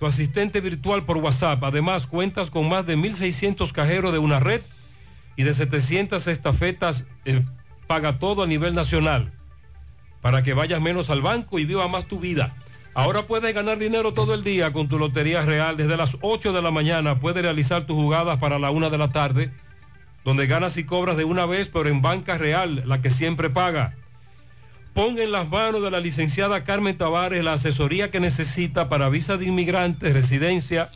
[0.00, 1.62] tu asistente virtual por WhatsApp.
[1.62, 4.62] Además, cuentas con más de 1.600 cajeros de una red
[5.36, 7.06] y de 700 estafetas
[7.86, 9.32] paga todo a nivel nacional
[10.24, 12.55] para que vayas menos al banco y viva más tu vida.
[12.94, 15.77] Ahora puedes ganar dinero todo el día con tu Lotería Real.
[15.77, 19.12] Desde las 8 de la mañana puedes realizar tus jugadas para la 1 de la
[19.12, 19.51] tarde,
[20.24, 23.97] donde ganas y cobras de una vez, pero en banca real, la que siempre paga.
[24.94, 29.36] Pon en las manos de la licenciada Carmen Tavares la asesoría que necesita para visa
[29.36, 30.89] de inmigrante, residencia,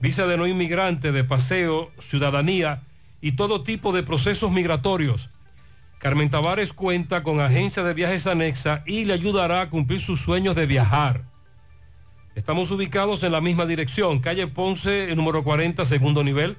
[0.00, 2.82] visa de no inmigrante, de paseo, ciudadanía
[3.22, 5.30] y todo tipo de procesos migratorios.
[6.04, 10.54] Carmen Tavares cuenta con agencia de viajes anexa y le ayudará a cumplir sus sueños
[10.54, 11.22] de viajar.
[12.34, 16.58] Estamos ubicados en la misma dirección, calle Ponce, número 40, segundo nivel,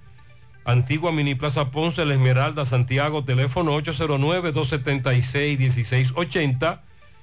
[0.64, 6.80] antigua Mini Plaza Ponce, La Esmeralda, Santiago, teléfono 809-276-1680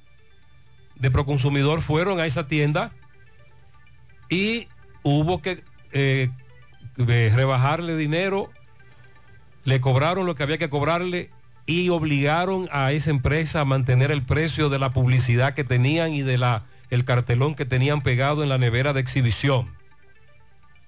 [0.96, 2.92] De Proconsumidor fueron a esa tienda
[4.30, 4.68] y
[5.04, 6.30] hubo que eh,
[6.98, 8.50] rebajarle dinero.
[9.64, 11.30] Le cobraron lo que había que cobrarle
[11.66, 16.22] y obligaron a esa empresa a mantener el precio de la publicidad que tenían y
[16.22, 19.77] de la el cartelón que tenían pegado en la nevera de exhibición.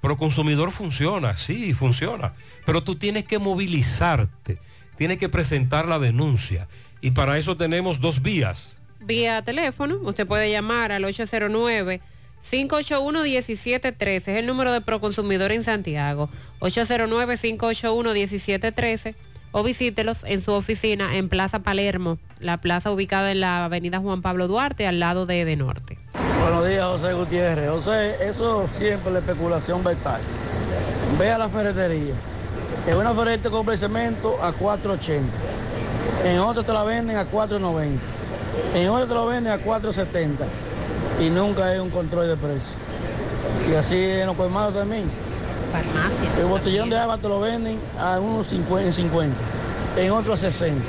[0.01, 2.33] Proconsumidor funciona, sí, funciona,
[2.65, 4.59] pero tú tienes que movilizarte,
[4.95, 6.67] tienes que presentar la denuncia
[7.01, 8.77] y para eso tenemos dos vías.
[9.01, 11.05] Vía teléfono, usted puede llamar al
[12.43, 16.29] 581-1713 es el número de Proconsumidor en Santiago.
[16.59, 19.15] 809-581-1713
[19.51, 24.21] o visítelos en su oficina en Plaza Palermo, la plaza ubicada en la avenida Juan
[24.21, 25.97] Pablo Duarte, al lado de De Norte.
[26.41, 27.69] Buenos días, José Gutiérrez.
[27.69, 30.21] José, eso siempre es la especulación vertal.
[31.19, 32.13] Ve a la ferretería.
[32.87, 35.21] En una ferretería te compra el cemento a 4.80.
[36.25, 37.97] En otra te la venden a 4.90.
[38.73, 40.29] En otra te lo venden a 4.70.
[41.19, 42.73] Y nunca hay un control de precio.
[43.69, 45.03] Y así en los colmados también.
[45.71, 46.39] Farmacias.
[46.39, 49.35] El botellón de agua te lo venden a unos 50, 50.
[49.97, 50.81] En otros a 60.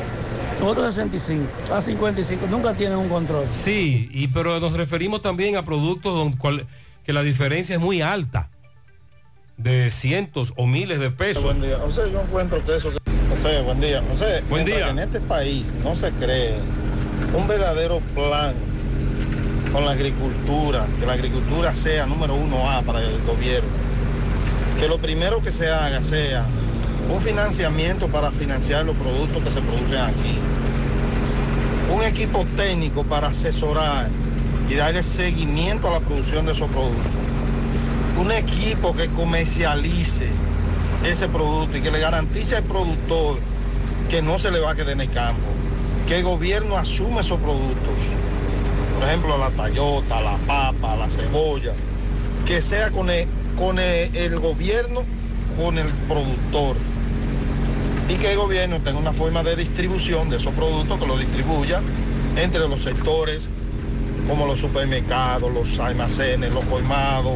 [0.62, 1.45] A 65.
[1.74, 2.47] A 55.
[2.51, 3.47] Nunca tienen un control.
[3.51, 6.66] Sí, y pero nos referimos también a productos donde cual-
[7.05, 8.51] que la diferencia es muy alta,
[9.57, 11.43] de cientos o miles de pesos.
[11.45, 11.78] Buen día.
[11.85, 12.91] O sea, yo encuentro que eso...
[13.35, 14.03] O sea, buen día.
[14.11, 14.91] O sea, Buen día.
[14.91, 16.55] en este país no se cree
[17.35, 18.55] un verdadero plan
[19.73, 23.69] con la agricultura, que la agricultura sea número uno A para el gobierno.
[24.78, 26.45] Que lo primero que se haga sea
[27.11, 30.39] un financiamiento para financiar los productos que se producen aquí.
[31.93, 34.09] Un equipo técnico para asesorar
[34.69, 37.12] y darle seguimiento a la producción de esos productos.
[38.20, 40.28] Un equipo que comercialice
[41.05, 43.39] ese producto y que le garantice al productor
[44.09, 45.43] que no se le va a quedar en el campo,
[46.07, 47.95] que el gobierno asume esos productos,
[48.99, 51.73] por ejemplo la tallota, la papa, la cebolla,
[52.45, 53.27] que sea con el,
[54.15, 55.05] el gobierno,
[55.57, 56.77] con el productor
[58.11, 61.81] y que el gobierno tenga una forma de distribución de esos productos que lo distribuya
[62.37, 63.49] entre los sectores
[64.27, 67.35] como los supermercados, los almacenes, los colmados,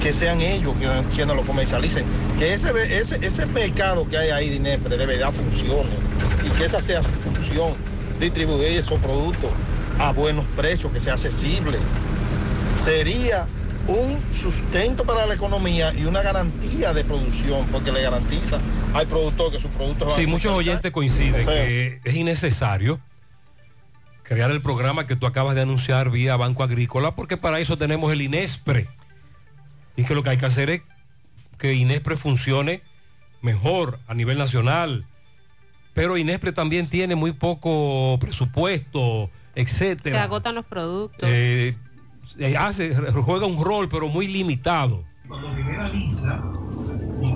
[0.00, 2.04] que sean ellos quienes, quienes lo comercialicen,
[2.38, 5.90] que ese, ese, ese mercado que hay ahí de Inepre de verdad funcione
[6.44, 7.74] y que esa sea su función,
[8.18, 9.50] distribuir esos productos
[9.98, 11.78] a buenos precios, que sea accesible.
[12.76, 13.46] Sería
[13.88, 18.58] un sustento para la economía y una garantía de producción, porque le garantiza
[18.94, 22.14] al productor que sus productos van Sí, a muchos oyentes coinciden O sea, que es
[22.14, 23.00] innecesario
[24.22, 28.12] crear el programa que tú acabas de anunciar vía Banco Agrícola, porque para eso tenemos
[28.12, 28.88] el INESPRE.
[29.96, 30.82] Y que lo que hay que hacer es
[31.58, 32.82] que INESPRE funcione
[33.42, 35.04] mejor a nivel nacional.
[35.92, 40.22] Pero INESPRE también tiene muy poco presupuesto, Se etcétera.
[40.22, 41.28] agotan los productos.
[41.30, 41.76] Eh,
[42.58, 45.04] hace, juega un rol, pero muy limitado.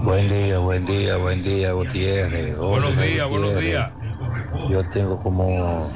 [0.05, 2.57] Buen día, buen día, buen día, Gutiérrez.
[2.57, 3.93] Buenos Oiga, días, buenos Gutiérrez,
[4.71, 5.89] Yo tengo como,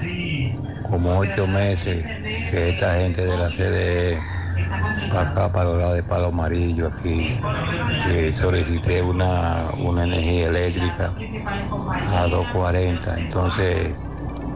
[0.89, 2.05] como ocho meses
[2.51, 4.18] que esta gente de la CDE,
[5.12, 7.39] para acá, para los lados de Palo Amarillo, aquí,
[8.06, 11.12] que solicité una, una energía eléctrica
[12.16, 13.18] a 240.
[13.18, 13.94] Entonces, eh,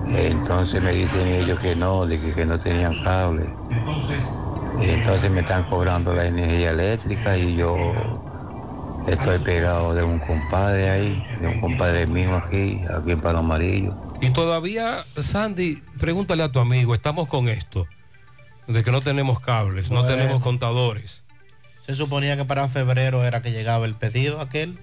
[0.07, 3.49] entonces me dicen ellos que no, de que, que no tenían cable.
[4.81, 7.77] Entonces me están cobrando la energía eléctrica y yo
[9.07, 13.95] estoy pegado de un compadre ahí, de un compadre mío aquí, aquí en Palo Amarillo.
[14.21, 17.87] Y todavía, Sandy, pregúntale a tu amigo, estamos con esto,
[18.67, 21.23] de que no tenemos cables, no tenemos contadores.
[21.87, 24.79] Se suponía que para febrero era que llegaba el pedido aquel.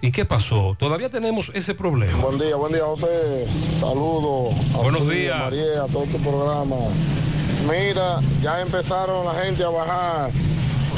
[0.00, 0.76] ¿Y qué pasó?
[0.78, 2.18] Todavía tenemos ese problema.
[2.18, 3.46] Buen día, buen día, José.
[3.80, 4.54] Saludos.
[4.74, 5.38] a Buenos ti, días.
[5.38, 6.76] María, a todo tu programa.
[7.68, 10.30] Mira, ya empezaron la gente a bajar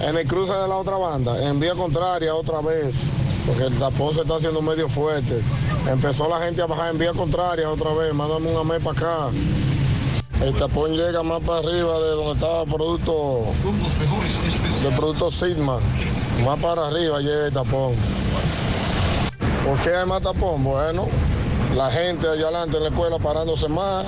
[0.06, 2.94] en el cruce de la otra banda, en vía contraria otra vez,
[3.46, 5.40] porque el tapón se está haciendo medio fuerte.
[5.90, 9.36] Empezó la gente a bajar en vía contraria otra vez, mándame una mes para acá.
[10.44, 13.44] El tapón llega más para arriba de donde estaba el producto,
[14.82, 15.78] del producto Sigma.
[16.44, 17.94] Más para arriba llega el tapón.
[19.64, 20.64] ¿Por qué hay más tapón?
[20.64, 21.08] Bueno,
[21.76, 24.06] la gente allá adelante en la escuela parándose más,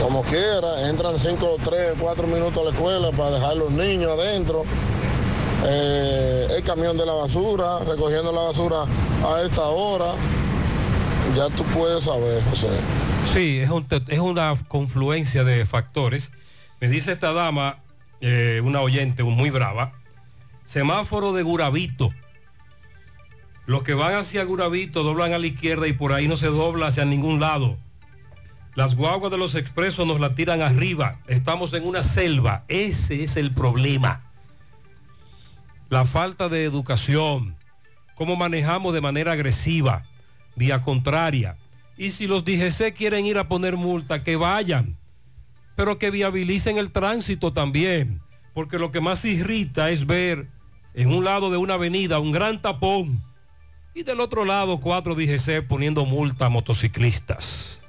[0.00, 4.64] como quiera, entran 5, 3, 4 minutos a la escuela para dejar los niños adentro.
[5.64, 8.84] Eh, el camión de la basura, recogiendo la basura
[9.24, 10.12] a esta hora,
[11.34, 12.68] ya tú puedes saber, José.
[13.32, 16.30] Sí, es, un es una confluencia de factores.
[16.80, 17.78] Me dice esta dama,
[18.20, 19.92] eh, una oyente muy brava,
[20.66, 22.12] semáforo de Guravito.
[23.66, 26.86] Los que van hacia Guravito doblan a la izquierda y por ahí no se dobla
[26.86, 27.76] hacia ningún lado.
[28.76, 31.18] Las guaguas de los expresos nos la tiran arriba.
[31.26, 32.64] Estamos en una selva.
[32.68, 34.30] Ese es el problema.
[35.88, 37.56] La falta de educación.
[38.14, 40.04] Cómo manejamos de manera agresiva,
[40.54, 41.56] vía contraria.
[41.96, 44.96] Y si los DGC quieren ir a poner multa, que vayan.
[45.74, 48.20] Pero que viabilicen el tránsito también.
[48.54, 50.46] Porque lo que más irrita es ver
[50.94, 53.25] en un lado de una avenida un gran tapón
[53.96, 57.80] y del otro lado cuatro DGC poniendo multa a motociclistas.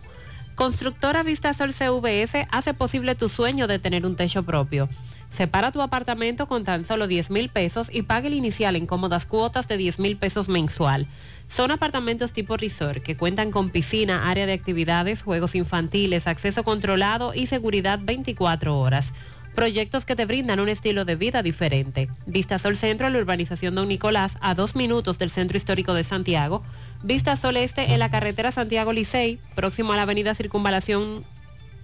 [0.55, 4.87] Constructora Vistasol CVS hace posible tu sueño de tener un techo propio.
[5.33, 9.25] Separa tu apartamento con tan solo 10 mil pesos y pague el inicial en cómodas
[9.25, 11.07] cuotas de 10 mil pesos mensual.
[11.49, 17.33] Son apartamentos tipo resort que cuentan con piscina, área de actividades, juegos infantiles, acceso controlado
[17.33, 19.11] y seguridad 24 horas.
[19.55, 22.09] Proyectos que te brindan un estilo de vida diferente.
[22.27, 26.63] Vistasol Centro en la urbanización Don Nicolás, a dos minutos del Centro Histórico de Santiago.
[27.01, 31.23] Vistasol Este en la carretera Santiago Licey, próximo a la avenida Circunvalación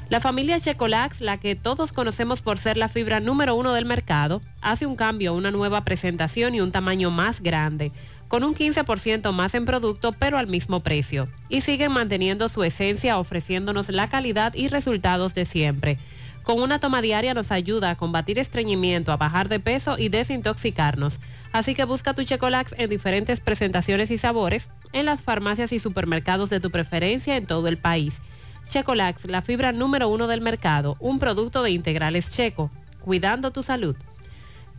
[0.09, 4.43] La familia Checolax, la que todos conocemos por ser la fibra número uno del mercado,
[4.61, 7.91] hace un cambio una nueva presentación y un tamaño más grande,
[8.27, 11.27] con un 15% más en producto pero al mismo precio.
[11.49, 15.97] Y siguen manteniendo su esencia ofreciéndonos la calidad y resultados de siempre.
[16.43, 21.19] Con una toma diaria nos ayuda a combatir estreñimiento, a bajar de peso y desintoxicarnos.
[21.53, 26.49] Así que busca tu Checolax en diferentes presentaciones y sabores en las farmacias y supermercados
[26.49, 28.21] de tu preferencia en todo el país.
[28.67, 32.71] Checolax, la fibra número uno del mercado, un producto de integrales checo,
[33.01, 33.95] cuidando tu salud.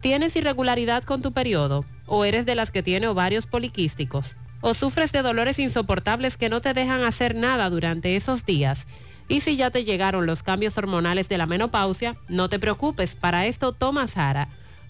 [0.00, 1.84] ¿Tienes irregularidad con tu periodo?
[2.06, 4.36] ¿O eres de las que tiene ovarios poliquísticos?
[4.60, 8.86] ¿O sufres de dolores insoportables que no te dejan hacer nada durante esos días?
[9.28, 13.46] Y si ya te llegaron los cambios hormonales de la menopausia, no te preocupes, para
[13.46, 14.48] esto toma Sara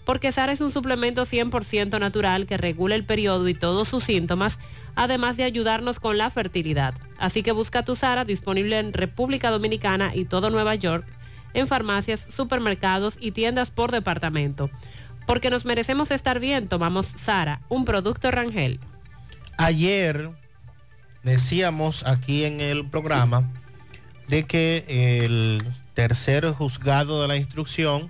[0.09, 4.57] porque Sara es un suplemento 100% natural que regula el periodo y todos sus síntomas,
[4.95, 6.95] además de ayudarnos con la fertilidad.
[7.19, 11.05] Así que busca tu Sara disponible en República Dominicana y todo Nueva York,
[11.53, 14.69] en farmacias, supermercados y tiendas por departamento.
[15.25, 18.79] Porque nos merecemos estar bien, tomamos Sara, un producto Rangel.
[19.57, 20.29] Ayer
[21.23, 23.49] decíamos aquí en el programa
[24.27, 24.85] de que
[25.23, 25.63] el
[25.93, 28.09] tercer juzgado de la instrucción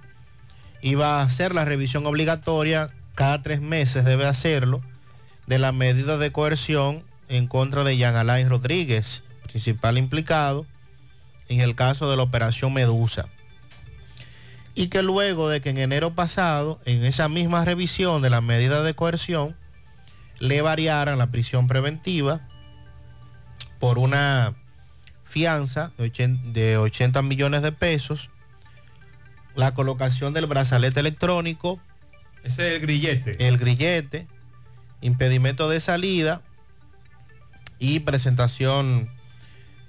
[0.82, 4.82] iba a hacer la revisión obligatoria, cada tres meses debe hacerlo,
[5.48, 10.66] de la medida de coerción en contra de Jean Alain Rodríguez, principal implicado
[11.50, 13.28] en el caso de la operación Medusa.
[14.76, 18.82] Y que luego de que en enero pasado, en esa misma revisión de la medida
[18.82, 19.56] de coerción,
[20.40, 22.40] le variaran la prisión preventiva
[23.80, 24.54] por una
[25.26, 28.30] fianza de 80, de 80 millones de pesos
[29.56, 31.80] la colocación del brazalete electrónico.
[32.44, 33.48] Ese es el grillete.
[33.48, 34.28] El grillete,
[35.02, 36.42] impedimento de salida
[37.78, 39.10] y presentación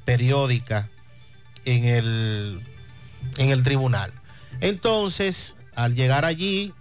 [0.05, 0.89] periódica
[1.65, 2.61] en el,
[3.37, 4.13] en el tribunal.
[4.61, 6.73] Entonces, al llegar allí,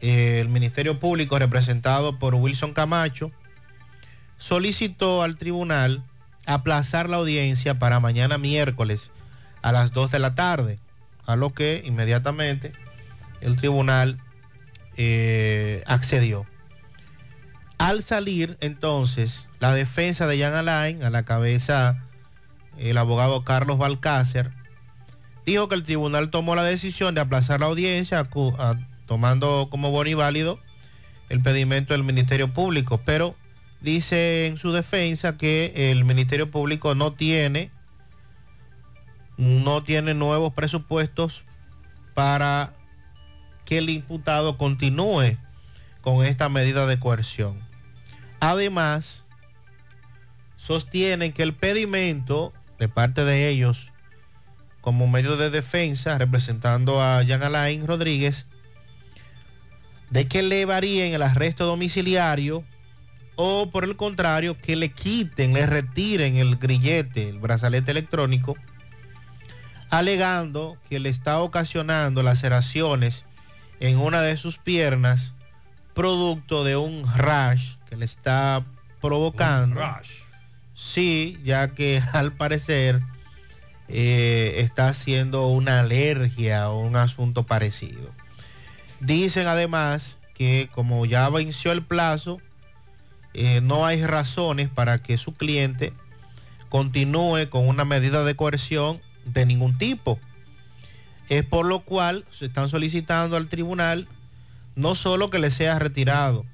[0.00, 3.30] eh, el Ministerio Público, representado por Wilson Camacho,
[4.38, 6.02] solicitó al tribunal
[6.46, 9.10] aplazar la audiencia para mañana miércoles
[9.62, 10.78] a las 2 de la tarde
[11.26, 12.72] a lo que inmediatamente
[13.42, 14.18] el tribunal
[14.96, 16.46] eh, accedió.
[17.76, 22.02] Al salir entonces la defensa de Jan Alain, a la cabeza
[22.78, 24.50] el abogado Carlos Balcácer,
[25.46, 28.28] dijo que el tribunal tomó la decisión de aplazar la audiencia
[29.06, 30.58] tomando como bueno y válido
[31.28, 33.34] el pedimento del Ministerio Público, pero
[33.80, 37.70] dice en su defensa que el Ministerio Público no tiene
[39.36, 41.44] no tiene nuevos presupuestos
[42.14, 42.72] para
[43.64, 45.36] que el imputado continúe
[46.00, 47.60] con esta medida de coerción.
[48.40, 49.24] Además,
[50.56, 53.88] sostienen que el pedimento de parte de ellos
[54.80, 58.46] como medio de defensa, representando a Jean Alain Rodríguez,
[60.10, 62.64] de que le varíen el arresto domiciliario
[63.36, 68.56] o por el contrario, que le quiten, le retiren el grillete, el brazalete electrónico,
[69.90, 73.24] alegando que le está ocasionando laceraciones
[73.78, 75.34] en una de sus piernas
[75.94, 78.64] producto de un rash que le está
[79.00, 79.80] provocando.
[80.78, 83.00] Sí, ya que al parecer
[83.88, 88.10] eh, está haciendo una alergia o un asunto parecido.
[89.00, 92.40] Dicen además que como ya venció el plazo,
[93.34, 95.92] eh, no hay razones para que su cliente
[96.68, 100.18] continúe con una medida de coerción de ningún tipo.
[101.28, 104.06] Es por lo cual se están solicitando al tribunal
[104.76, 106.46] no solo que le sea retirado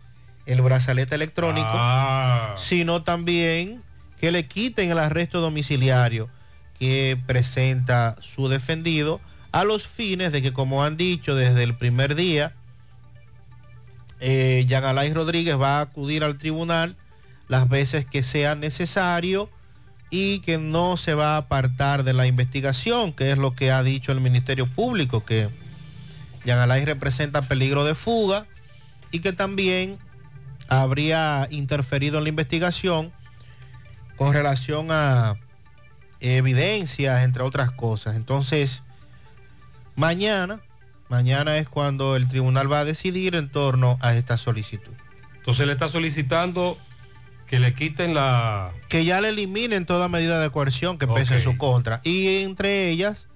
[0.47, 2.55] el brazalete electrónico, Ah.
[2.57, 3.83] sino también
[4.25, 6.31] que le quiten el arresto domiciliario
[6.79, 9.21] que presenta su defendido
[9.53, 12.55] a los fines de que, como han dicho desde el primer día,
[14.21, 16.97] eh, Jean Alain Rodríguez va a acudir al tribunal
[17.49, 19.51] las veces que sea necesario
[20.09, 23.83] y que no se va a apartar de la investigación, que es lo que ha
[23.83, 25.51] dicho el Ministerio Público, que
[26.47, 28.47] Jean Alain representa peligro de fuga
[29.11, 29.99] y que también
[30.69, 33.13] habría interferido en la investigación
[34.17, 35.37] con relación a
[36.21, 38.17] evidencias, entre otras cosas.
[38.17, 38.83] Entonces,
[39.97, 40.61] mañana,
[41.09, 44.93] mañana es cuando el tribunal va a decidir en torno a esta solicitud.
[45.37, 46.79] Entonces le está solicitando
[47.47, 48.73] que le quiten la...
[48.89, 52.01] Que ya le eliminen toda medida de coerción que pese en su contra.
[52.03, 53.27] Y entre ellas,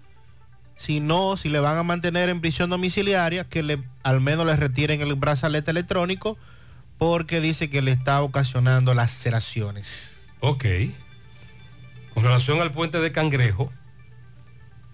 [0.76, 4.56] si no, si le van a mantener en prisión domiciliaria, que le, al menos le
[4.56, 6.38] retiren el brazalete electrónico
[6.96, 10.17] porque dice que le está ocasionando laceraciones.
[10.40, 10.64] Ok.
[12.14, 13.72] Con relación al puente de Cangrejo,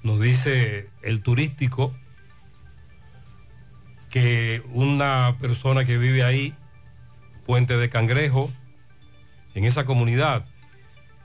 [0.03, 1.95] nos dice el turístico
[4.11, 6.55] que una persona que vive ahí,
[7.47, 8.53] puente de Cangrejo,
[9.55, 10.45] en esa comunidad,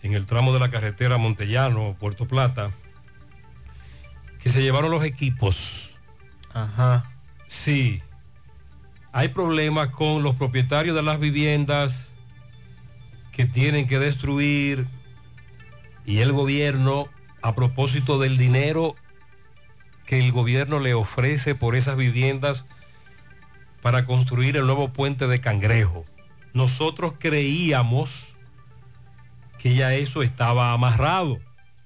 [0.01, 2.71] en el tramo de la carretera Montellano, Puerto Plata,
[4.41, 5.91] que se llevaron los equipos.
[6.53, 7.11] Ajá.
[7.47, 8.01] Sí.
[9.11, 12.08] Hay problemas con los propietarios de las viviendas
[13.39, 14.85] que tienen que destruir
[16.05, 17.07] y el gobierno,
[17.41, 18.97] a propósito del dinero
[20.05, 22.65] que el gobierno le ofrece por esas viviendas
[23.81, 26.03] para construir el nuevo puente de Cangrejo.
[26.51, 28.33] Nosotros creíamos
[29.57, 31.39] que ya eso estaba amarrado.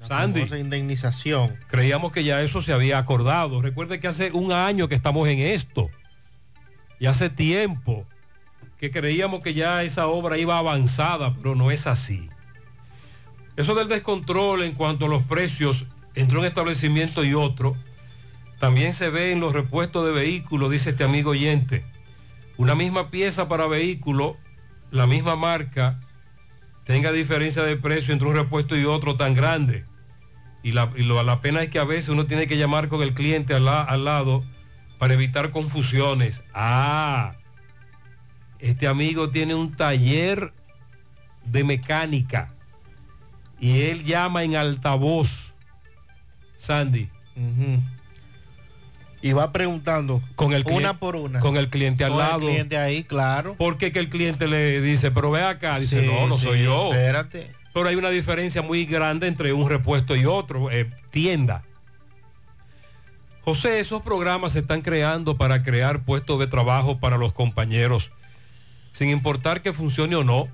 [0.07, 0.47] Sandy.
[0.57, 1.55] indemnización.
[1.67, 3.61] Creíamos que ya eso se había acordado.
[3.61, 5.91] Recuerde que hace un año que estamos en esto.
[6.99, 8.07] Y hace tiempo
[8.83, 12.27] que creíamos que ya esa obra iba avanzada, pero no es así.
[13.55, 15.85] Eso del descontrol en cuanto a los precios
[16.15, 17.77] entre un establecimiento y otro,
[18.59, 21.85] también se ve en los repuestos de vehículos, dice este amigo oyente.
[22.57, 24.35] Una misma pieza para vehículo,
[24.91, 26.01] la misma marca,
[26.83, 29.85] tenga diferencia de precio entre un repuesto y otro tan grande.
[30.61, 33.01] Y la, y lo- la pena es que a veces uno tiene que llamar con
[33.01, 34.43] el cliente al, al lado
[34.99, 36.43] para evitar confusiones.
[36.53, 37.35] Ah,
[38.63, 40.53] este amigo tiene un taller
[41.45, 42.53] de mecánica
[43.59, 45.53] y él llama en altavoz.
[46.57, 47.09] Sandy.
[49.21, 51.39] Y va preguntando con el una por una.
[51.39, 52.39] Con el cliente al Con el lado.
[52.39, 53.55] cliente ahí, claro.
[53.57, 56.91] Porque que el cliente le dice, pero ve acá, dice, Sí, no, no soy yo.
[56.93, 57.51] espérate.
[57.73, 61.63] Pero hay una diferencia muy grande entre un repuesto y otro, eh, tienda.
[63.43, 68.11] José, esos programas se están creando para crear puestos de trabajo para los compañeros,
[68.93, 70.47] sin importar que funcione o no,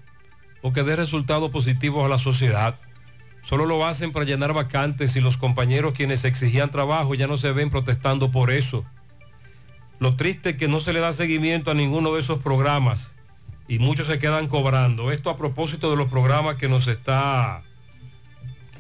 [0.61, 2.76] o que dé resultados positivos a la sociedad.
[3.48, 7.52] Solo lo hacen para llenar vacantes y los compañeros quienes exigían trabajo ya no se
[7.52, 8.84] ven protestando por eso.
[9.99, 13.11] Lo triste es que no se le da seguimiento a ninguno de esos programas
[13.68, 15.11] y muchos se quedan cobrando.
[15.11, 17.61] Esto a propósito de los programas que nos está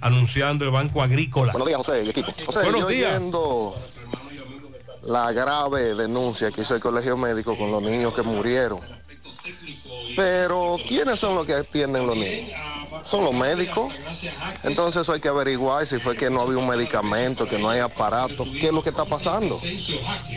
[0.01, 1.51] anunciando el Banco Agrícola.
[1.51, 2.31] Buenos días, José, y equipo.
[2.45, 3.21] José, Buenos yo días.
[5.03, 8.79] la grave denuncia que hizo el Colegio Médico con los niños que murieron.
[10.19, 12.51] Pero, ¿quiénes son los que atienden los niños?
[13.05, 13.93] Son los médicos.
[14.63, 17.79] Entonces eso hay que averiguar si fue que no había un medicamento, que no hay
[17.79, 19.57] aparato, qué es lo que está pasando.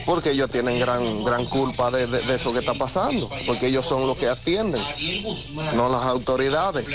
[0.06, 3.84] Porque ellos tienen gran, gran culpa de, de- de eso que está pasando, porque ellos
[3.84, 4.80] son los que atienden,
[5.74, 6.86] no las autoridades.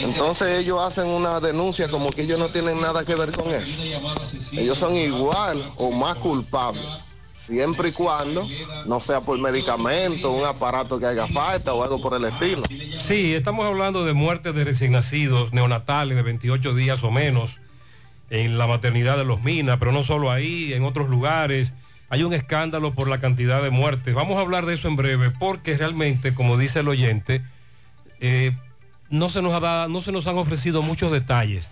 [0.00, 3.82] Entonces ellos hacen una denuncia como que ellos no tienen nada que ver con eso.
[4.52, 6.84] Ellos son igual o más culpables,
[7.44, 8.46] siempre y cuando
[8.86, 12.62] no sea por medicamento, un aparato que haga falta o algo por el estilo.
[13.00, 17.56] Sí, estamos hablando de muertes de recién nacidos, neonatales de 28 días o menos
[18.30, 21.74] en la maternidad de los Minas, pero no solo ahí, en otros lugares.
[22.08, 24.14] Hay un escándalo por la cantidad de muertes.
[24.14, 27.42] Vamos a hablar de eso en breve, porque realmente, como dice el oyente,
[28.20, 28.52] eh,
[29.10, 31.70] no, se nos ha dado- no se nos han ofrecido muchos detalles.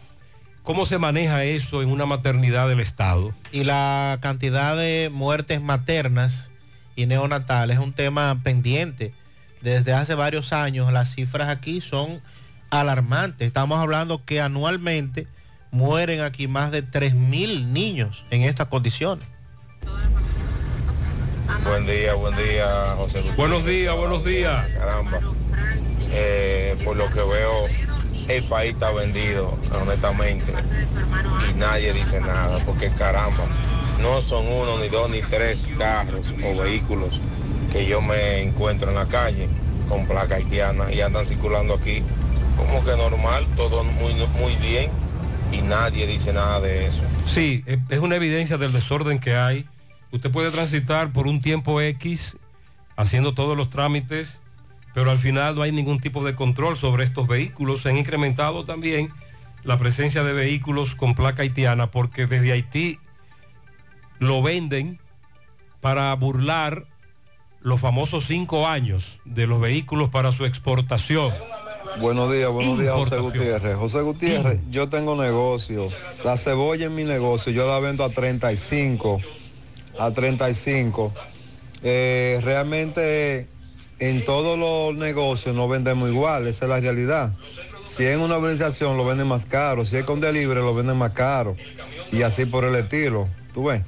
[0.62, 3.34] ¿Cómo se maneja eso en una maternidad del Estado?
[3.50, 6.50] Y la cantidad de muertes maternas
[6.94, 9.12] y neonatal es un tema pendiente.
[9.60, 12.20] Desde hace varios años las cifras aquí son
[12.70, 13.46] alarmantes.
[13.46, 15.26] Estamos hablando que anualmente
[15.72, 19.26] mueren aquí más de 3.000 niños en estas condiciones.
[21.64, 23.24] Buen día, buen día, José.
[23.36, 24.64] Buenos días, buenos días.
[24.76, 25.18] Caramba.
[26.12, 27.66] Eh, por lo que veo,
[28.28, 30.52] el país está vendido, honestamente.
[31.50, 33.44] Y nadie dice nada, porque caramba,
[34.00, 37.20] no son uno, ni dos, ni tres carros o vehículos
[37.72, 39.48] que yo me encuentro en la calle
[39.88, 42.02] con placa haitiana y andan circulando aquí
[42.56, 44.90] como que normal, todo muy, muy bien
[45.52, 47.04] y nadie dice nada de eso.
[47.26, 49.66] Sí, es es una evidencia del desorden que hay.
[50.10, 52.36] Usted puede transitar por un tiempo X
[52.96, 54.40] haciendo todos los trámites,
[54.94, 57.82] pero al final no hay ningún tipo de control sobre estos vehículos.
[57.82, 59.10] Se han incrementado también
[59.64, 62.98] la presencia de vehículos con placa haitiana porque desde Haití
[64.18, 65.00] lo venden
[65.80, 66.86] para burlar
[67.60, 71.32] los famosos cinco años de los vehículos para su exportación.
[72.00, 73.18] Buenos días, buenos días, José.
[73.18, 73.76] Gutiérrez.
[73.76, 75.88] José Gutiérrez, yo tengo negocio.
[76.24, 79.18] La cebolla en mi negocio, yo la vendo a 35,
[79.98, 81.12] a 35.
[81.82, 83.48] Eh, realmente
[84.02, 87.32] en todos los negocios no vendemos igual, esa es la realidad.
[87.86, 90.96] Si es en una organización lo venden más caro, si es con delivery lo venden
[90.96, 91.56] más caro
[92.10, 93.82] y así por el estilo, tú ves.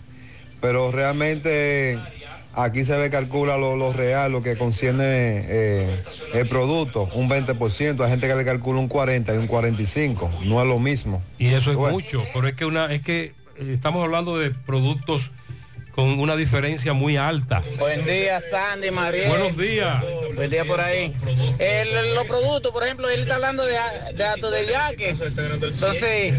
[0.61, 1.99] Pero realmente
[2.55, 6.03] aquí se le calcula lo, lo real, lo que concierne eh,
[6.35, 10.62] el producto, un 20%, hay gente que le calcula un 40 y un 45, no
[10.62, 11.23] es lo mismo.
[11.39, 15.32] Y eso es mucho, pero es que una, es que eh, estamos hablando de productos
[15.95, 17.62] con una diferencia muy alta.
[17.79, 19.29] Buen día, Sandy, María.
[19.29, 20.03] Buenos días.
[20.35, 21.15] Buen día por ahí.
[21.59, 23.77] El- los productos, por ejemplo, él está hablando de,
[24.15, 25.11] de acto de yaque.
[25.11, 26.35] Entonces,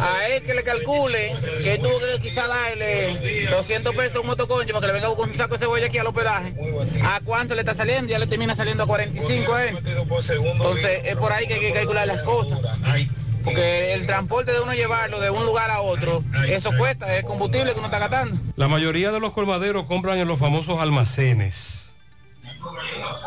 [0.00, 4.72] a él que le calcule que tuvo que quizá darle 200 pesos a un motoconcho
[4.74, 6.54] para que le venga con un saco de cebolla aquí al hospedaje.
[7.04, 8.10] ¿A cuánto le está saliendo?
[8.10, 9.78] Ya le termina saliendo a 45 a él.
[10.52, 12.58] Entonces, es por ahí que hay que calcular las cosas.
[13.44, 17.72] Porque el transporte de uno llevarlo de un lugar a otro, eso cuesta, es combustible
[17.72, 18.38] que uno está gastando.
[18.56, 21.90] La mayoría de los colmaderos compran en los famosos almacenes.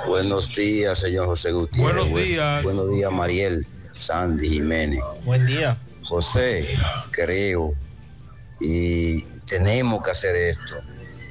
[0.07, 1.93] Buenos días, señor José Gutiérrez.
[1.93, 2.63] Buenos Buen- días.
[2.63, 5.01] Buenos días, Mariel, Sandy Jiménez.
[5.25, 5.77] Buen día.
[6.03, 6.67] José,
[7.11, 7.73] creo,
[8.61, 10.75] y tenemos que hacer esto.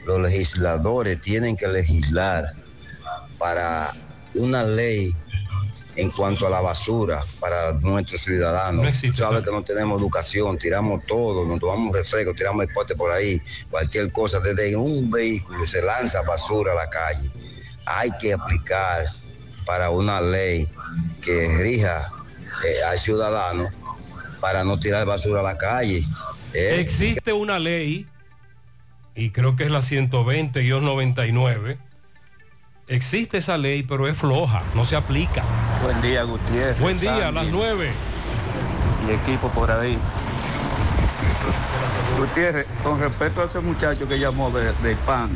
[0.07, 2.45] Los legisladores tienen que legislar
[3.39, 3.95] para
[4.35, 5.15] una ley
[5.97, 8.97] en cuanto a la basura para nuestros ciudadanos.
[9.15, 13.41] Sabe que no tenemos educación, tiramos todo, nos tomamos refresco, tiramos el pote por ahí,
[13.71, 17.31] cualquier cosa, desde un vehículo se lanza basura a la calle.
[17.87, 19.05] Hay que aplicar
[19.67, 20.69] para una ley
[21.23, 22.11] que rija
[22.65, 23.69] eh, al ciudadano
[24.41, 26.03] para no tirar basura a la calle.
[26.53, 28.07] Eh, Existe una ley,
[29.15, 31.79] y creo que es la 120-99.
[32.87, 35.43] Existe esa ley, pero es floja, no se aplica.
[35.83, 36.79] Buen día, Gutiérrez.
[36.81, 37.91] Buen día, a las 9.
[39.09, 39.97] Y equipo por ahí.
[42.19, 45.31] Gutiérrez, con respecto a ese muchacho que llamó de, de pan,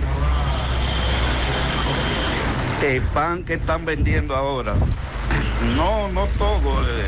[2.83, 4.75] el pan que están vendiendo ahora,
[5.75, 6.83] no, no todo.
[6.83, 7.07] eh,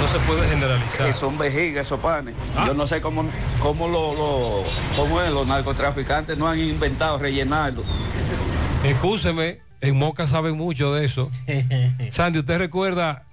[0.00, 1.06] no se puede generalizar.
[1.06, 2.34] Que son vejigas esos panes.
[2.66, 3.24] Yo no sé cómo,
[3.60, 4.64] cómo, lo, lo-
[4.96, 7.82] cómo es, los narcotraficantes no han inventado rellenarlo.
[8.84, 11.30] Escúcheme, en Moca saben mucho de eso.
[12.10, 13.24] Sandy, ¿usted recuerda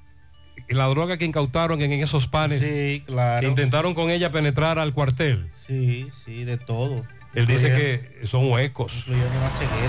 [0.69, 2.59] la droga que incautaron en esos panes?
[2.59, 3.41] Sí, claro.
[3.41, 5.49] Que intentaron con ella penetrar al cuartel.
[5.65, 7.03] Sí, sí, de todo.
[7.35, 9.05] Él dice que son huecos.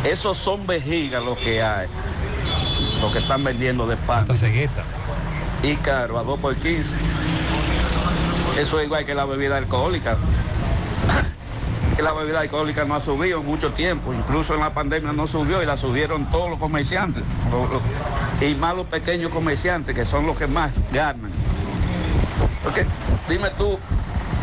[0.05, 1.89] Esos son vejigas lo que hay.
[3.01, 4.21] Lo que están vendiendo de pan.
[4.21, 4.85] Hasta cegueta.
[5.63, 6.95] Y caro, a 2 por 15.
[8.59, 10.19] Eso es igual que la bebida alcohólica.
[12.03, 14.13] La bebida alcohólica no ha subido en mucho tiempo.
[14.15, 17.23] Incluso en la pandemia no subió y la subieron todos los comerciantes.
[18.41, 21.31] Y más los pequeños comerciantes, que son los que más ganan.
[22.63, 22.87] Porque
[23.29, 23.79] dime tú,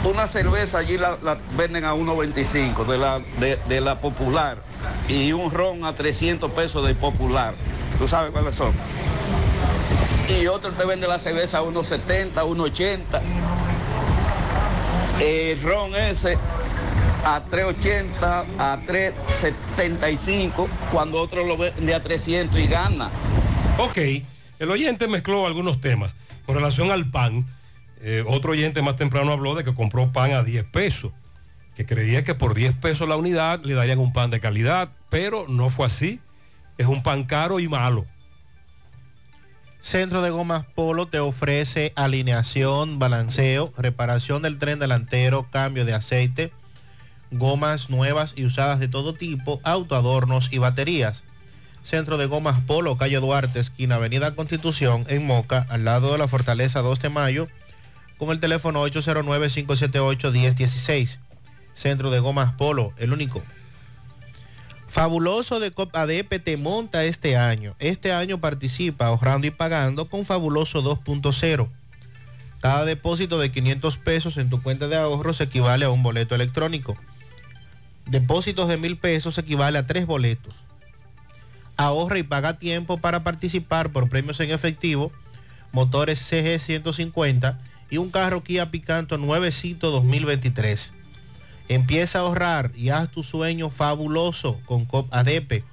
[0.04, 1.18] una cerveza allí la,
[1.56, 3.22] venden a 1.25 de la,
[3.68, 4.60] de la popular
[5.08, 7.56] y un ron a 300 pesos de popular.
[7.98, 8.74] ¿Tú sabes cuáles son?
[10.30, 13.22] Y otro te vende la cerveza a 1.70, 1.80.
[15.20, 16.38] El ron ese
[17.28, 23.10] a 3.80, a 3.75, cuando otro lo vende a 300 y gana.
[23.78, 23.98] Ok,
[24.60, 26.16] el oyente mezcló algunos temas.
[26.46, 27.46] Con relación al pan,
[28.00, 31.12] eh, otro oyente más temprano habló de que compró pan a 10 pesos,
[31.76, 35.48] que creía que por 10 pesos la unidad le darían un pan de calidad, pero
[35.50, 36.22] no fue así.
[36.78, 38.06] Es un pan caro y malo.
[39.82, 46.54] Centro de Gomas Polo te ofrece alineación, balanceo, reparación del tren delantero, cambio de aceite,
[47.32, 51.24] gomas nuevas y usadas de todo tipo, autoadornos y baterías.
[51.84, 56.28] Centro de Gomas Polo, calle Duarte, esquina Avenida Constitución, en Moca, al lado de la
[56.28, 57.48] Fortaleza 2 de Mayo,
[58.18, 61.20] con el teléfono 809-578-1016.
[61.76, 63.42] Centro de Gomas Polo, el único.
[64.88, 67.76] Fabuloso de ADP te monta este año.
[67.80, 71.70] Este año participa ahorrando y pagando con Fabuloso 2.0.
[72.62, 76.98] Cada depósito de 500 pesos en tu cuenta de ahorros equivale a un boleto electrónico.
[78.08, 80.54] Depósitos de mil pesos equivale a tres boletos.
[81.76, 85.12] Ahorra y paga tiempo para participar por premios en efectivo,
[85.74, 87.60] motores CG 150
[87.90, 90.92] y un carro Kia Picanto nuevecito 2023.
[91.68, 95.64] Empieza a ahorrar y haz tu sueño fabuloso con COP ADP,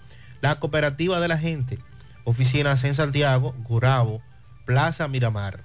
[0.41, 1.79] la cooperativa de la gente.
[2.25, 4.21] Oficinas en Santiago, Gurabo,
[4.65, 5.61] Plaza Miramar.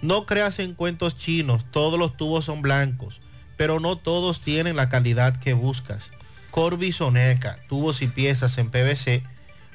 [0.00, 3.20] No creas en cuentos chinos, todos los tubos son blancos,
[3.56, 6.10] pero no todos tienen la calidad que buscas.
[6.50, 9.22] Corby Soneca, tubos y piezas en PVC,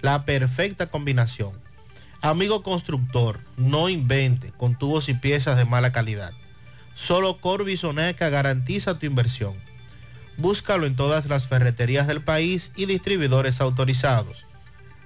[0.01, 1.51] la perfecta combinación.
[2.21, 6.33] Amigo constructor, no invente con tubos y piezas de mala calidad.
[6.93, 9.53] Solo Corby Soneca garantiza tu inversión.
[10.37, 14.45] Búscalo en todas las ferreterías del país y distribuidores autorizados.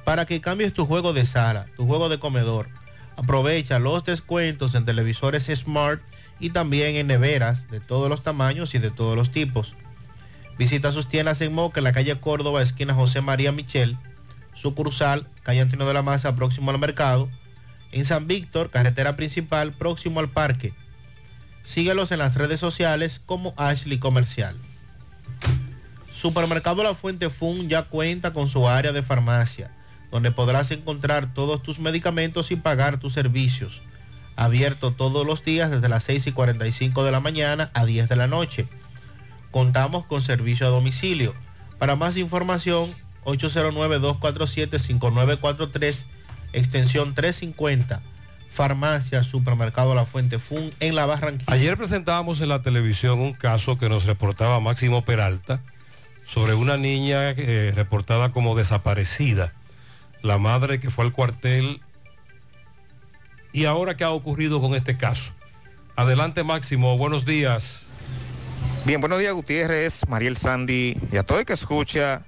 [0.04, 2.68] para que cambies tu juego de sala, tu juego de comedor.
[3.16, 6.02] Aprovecha los descuentos en televisores Smart
[6.40, 9.76] y también en neveras de todos los tamaños y de todos los tipos.
[10.58, 13.96] Visita sus tiendas en Moca, en la calle Córdoba, esquina José María Michel,
[14.54, 17.28] sucursal, calle Antonio de la Maza, próximo al mercado.
[17.92, 20.72] En San Víctor, carretera principal, próximo al parque.
[21.64, 24.54] Síguelos en las redes sociales como Ashley Comercial.
[26.12, 29.70] Supermercado La Fuente Fun ya cuenta con su área de farmacia,
[30.10, 33.82] donde podrás encontrar todos tus medicamentos y pagar tus servicios.
[34.36, 38.16] Abierto todos los días desde las 6 y 45 de la mañana a 10 de
[38.16, 38.66] la noche.
[39.50, 41.34] Contamos con servicio a domicilio.
[41.78, 42.88] Para más información,
[43.24, 46.04] 809-247-5943,
[46.52, 48.00] extensión 350.
[48.52, 51.52] Farmacia, Supermercado La Fuente Fun en La Barranquilla.
[51.52, 55.60] Ayer presentábamos en la televisión un caso que nos reportaba Máximo Peralta
[56.26, 59.52] sobre una niña eh, reportada como desaparecida.
[60.20, 61.80] La madre que fue al cuartel.
[63.52, 65.32] ¿Y ahora qué ha ocurrido con este caso?
[65.96, 67.88] Adelante Máximo, buenos días.
[68.84, 72.22] Bien, buenos días Gutiérrez, Mariel Sandy y a todo el que escucha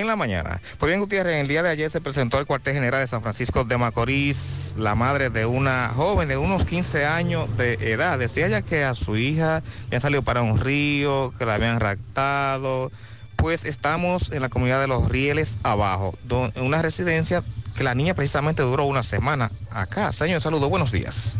[0.00, 0.60] en la mañana.
[0.78, 3.22] Pues bien, Gutiérrez, en el día de ayer se presentó al cuartel general de San
[3.22, 8.18] Francisco de Macorís la madre de una joven de unos 15 años de edad.
[8.18, 12.90] Decía ella que a su hija habían salido para un río, que la habían raptado.
[13.36, 17.42] Pues estamos en la comunidad de Los Rieles abajo, don- en una residencia
[17.76, 20.10] que la niña precisamente duró una semana acá.
[20.12, 21.36] Señor, saludos, buenos días.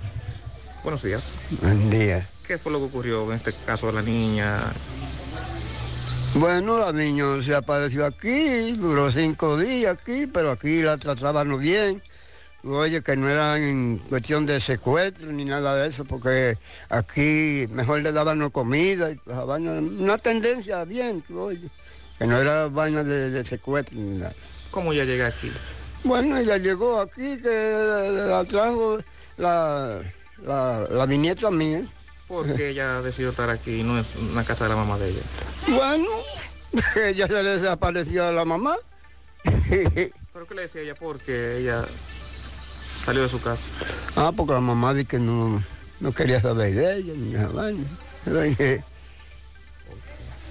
[0.83, 1.39] Buenos días.
[1.63, 2.29] Buen día.
[2.47, 4.61] ¿Qué fue lo que ocurrió en este caso de la niña?
[6.39, 12.03] Bueno, la niña se apareció aquí, duró cinco días aquí, pero aquí la trataban bien.
[12.63, 16.59] Oye, que no era en cuestión de secuestro ni nada de eso, porque
[16.91, 21.71] aquí mejor le daban comida y pues, una tendencia bien, oye,
[22.19, 24.35] que no era vaina de, de secuestro ni nada.
[24.71, 25.51] ¿Cómo ella llega aquí?
[26.05, 28.99] Bueno, ella llegó aquí, que la trajo
[29.39, 30.03] la,
[30.45, 31.83] la, la mi nieta mía.
[32.29, 35.23] ¿Por qué ella decidió estar aquí no es una casa de la mamá de ella?
[35.69, 36.09] Bueno,
[36.97, 38.77] ella se le desapareció a la mamá.
[39.69, 40.95] ¿Pero qué le decía ella?
[40.95, 41.85] Porque ella
[42.99, 43.69] salió de su casa.
[44.17, 45.63] Ah, porque la mamá dice que no,
[46.01, 47.71] no quería saber de ella, ni nada
[48.43, 48.83] dije,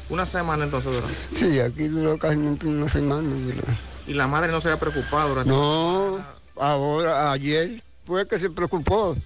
[0.09, 1.07] Una semana entonces duró.
[1.33, 3.27] Sí, aquí duró casi una semana.
[3.27, 3.63] duró.
[4.07, 6.23] Y la madre no se había preocupado durante No,
[6.55, 9.17] ahora, ayer fue que se preocupó.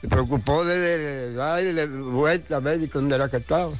[0.00, 3.72] Se preocupó de, darle vuelta a ver dónde era que estaba.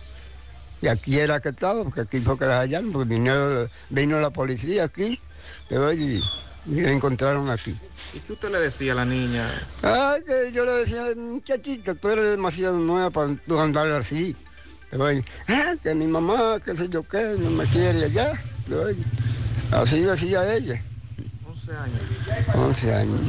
[0.81, 4.31] Y aquí era que estaba, porque aquí fue que la hallaron, porque vino, vino la
[4.31, 5.21] policía aquí,
[5.71, 6.21] y, oye,
[6.67, 7.77] y la encontraron aquí.
[8.15, 9.51] ¿Y qué usted le decía a la niña?
[9.83, 14.37] Ah, que yo le decía, muchachita, tú eres demasiado nueva para tú andar así.
[14.91, 15.07] Pero,
[15.49, 18.43] ah, que mi mamá, qué sé yo qué, no me quiere allá.
[18.69, 18.91] Pero,
[19.73, 20.81] así decía ella,
[21.67, 22.03] 11 años.
[22.55, 23.21] 11 años.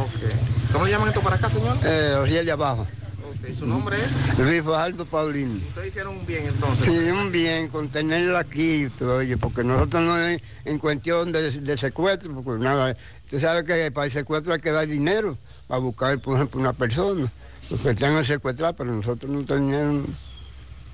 [0.00, 0.72] Ok.
[0.72, 1.76] ¿Cómo le llaman esto para acá, señor?
[1.84, 2.86] Eh, Oriel de abajo.
[3.28, 4.38] Ok, ¿Su nombre es?
[4.38, 5.60] Luis Fajardo Paulino.
[5.68, 6.86] Ustedes hicieron un bien entonces.
[6.86, 11.50] Sí, un bien con tenerla aquí, tú, oye, porque nosotros no es en cuestión de,
[11.50, 12.96] de secuestro, porque nada,
[13.30, 15.36] tú sabes que para el secuestro hay que dar dinero
[15.68, 17.30] para buscar, por ejemplo, una persona,
[17.68, 20.06] porque están a secuestrar, pero nosotros no teníamos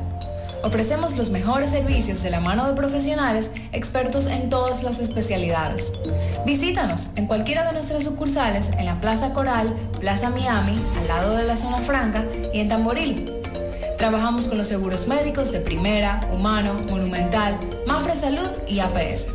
[0.62, 5.92] Ofrecemos los mejores servicios de la mano de profesionales expertos en todas las especialidades.
[6.46, 11.44] Visítanos en cualquiera de nuestras sucursales en la Plaza Coral, Plaza Miami, al lado de
[11.44, 12.24] la Zona Franca
[12.54, 13.32] y en Tamboril.
[13.98, 19.26] Trabajamos con los seguros médicos de Primera, Humano, Monumental, Mafre Salud y APS.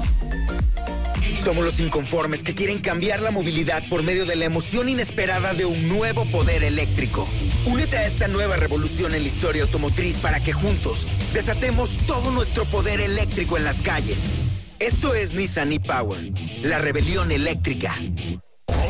[1.43, 5.65] Somos los inconformes que quieren cambiar la movilidad por medio de la emoción inesperada de
[5.65, 7.27] un nuevo poder eléctrico.
[7.65, 12.63] Únete a esta nueva revolución en la historia automotriz para que juntos desatemos todo nuestro
[12.65, 14.17] poder eléctrico en las calles.
[14.79, 16.19] Esto es Nissan e-Power,
[16.63, 17.93] la rebelión eléctrica.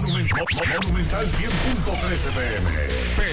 [0.03, 3.32] Monumental 100.13 pm.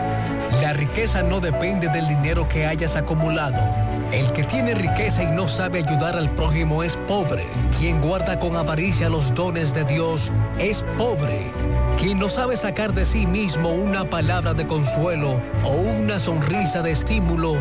[0.61, 3.63] La riqueza no depende del dinero que hayas acumulado.
[4.13, 7.47] El que tiene riqueza y no sabe ayudar al prójimo es pobre.
[7.79, 11.53] Quien guarda con avaricia los dones de Dios es pobre.
[11.97, 16.91] Quien no sabe sacar de sí mismo una palabra de consuelo o una sonrisa de
[16.91, 17.55] estímulo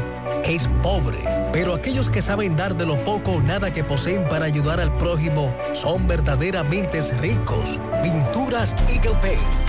[0.44, 1.20] es pobre.
[1.53, 4.95] Pero aquellos que saben dar de lo poco o nada que poseen para ayudar al
[4.98, 7.80] prójimo son verdaderamente ricos.
[8.02, 9.68] Pinturas Eagle Paint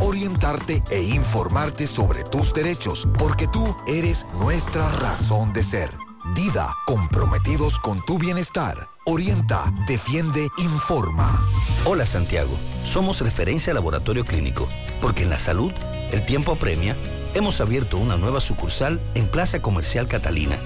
[0.00, 5.90] orientarte e informarte sobre tus derechos, porque tú eres nuestra razón de ser.
[6.34, 8.88] Dida, comprometidos con tu bienestar.
[9.04, 11.40] Orienta, defiende, informa.
[11.84, 12.50] Hola Santiago,
[12.84, 14.68] somos referencia laboratorio clínico,
[15.00, 15.72] porque en la salud
[16.10, 16.96] el tiempo apremia.
[17.34, 20.56] Hemos abierto una nueva sucursal en Plaza Comercial Catalina,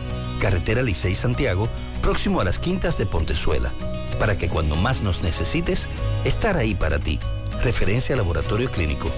[0.40, 1.68] carretera Licey Santiago,
[2.00, 3.72] próximo a las Quintas de Pontezuela,
[4.18, 5.88] para que cuando más nos necesites,
[6.24, 7.18] estar ahí para ti.
[7.62, 9.10] Referencia laboratorio clínico.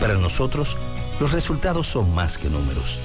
[0.00, 0.76] Para nosotros,
[1.18, 2.98] los resultados son más que números.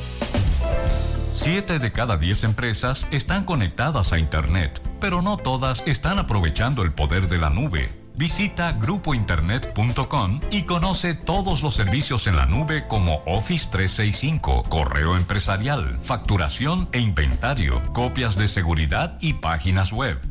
[1.35, 6.91] Siete de cada diez empresas están conectadas a Internet, pero no todas están aprovechando el
[6.91, 7.89] poder de la nube.
[8.15, 15.97] Visita grupointernet.com y conoce todos los servicios en la nube como Office 365, correo empresarial,
[16.03, 20.30] facturación e inventario, copias de seguridad y páginas web.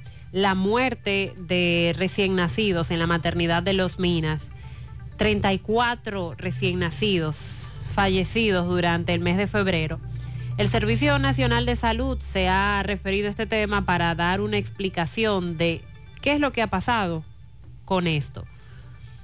[0.31, 4.47] la muerte de recién nacidos en la maternidad de Los Minas,
[5.17, 7.35] 34 recién nacidos
[7.93, 9.99] fallecidos durante el mes de febrero.
[10.57, 15.57] El Servicio Nacional de Salud se ha referido a este tema para dar una explicación
[15.57, 15.81] de
[16.21, 17.23] qué es lo que ha pasado
[17.85, 18.45] con esto.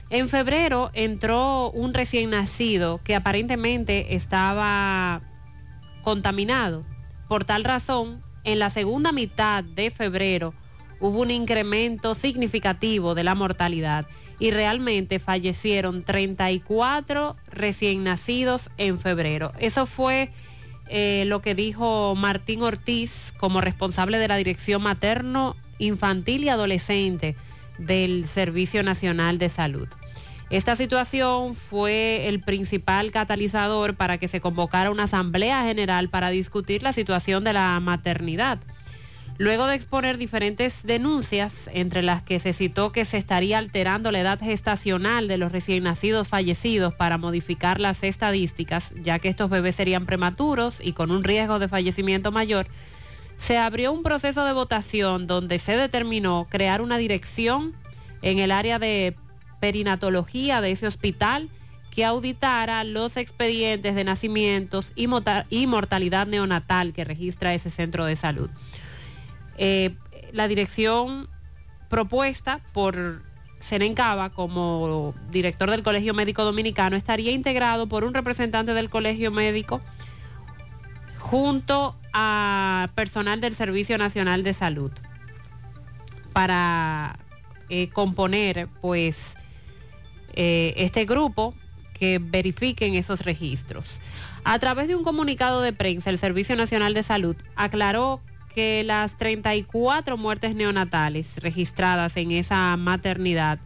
[0.09, 5.21] En febrero entró un recién nacido que aparentemente estaba
[6.01, 6.84] contaminado.
[7.27, 10.53] Por tal razón, en la segunda mitad de febrero
[10.99, 14.06] hubo un incremento significativo de la mortalidad
[14.40, 19.52] y realmente fallecieron 34 recién nacidos en febrero.
[19.60, 20.32] Eso fue
[20.90, 27.36] eh, lo que dijo Martín Ortiz como responsable de la Dirección Materno, Infantil y Adolescente
[27.78, 29.88] del Servicio Nacional de Salud.
[30.49, 36.84] Esta situación fue el principal catalizador para que se convocara una asamblea general para discutir
[36.84, 38.60] la situación de la maternidad.
[39.39, 44.19] Luego de exponer diferentes denuncias, entre las que se citó que se estaría alterando la
[44.19, 49.76] edad gestacional de los recién nacidos fallecidos para modificar las estadísticas, ya que estos bebés
[49.76, 52.68] serían prematuros y con un riesgo de fallecimiento mayor,
[53.38, 57.76] se abrió un proceso de votación donde se determinó crear una dirección
[58.23, 59.15] en el área de
[59.59, 61.49] perinatología de ese hospital
[61.91, 65.07] que auditara los expedientes de nacimientos y,
[65.68, 68.49] mortalidad neonatal que registra ese centro de salud.
[69.57, 69.95] Eh,
[70.34, 71.27] la dirección
[71.89, 73.23] propuesta por
[73.59, 79.81] Senencaba como director del Colegio Médico Dominicano estaría integrado por un representante del Colegio Médico
[81.17, 84.91] junto a personal del Servicio Nacional de Salud
[86.34, 87.17] para
[87.69, 89.35] eh, componer pues
[90.34, 91.55] eh, este grupo
[91.97, 93.85] que verifiquen esos registros.
[94.43, 98.21] A través de un comunicado de prensa, el Servicio Nacional de Salud aclaró
[98.57, 103.59] que las 34 muertes neonatales registradas en esa maternidad,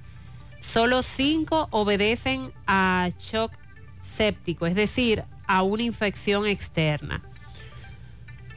[0.60, 3.54] solo 5 obedecen a shock
[4.02, 7.22] séptico, es decir, a una infección externa.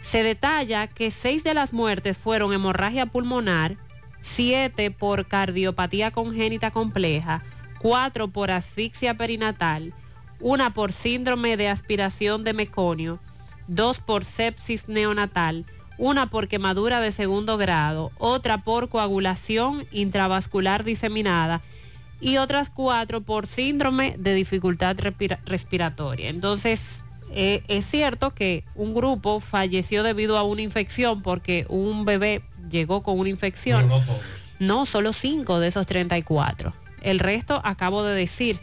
[0.03, 3.77] Se detalla que 6 de las muertes fueron hemorragia pulmonar,
[4.21, 7.45] 7 por cardiopatía congénita compleja,
[7.79, 9.95] cuatro por asfixia perinatal,
[10.41, 13.21] una por síndrome de aspiración de meconio,
[13.69, 15.65] dos por sepsis neonatal,
[15.99, 21.61] una por quemadura de segundo grado, otra por coagulación intravascular diseminada
[22.21, 24.97] y otras cuatro por síndrome de dificultad
[25.47, 26.31] respiratoria.
[26.31, 32.43] Entonces, eh, es cierto que un grupo falleció debido a una infección porque un bebé
[32.71, 33.89] llegó con una infección.
[33.89, 34.03] no,
[34.59, 36.73] no, solo cinco de esos 34.
[37.03, 38.61] El resto acabo de decir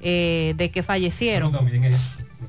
[0.00, 1.52] eh, de que fallecieron.
[1.52, 2.00] también es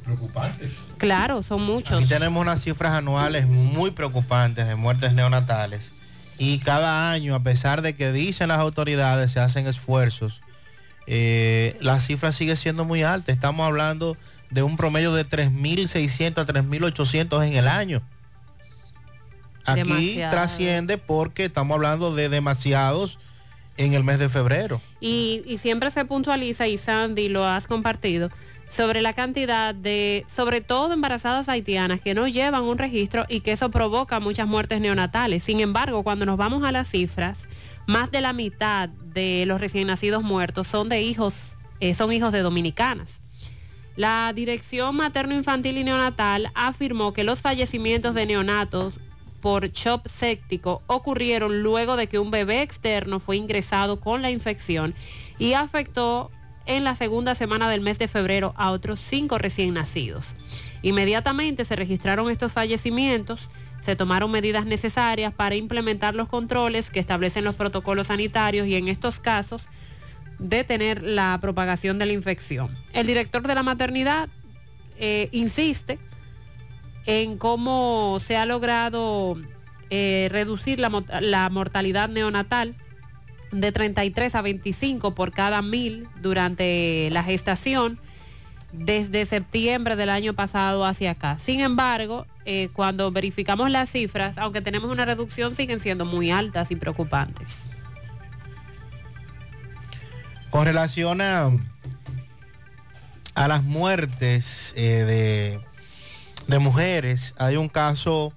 [0.03, 0.71] preocupante.
[1.03, 1.99] Claro, son muchos.
[1.99, 5.91] Aquí tenemos unas cifras anuales muy preocupantes de muertes neonatales.
[6.38, 10.41] Y cada año, a pesar de que dicen las autoridades, se hacen esfuerzos,
[11.06, 13.32] eh, la cifra sigue siendo muy alta.
[13.32, 14.17] Estamos hablando
[14.49, 18.01] de un promedio de 3.600 a 3.800 en el año.
[19.65, 23.19] Aquí trasciende porque estamos hablando de demasiados
[23.77, 24.82] en el mes de febrero.
[24.99, 28.30] Y, siempre se puntualiza, y Sandy lo has compartido,
[28.67, 33.51] sobre la cantidad de, sobre todo embarazadas haitianas que no llevan un registro y que
[33.51, 35.43] eso provoca muchas muertes neonatales.
[35.43, 37.48] Sin embargo, cuando nos vamos a las cifras,
[37.88, 41.33] más de la mitad de los recién nacidos muertos son de hijos,
[41.80, 43.22] eh, son hijos de dominicanas.
[43.95, 48.95] La Dirección Materno Infantil y Neonatal afirmó que los fallecimientos de neonatos
[49.40, 54.95] por CHOP séptico ocurrieron luego de que un bebé externo fue ingresado con la infección
[55.38, 56.32] y afectó
[56.66, 60.25] en la segunda semana del mes de febrero a otros cinco recién nacidos.
[60.82, 63.50] Inmediatamente se registraron estos fallecimientos,
[63.82, 68.88] se tomaron medidas necesarias para implementar los controles que establecen los protocolos sanitarios y en
[68.88, 69.64] estos casos
[70.40, 72.69] detener la propagación de la infección.
[72.93, 74.30] El director de la maternidad
[74.98, 76.00] eh, insiste
[77.06, 79.38] en cómo se ha logrado
[79.90, 82.75] eh, reducir la, mortalidad neonatal
[83.53, 87.99] de 33 a 25 por cada mil durante la gestación
[88.72, 91.38] desde septiembre del año pasado hacia acá.
[91.38, 96.72] Sin embargo, eh, cuando verificamos las cifras, aunque tenemos una reducción, siguen siendo muy altas
[96.72, 97.69] y preocupantes.
[100.49, 101.51] Con relación a,
[103.35, 105.59] a las muertes eh, de,
[106.48, 108.33] de mujeres, hay un caso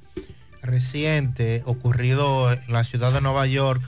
[0.63, 3.83] reciente ocurrido en la ciudad de Nueva York,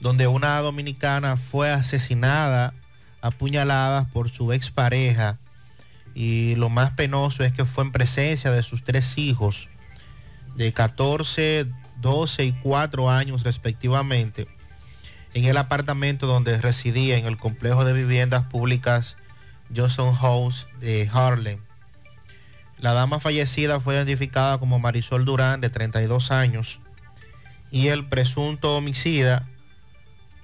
[0.00, 2.74] donde una dominicana fue asesinada,
[3.20, 5.38] apuñalada por su expareja.
[6.14, 9.68] Y lo más penoso es que fue en presencia de sus tres hijos,
[10.56, 11.66] de 14,
[12.00, 14.48] 12 y 4 años respectivamente,
[15.34, 19.16] en el apartamento donde residía en el complejo de viviendas públicas
[19.74, 21.60] Johnson House de Harlem.
[22.78, 26.80] La dama fallecida fue identificada como Marisol Durán, de 32 años,
[27.70, 29.44] y el presunto homicida,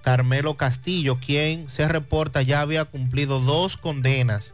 [0.05, 4.53] Carmelo Castillo, quien se reporta ya había cumplido dos condenas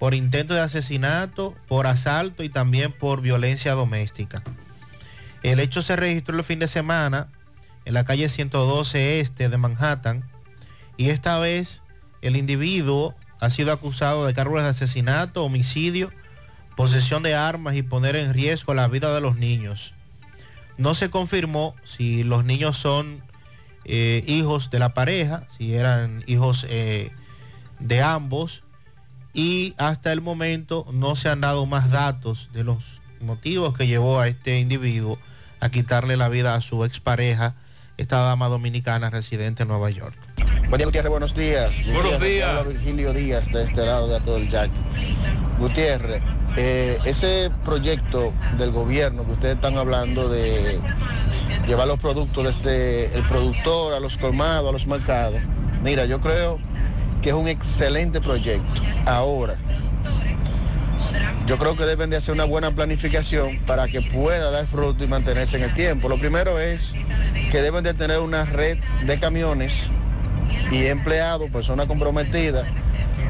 [0.00, 4.42] por intento de asesinato, por asalto y también por violencia doméstica.
[5.44, 7.28] El hecho se registró el fin de semana
[7.84, 10.24] en la calle 112 Este de Manhattan
[10.96, 11.80] y esta vez
[12.20, 16.10] el individuo ha sido acusado de cargos de asesinato, homicidio,
[16.76, 19.94] posesión de armas y poner en riesgo la vida de los niños.
[20.76, 23.22] No se confirmó si los niños son
[23.90, 27.10] eh, hijos de la pareja, si eran hijos eh,
[27.80, 28.62] de ambos,
[29.32, 34.20] y hasta el momento no se han dado más datos de los motivos que llevó
[34.20, 35.18] a este individuo
[35.60, 37.54] a quitarle la vida a su expareja,
[37.96, 40.16] esta dama dominicana residente en Nueva York.
[40.68, 41.74] Buen día, Gutiérrez, buenos días.
[41.90, 42.48] Buenos días.
[42.50, 44.70] Habla Virgilio Díaz, de este lado de todo el Jack.
[45.58, 46.22] Gutiérrez,
[46.56, 50.78] eh, ese proyecto del gobierno que ustedes están hablando de
[51.68, 55.38] llevar los productos desde el productor a los colmados, a los mercados,
[55.82, 56.58] mira, yo creo
[57.22, 58.80] que es un excelente proyecto.
[59.04, 59.56] Ahora,
[61.46, 65.08] yo creo que deben de hacer una buena planificación para que pueda dar fruto y
[65.08, 66.08] mantenerse en el tiempo.
[66.08, 66.94] Lo primero es
[67.50, 69.90] que deben de tener una red de camiones
[70.72, 72.66] y empleados, personas comprometidas,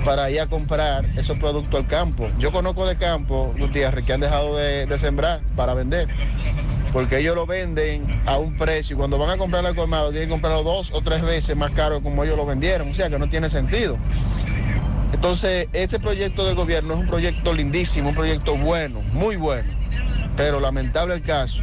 [0.05, 2.31] para ir a comprar esos productos al campo.
[2.39, 6.09] Yo conozco de campo, Gutiérrez, que han dejado de, de sembrar para vender,
[6.93, 10.29] porque ellos lo venden a un precio y cuando van a comprar al colmado tienen
[10.29, 13.19] que comprarlo dos o tres veces más caro como ellos lo vendieron, o sea que
[13.19, 13.99] no tiene sentido.
[15.13, 19.69] Entonces, este proyecto del gobierno es un proyecto lindísimo, un proyecto bueno, muy bueno,
[20.37, 21.63] pero lamentable el caso.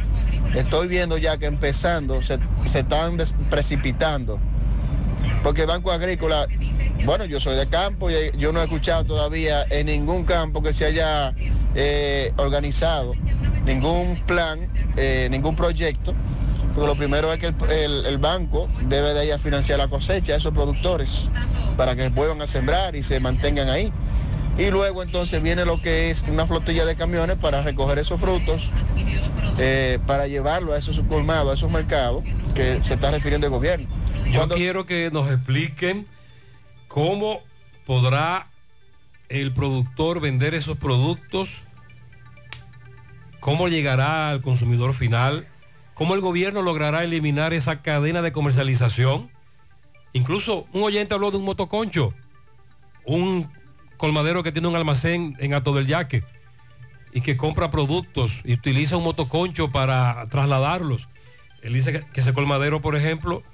[0.54, 3.16] Estoy viendo ya que empezando se, están
[3.50, 4.38] precipitando,
[5.42, 6.46] porque Banco Agrícola,
[7.04, 10.72] bueno, yo soy de campo y yo no he escuchado todavía en ningún campo que
[10.72, 11.34] se haya
[11.74, 13.14] eh, organizado
[13.66, 16.14] ningún plan, eh, ningún proyecto,
[16.74, 19.88] porque lo primero es que el, el- el banco debe de ir a financiar la
[19.88, 21.26] cosecha de esos productores
[21.76, 23.92] para que vuelvan a sembrar y se mantengan ahí.
[24.58, 28.70] Y luego entonces viene lo que es una flotilla de camiones para recoger esos frutos,
[29.58, 33.86] eh, para llevarlo a esos colmados, a esos mercados que se está refiriendo el gobierno.
[34.32, 36.06] Yo quiero que nos expliquen
[36.88, 37.40] cómo
[37.86, 38.46] podrá
[39.28, 41.50] el productor vender esos productos,
[43.46, 45.46] cómo llegará al consumidor final,
[45.94, 49.30] cómo el gobierno logrará eliminar esa cadena de comercialización.
[50.12, 52.12] Incluso un oyente habló de un motoconcho,
[53.04, 53.48] un
[53.98, 56.24] colmadero que tiene un almacén en Ato del Yaque
[57.12, 61.06] y que compra productos y utiliza un motoconcho para trasladarlos.
[61.62, 63.44] Él dice que, ese colmadero, por ejemplo,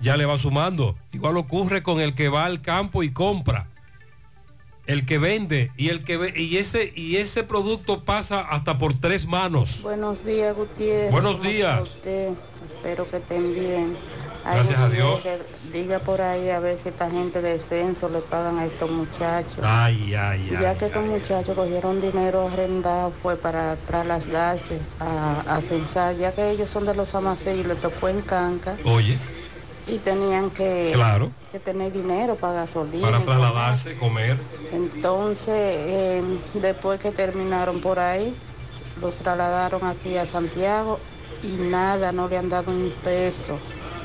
[0.00, 0.96] ya le va sumando.
[1.12, 3.68] Igual ocurre con el que va al campo y compra.
[4.86, 8.94] El que vende y el que ve, y ese y ese producto pasa hasta por
[8.98, 9.82] tres manos.
[9.82, 11.10] Buenos días, Gutiérrez.
[11.10, 11.82] Buenos ¿Cómo días.
[11.82, 12.30] usted?
[12.68, 13.96] Espero que estén bien.
[14.44, 15.20] Gracias a Dios.
[15.72, 19.58] Diga por ahí a ver si esta gente del censo le pagan a estos muchachos.
[19.60, 20.62] Ay, ay, ay.
[20.62, 26.48] ya que estos muchachos cogieron dinero arrendado fue para trasladarse a, a censar, ya que
[26.50, 29.18] ellos son de los amaceos y le tocó en canca Oye,
[29.86, 31.30] y tenían que, Claro.
[31.52, 33.06] que tener dinero para gasolina.
[33.10, 34.36] para trasladarse, comer.
[34.72, 36.22] Entonces, eh,
[36.54, 38.34] después que terminaron por ahí,
[39.00, 40.98] los trasladaron aquí a Santiago
[41.42, 43.58] y nada, no le han dado un peso.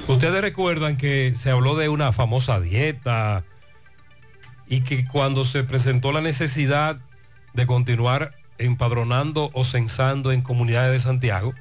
[0.08, 3.44] Ustedes recuerdan que se habló de una famosa dieta
[4.68, 6.98] y que cuando se presentó la necesidad
[7.54, 11.54] de continuar empadronando o censando en comunidades de Santiago,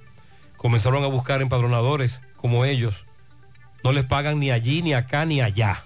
[0.56, 3.04] comenzaron a buscar empadronadores como ellos.
[3.82, 5.84] No les pagan ni allí, ni acá, ni allá.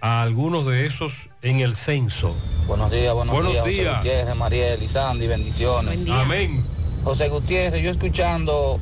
[0.00, 2.34] A algunos de esos en el censo.
[2.66, 3.64] Buenos días, buenos, Buenos días.
[3.64, 3.96] José días.
[3.98, 6.04] Gutiérrez, Mariel y Sandy, bendiciones.
[6.04, 6.18] Buen.
[6.18, 6.64] Amén.
[7.02, 8.78] José Gutiérrez, yo escuchando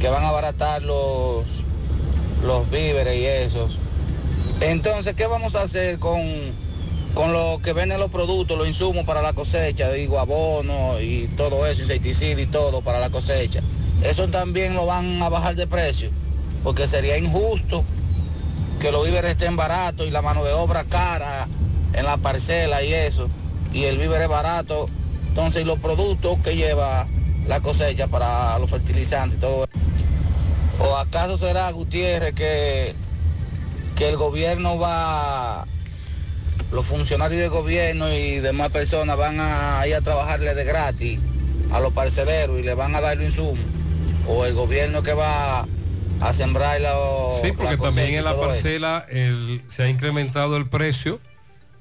[0.00, 1.44] que van a abaratar los,
[2.44, 3.78] los víveres y esos.
[4.60, 6.20] Entonces, ¿qué vamos a hacer con,
[7.14, 9.90] con lo que venden los productos, los insumos para la cosecha?
[9.92, 13.60] Digo, abono y todo eso, insecticida y todo para la cosecha.
[14.02, 16.10] Eso también lo van a bajar de precio,
[16.62, 17.84] porque sería injusto
[18.80, 21.46] que los víveres estén baratos y la mano de obra cara
[21.92, 23.28] en la parcela y eso,
[23.72, 24.88] y el víver es barato,
[25.28, 27.06] entonces los productos que lleva
[27.46, 29.66] la cosecha para los fertilizantes y todo.
[30.78, 32.94] ¿O acaso será, Gutiérrez, que,
[33.96, 35.66] que el gobierno va,
[36.72, 41.20] los funcionarios del gobierno y demás personas van a ir a trabajarle de gratis
[41.70, 43.58] a los parceleros y le van a dar los insumos?
[44.26, 45.66] ¿O el gobierno que va
[46.20, 46.92] a sembrar la
[47.42, 51.20] Sí, porque la también en la parcela el- se ha incrementado el precio,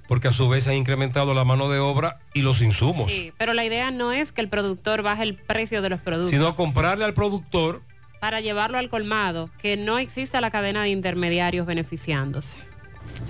[0.07, 3.11] porque a su vez se ha incrementado la mano de obra y los insumos.
[3.11, 6.31] Sí, pero la idea no es que el productor baje el precio de los productos.
[6.31, 7.81] Sino comprarle al productor
[8.19, 12.57] para llevarlo al colmado, que no exista la cadena de intermediarios beneficiándose.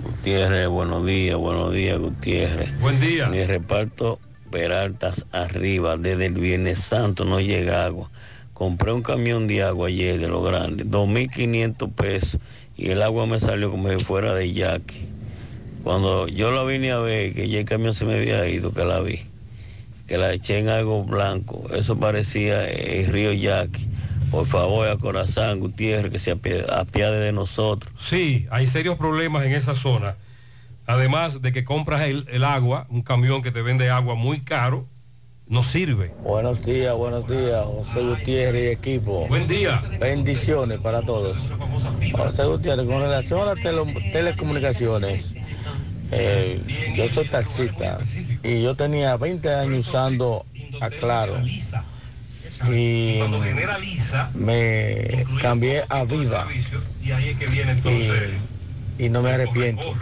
[0.02, 2.78] Gutiérrez, buenos días, buenos días, Gutiérrez.
[2.80, 3.28] Buen día.
[3.28, 4.18] Mi reparto
[4.50, 8.10] Peraltas arriba, desde el Viernes Santo no llega agua.
[8.60, 12.40] Compré un camión de agua ayer de lo grande, 2.500 pesos,
[12.76, 15.08] y el agua me salió como si fuera de yaqui.
[15.82, 18.84] Cuando yo la vine a ver, que ya el camión se me había ido, que
[18.84, 19.22] la vi,
[20.06, 23.88] que la eché en algo blanco, eso parecía el río Yaqui.
[24.30, 27.90] Por favor, a Corazán Gutiérrez, que se apiade de nosotros.
[27.98, 30.16] Sí, hay serios problemas en esa zona.
[30.86, 34.86] Además de que compras el agua, un camión que te vende agua muy caro,
[35.50, 36.12] no sirve.
[36.22, 39.26] Buenos días, buenos días, José Gutiérrez y equipo.
[39.26, 39.82] Buen día.
[39.98, 41.36] Bendiciones para todos.
[42.16, 45.34] José Gutiérrez, con relación a las tele- telecomunicaciones,
[46.12, 47.98] eh, yo soy taxista
[48.44, 50.46] y yo tenía 20 años usando
[50.80, 51.36] a Claro
[52.72, 53.20] y
[54.34, 56.46] me cambié a Viva
[58.98, 59.94] y, y no me arrepiento.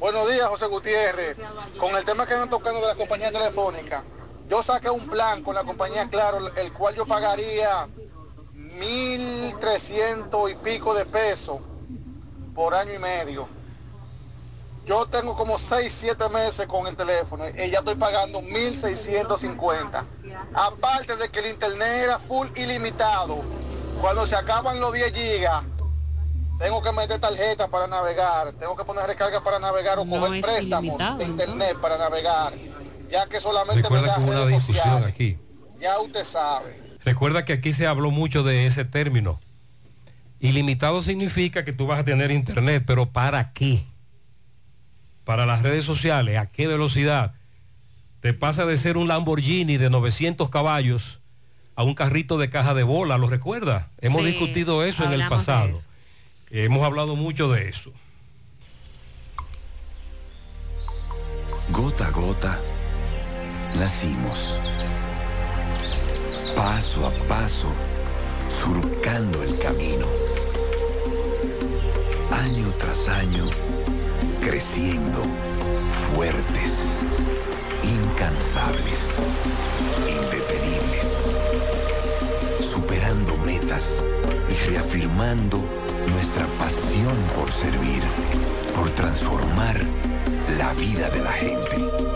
[0.00, 1.36] Buenos días, José Gutiérrez.
[1.78, 4.02] Con el tema que están tocando de la compañía telefónica,
[4.50, 7.86] yo saqué un plan con la compañía Claro, el cual yo pagaría
[8.56, 11.58] 1.300 y pico de pesos
[12.54, 13.48] por año y medio.
[14.86, 20.04] Yo tengo como 6, 7 meses con el teléfono y ya estoy pagando 1.650.
[20.52, 23.38] Aparte de que el internet era full ilimitado.
[24.00, 25.64] Cuando se acaban los 10 gigas,
[26.58, 30.42] tengo que meter tarjeta para navegar, tengo que poner recarga para navegar o No coger
[30.42, 31.22] préstamos de ¿no?
[31.22, 32.52] internet para navegar,
[33.10, 35.08] ya que solamente me Recuerda da que hubo una redes discusión sociales.
[35.08, 35.36] aquí.
[35.78, 36.76] Ya usted sabe.
[37.04, 39.40] Recuerda que aquí se habló mucho de ese término.
[40.40, 43.84] Ilimitado significa que tú vas a tener internet, pero ¿para qué?
[45.24, 47.34] Para las redes sociales, ¿a qué velocidad?
[48.20, 51.20] Te pasa de ser un Lamborghini de 900 caballos
[51.76, 53.88] a un carrito de caja de bola, ¿lo recuerda?
[54.00, 55.80] Hemos Sí, discutido eso en el pasado.
[56.50, 57.92] Hemos hablado mucho de eso.
[61.70, 62.60] Gota a gota,
[63.76, 64.58] nacimos.
[66.56, 67.68] Paso a paso,
[68.48, 70.06] surcando el camino.
[72.30, 73.48] Año tras año,
[74.40, 75.22] creciendo,
[76.14, 77.00] fuertes,
[77.82, 79.00] incansables,
[80.08, 81.36] indetenibles.
[82.60, 84.04] Superando metas
[84.48, 85.58] y reafirmando
[86.08, 88.02] nuestra pasión por servir,
[88.74, 89.80] por transformar
[90.58, 92.09] la vida de la gente.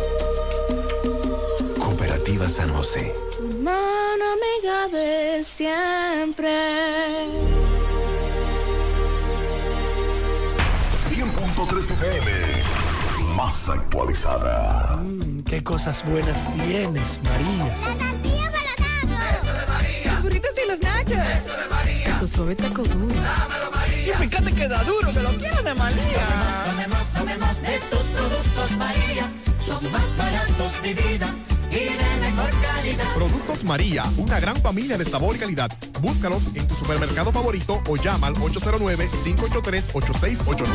[2.25, 3.15] Cooperativa San José.
[3.61, 6.49] Mano amiga de siempre.
[11.11, 12.31] 100.3 FM.
[13.37, 14.99] Más actualizada.
[15.45, 17.77] Qué cosas buenas tienes, María.
[20.07, 21.19] Los burritos y los nachos.
[21.19, 22.19] Eso de María.
[22.21, 23.15] Tu suave taco duro.
[24.03, 26.27] Y fíjate que da duro, que lo quiero de María.
[26.71, 29.31] Tomemos, tomemos de tus productos, María.
[29.67, 31.35] Son más baratos de vida
[31.75, 33.05] y de mejor calidad.
[33.15, 35.69] Productos María, una gran familia de sabor y calidad.
[36.01, 40.69] Búscalos en tu supermercado favorito o llama al 809-583-8689.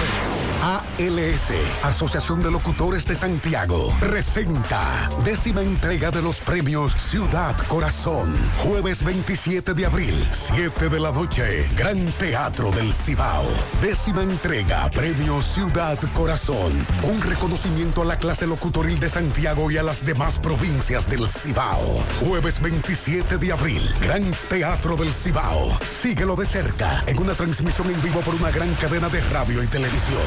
[0.61, 1.53] ALS,
[1.83, 8.35] Asociación de Locutores de Santiago, presenta décima entrega de los premios Ciudad Corazón.
[8.57, 13.45] Jueves 27 de abril, 7 de la noche, Gran Teatro del Cibao.
[13.81, 16.85] Décima entrega, Premio Ciudad Corazón.
[17.03, 22.03] Un reconocimiento a la clase locutoril de Santiago y a las demás provincias del Cibao.
[22.19, 25.69] Jueves 27 de abril, Gran Teatro del Cibao.
[25.87, 29.67] Síguelo de cerca en una transmisión en vivo por una gran cadena de radio y
[29.67, 30.23] televisión.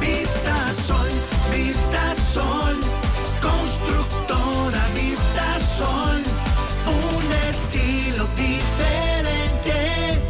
[0.00, 1.08] Vista Sol,
[1.50, 2.78] Vista Sol.
[3.40, 6.22] Constructora Vista Sol.
[6.86, 10.22] Un estilo diferente.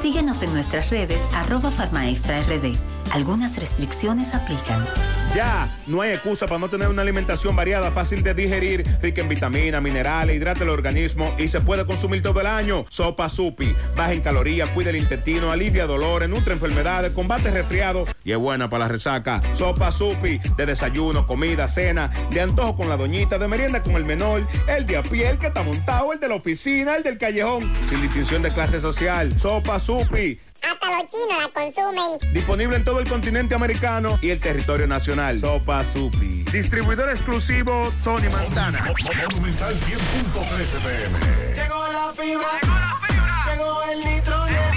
[0.00, 2.89] Síguenos en nuestras redes arroba Farma Extra RD.
[3.12, 4.86] Algunas restricciones aplican.
[5.34, 9.28] Ya, no hay excusa para no tener una alimentación variada, fácil de digerir, rica en
[9.28, 12.86] vitaminas, minerales, hidrata el organismo y se puede consumir todo el año.
[12.88, 18.32] Sopa Supi, baja en calorías, cuida el intestino, alivia dolores, nutre enfermedades, combate resfriado y
[18.32, 19.40] es buena para la resaca.
[19.54, 24.04] Sopa Supi, de desayuno, comida, cena, de antojo con la doñita, de merienda con el
[24.04, 27.18] menor, el de a pie, el que está montado, el de la oficina, el del
[27.18, 29.36] callejón, sin distinción de clase social.
[29.38, 30.38] Sopa Supi.
[30.62, 32.32] Hasta los chinos la consumen.
[32.32, 35.40] Disponible en todo el continente americano y el territorio nacional.
[35.40, 36.44] Sopa Supi.
[36.52, 38.84] Distribuidor exclusivo Tony Montana.
[39.30, 41.18] Monumental 100.13 pm.
[41.54, 42.48] Llegó la fibra.
[42.60, 43.44] Llegó la fibra.
[43.50, 44.74] Llegó el nitronet.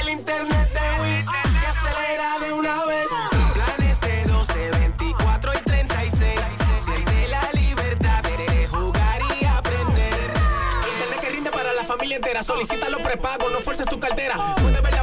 [0.00, 1.26] El, internet de Win.
[1.26, 3.08] Que acelera de una vez.
[3.54, 6.40] Planes de 12, 24 y 36.
[6.84, 10.30] Siente la libertad de jugar y aprender.
[10.94, 12.42] Internet que rinde para la familia entera.
[12.42, 14.36] Solicita los prepagos, no fuerces tu cartera.
[14.60, 14.99] Puedes ver la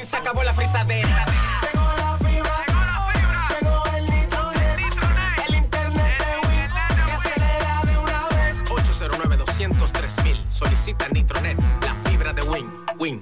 [0.00, 1.24] fibra se acabó la frisadera.
[1.62, 2.56] Llegó la fibra.
[3.60, 4.78] Llegó el nitronet.
[5.46, 7.04] El internet de Win.
[7.04, 8.64] Que acelera de una vez.
[8.64, 10.08] 809-203
[10.48, 11.58] Solicita Nitronet.
[11.82, 12.70] La fibra de Win.
[12.98, 13.20] Win.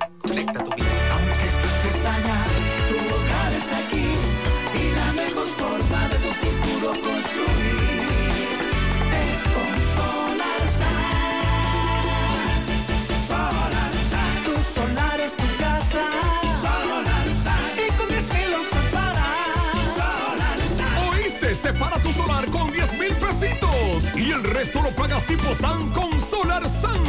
[24.38, 27.02] El resto lo pagas tipo SAN con Solar SAN.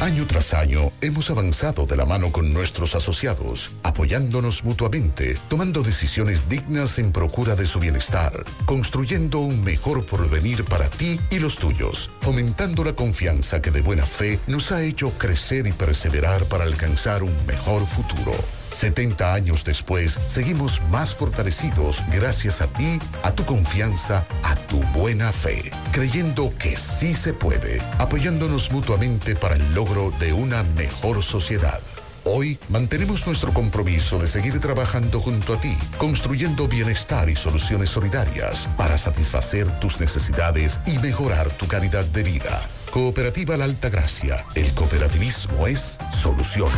[0.00, 6.48] Año tras año hemos avanzado de la mano con nuestros asociados, apoyándonos mutuamente, tomando decisiones
[6.48, 12.10] dignas en procura de su bienestar, construyendo un mejor porvenir para ti y los tuyos,
[12.20, 17.22] fomentando la confianza que de buena fe nos ha hecho crecer y perseverar para alcanzar
[17.22, 18.32] un mejor futuro.
[18.72, 25.32] 70 años después, seguimos más fortalecidos gracias a ti, a tu confianza, a tu buena
[25.32, 31.80] fe, creyendo que sí se puede, apoyándonos mutuamente para el logro de una mejor sociedad.
[32.24, 38.68] Hoy mantenemos nuestro compromiso de seguir trabajando junto a ti, construyendo bienestar y soluciones solidarias
[38.76, 42.60] para satisfacer tus necesidades y mejorar tu calidad de vida.
[42.92, 44.44] Cooperativa La Alta Gracia.
[44.54, 46.68] El cooperativismo es solución.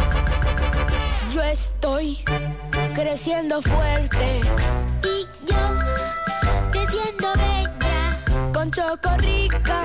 [1.34, 2.20] Yo estoy
[2.94, 4.40] creciendo fuerte.
[5.02, 5.56] Y yo,
[6.70, 8.52] creciendo bella.
[8.52, 9.82] Con Chocorrica.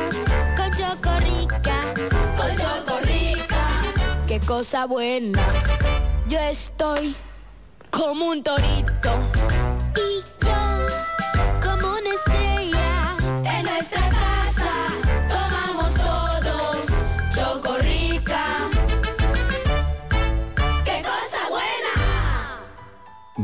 [0.56, 1.93] Con Chocorrica.
[2.38, 3.66] Con Chocorrica.
[4.27, 5.41] Qué cosa buena.
[6.27, 7.16] Yo estoy
[7.90, 9.11] como un torito.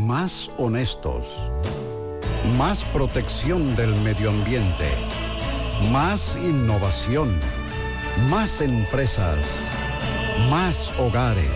[0.05, 1.51] Más honestos.
[2.59, 4.87] Más protección del medio ambiente.
[5.91, 7.35] Más innovación.
[8.29, 9.39] Más empresas.
[10.51, 11.49] Más hogares.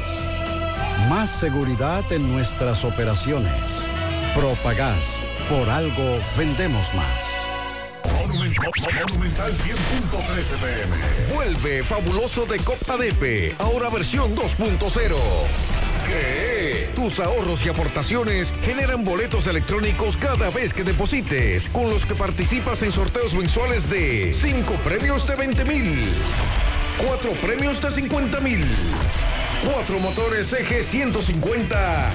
[1.10, 3.54] Más seguridad en nuestras operaciones.
[4.34, 5.20] Propagás.
[5.48, 7.26] Por algo vendemos más.
[8.30, 11.36] Monumental 100.13 pm.
[11.36, 15.16] Vuelve fabuloso de Copa Depe, ahora versión 2.0.
[16.96, 22.82] Tus ahorros y aportaciones generan boletos electrónicos cada vez que deposites, con los que participas
[22.84, 26.14] en sorteos mensuales de 5 premios de 20 mil,
[27.08, 28.66] 4 premios de 50 mil,
[29.74, 32.12] 4 motores EG 150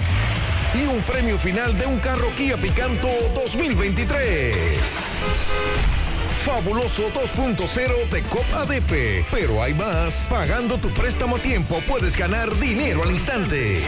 [0.74, 4.56] y un premio final de un carro Kia Picanto 2023.
[6.44, 9.24] Fabuloso 2.0 de COP ADP.
[9.30, 10.26] Pero hay más.
[10.28, 13.80] Pagando tu préstamo a tiempo puedes ganar dinero al instante.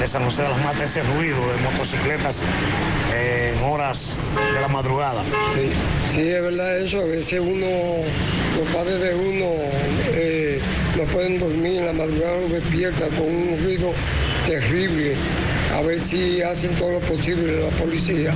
[0.00, 2.38] de San José de las Matas, ese ruido de motocicletas
[3.14, 4.16] en horas
[4.54, 5.22] de la madrugada.
[5.54, 5.70] Sí,
[6.14, 7.00] sí, es verdad eso.
[7.00, 7.66] A veces uno,
[8.58, 9.46] los padres de uno
[10.12, 10.60] eh,
[10.96, 13.92] no pueden dormir en la madrugada, lo despierta con un ruido
[14.46, 15.14] terrible.
[15.74, 18.32] A ver si hacen todo lo posible la policía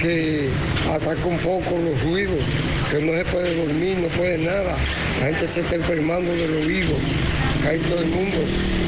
[0.00, 0.48] que
[0.90, 2.38] ataque un poco los ruidos,
[2.90, 4.76] que no se puede dormir, no puede nada.
[5.20, 6.94] La gente se está enfermando del oído.
[7.66, 8.36] Hay todo el mundo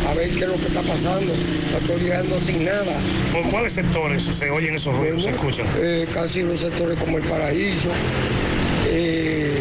[0.08, 1.32] a ver qué es lo que está pasando.
[1.72, 2.92] La autoridad no hacen nada.
[3.32, 5.66] ¿Por cuáles sectores se oyen esos ruidos, se escuchan?
[5.78, 7.90] Eh, casi los sectores como el paraíso.
[8.88, 9.52] eh,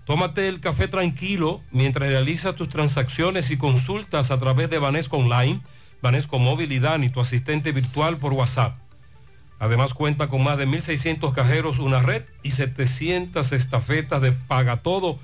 [0.05, 5.61] Tómate el café tranquilo mientras realizas tus transacciones y consultas a través de Banesco Online,
[6.01, 8.77] Banesco Móvil y Dani, tu asistente virtual por WhatsApp.
[9.59, 15.19] Además cuenta con más de 1.600 cajeros, una red y 700 estafetas de paga todo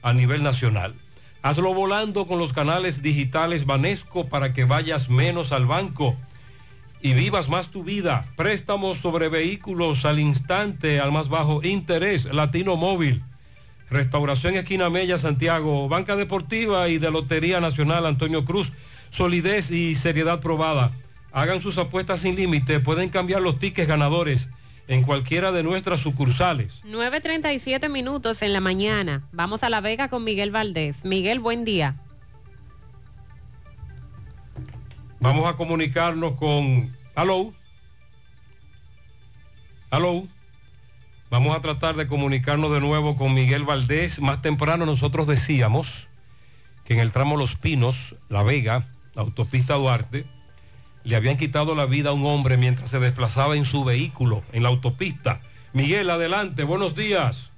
[0.00, 0.94] a nivel nacional.
[1.42, 6.16] Hazlo volando con los canales digitales Banesco para que vayas menos al banco
[7.02, 8.26] y vivas más tu vida.
[8.36, 13.22] Préstamos sobre vehículos al instante, al más bajo interés, Latino Móvil.
[13.92, 18.72] Restauración Esquina Mella, Santiago, Banca Deportiva y de Lotería Nacional Antonio Cruz.
[19.10, 20.92] Solidez y seriedad probada.
[21.30, 22.80] Hagan sus apuestas sin límite.
[22.80, 24.48] Pueden cambiar los tickets ganadores
[24.88, 26.82] en cualquiera de nuestras sucursales.
[26.84, 29.28] 9.37 minutos en la mañana.
[29.30, 31.04] Vamos a La Vega con Miguel Valdés.
[31.04, 31.96] Miguel, buen día.
[35.20, 36.90] Vamos a comunicarnos con...
[37.14, 37.52] Aló.
[39.90, 40.26] Aló.
[41.32, 44.20] Vamos a tratar de comunicarnos de nuevo con Miguel Valdés.
[44.20, 46.08] Más temprano nosotros decíamos
[46.84, 50.26] que en el tramo Los Pinos, La Vega, la autopista Duarte,
[51.04, 54.62] le habían quitado la vida a un hombre mientras se desplazaba en su vehículo en
[54.62, 55.40] la autopista.
[55.72, 57.51] Miguel, adelante, buenos días.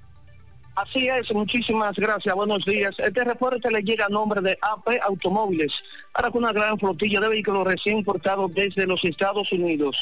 [0.75, 2.93] Así es, muchísimas gracias, buenos días.
[2.99, 5.71] Este reporte le llega a nombre de AP Automóviles,
[6.11, 9.95] para con una gran flotilla de vehículos recién importados desde los Estados Unidos.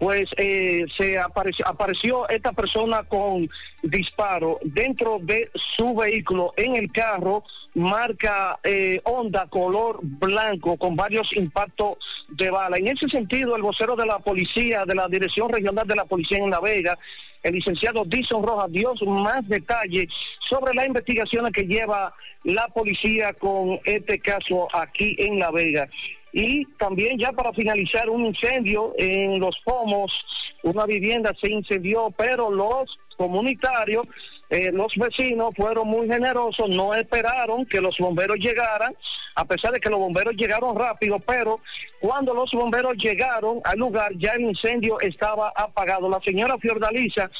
[0.00, 3.50] pues eh, se apareció, esta persona con
[3.82, 11.36] disparo dentro de su vehículo en el carro, marca eh, Honda color blanco con varios
[11.36, 11.98] impactos
[12.30, 12.78] de bala.
[12.78, 16.38] En ese sentido, el vocero de la policía, de la Dirección Regional de la Policía
[16.38, 16.98] en La Vega,
[17.42, 20.06] el licenciado Dison Rojas, dio más detalles
[20.38, 22.14] sobre las investigaciones que lleva
[22.44, 25.90] la policía con este caso aquí en La Vega.
[26.32, 30.24] Y también ya para finalizar un incendio en Los Pomos,
[30.62, 34.06] una vivienda se incendió, pero los comunitarios,
[34.48, 38.96] eh, los vecinos fueron muy generosos, no esperaron que los bomberos llegaran,
[39.34, 41.60] a pesar de que los bomberos llegaron rápido, pero
[42.00, 46.08] cuando los bomberos llegaron al lugar ya el incendio estaba apagado.
[46.08, 47.30] La señora Fiordalisa,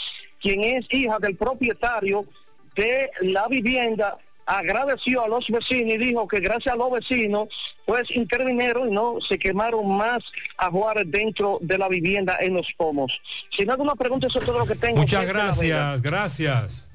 [0.41, 2.27] quien es hija del propietario
[2.77, 4.19] de la vivienda,
[4.59, 7.49] agradeció a los vecinos y dijo que gracias a los vecinos
[7.87, 10.23] pues intervinieron y no se quemaron más
[10.57, 13.21] ajuares dentro de la vivienda en los pomos.
[13.57, 14.99] Si no alguna pregunta, eso es todo lo que tengo.
[14.99, 16.91] Muchas gracias, gracias.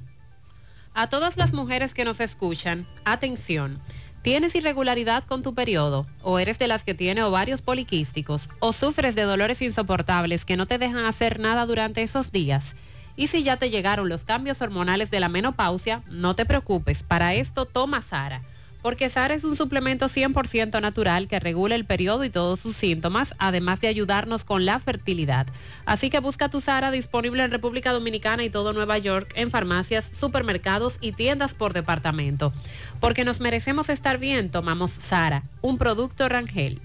[0.93, 3.81] A todas las mujeres que nos escuchan, atención.
[4.21, 6.07] ¿Tienes irregularidad con tu periodo?
[6.23, 8.49] ¿O eres de las que tiene ovarios poliquísticos?
[8.59, 12.75] ¿O sufres de dolores insoportables que no te dejan hacer nada durante esos días?
[13.15, 17.33] Y si ya te llegaron los cambios hormonales de la menopausia, no te preocupes, para
[17.33, 18.41] esto toma Sara.
[18.81, 23.33] Porque Sara es un suplemento 100% natural que regula el periodo y todos sus síntomas,
[23.39, 25.47] además de ayudarnos con la fertilidad.
[25.87, 30.11] Así que busca tu Sara disponible en República Dominicana y todo Nueva York en farmacias,
[30.13, 32.53] supermercados y tiendas por departamento.
[32.99, 36.79] Porque nos merecemos estar bien, tomamos Sara, un producto Rangel.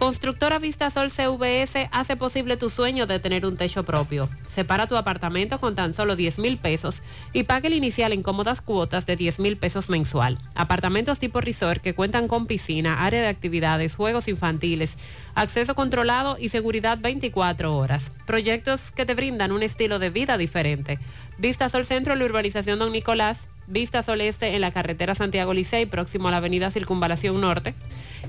[0.00, 4.30] Constructora Vistasol CVS hace posible tu sueño de tener un techo propio.
[4.48, 7.02] Separa tu apartamento con tan solo 10 mil pesos
[7.34, 10.38] y pague el inicial en cómodas cuotas de 10 mil pesos mensual.
[10.54, 14.96] Apartamentos tipo resort que cuentan con piscina, área de actividades, juegos infantiles,
[15.34, 18.10] acceso controlado y seguridad 24 horas.
[18.24, 20.98] Proyectos que te brindan un estilo de vida diferente.
[21.36, 23.48] Vistasol Centro, la urbanización Don Nicolás.
[23.70, 27.74] Vista Sol Este en la carretera Santiago Licey, próximo a la avenida Circunvalación Norte.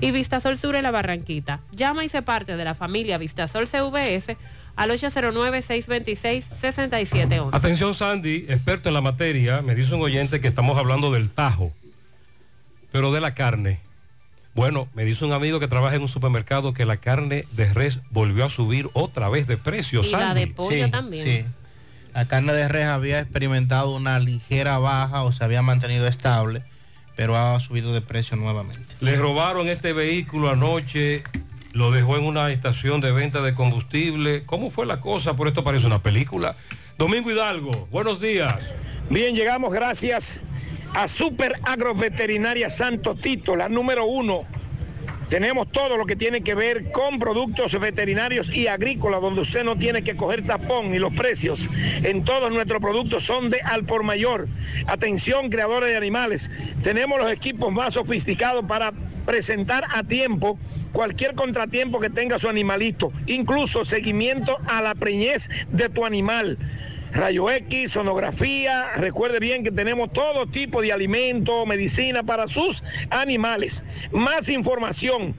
[0.00, 1.58] Y Vista Sol Sur en la Barranquita.
[1.72, 4.36] Llama y se parte de la familia Vista Sol CVS
[4.76, 7.50] al 809-626-6711.
[7.52, 11.72] Atención Sandy, experto en la materia, me dice un oyente que estamos hablando del tajo,
[12.90, 13.80] pero de la carne.
[14.54, 18.00] Bueno, me dice un amigo que trabaja en un supermercado que la carne de res
[18.10, 20.02] volvió a subir otra vez de precio.
[20.04, 21.24] Y la de pollo también.
[21.24, 21.44] Sí.
[22.14, 26.62] La carne de res había experimentado una ligera baja o se había mantenido estable,
[27.16, 28.94] pero ha subido de precio nuevamente.
[29.00, 31.24] Le robaron este vehículo anoche,
[31.72, 34.44] lo dejó en una estación de venta de combustible.
[34.44, 35.34] ¿Cómo fue la cosa?
[35.34, 36.56] Por esto parece una película.
[36.98, 38.60] Domingo Hidalgo, buenos días.
[39.08, 40.40] Bien, llegamos gracias
[40.94, 44.44] a Super Agroveterinaria Santo Tito, la número uno.
[45.32, 49.78] Tenemos todo lo que tiene que ver con productos veterinarios y agrícolas, donde usted no
[49.78, 51.70] tiene que coger tapón y los precios
[52.02, 54.46] en todos nuestros productos son de al por mayor.
[54.86, 56.50] Atención, creadores de animales.
[56.82, 58.92] Tenemos los equipos más sofisticados para
[59.24, 60.58] presentar a tiempo
[60.92, 66.58] cualquier contratiempo que tenga su animalito, incluso seguimiento a la preñez de tu animal
[67.12, 68.92] rayo X, sonografía.
[68.96, 73.84] Recuerde bien que tenemos todo tipo de alimento, medicina para sus animales.
[74.10, 75.34] Más información.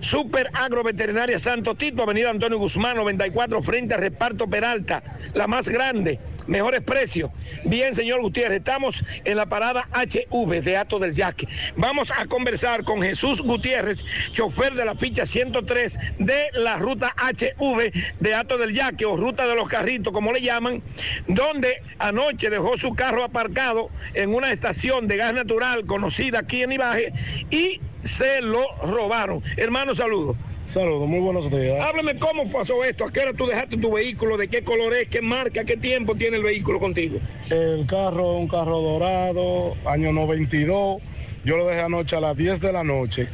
[0.00, 5.02] Super Agroveterinaria Santo Tito, Avenida Antonio Guzmán, 94, frente a Reparto Peralta,
[5.34, 7.30] la más grande, mejores precios.
[7.64, 11.46] Bien, señor Gutiérrez, estamos en la parada HV de Ato del Yaque.
[11.76, 17.92] Vamos a conversar con Jesús Gutiérrez, chofer de la ficha 103 de la ruta HV
[18.18, 20.82] de Ato del Yaque o ruta de los carritos, como le llaman,
[21.28, 26.72] donde anoche dejó su carro aparcado en una estación de gas natural conocida aquí en
[26.72, 27.12] Ibaje
[27.50, 29.42] y se lo robaron.
[29.56, 30.36] Hermano, saludos.
[30.68, 31.80] Saludos, muy buenos días.
[31.80, 35.08] Háblame cómo pasó esto, a qué hora tú dejaste tu vehículo, de qué color es,
[35.08, 37.18] qué marca, qué tiempo tiene el vehículo contigo.
[37.48, 41.00] El carro, un carro dorado, año 92.
[41.42, 43.28] Yo lo dejé anoche a las 10 de la noche.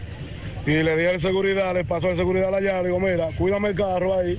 [0.65, 3.75] Y le di al seguridad, le pasó el seguridad la llave, digo, mira, cuídame el
[3.75, 4.39] carro ahí.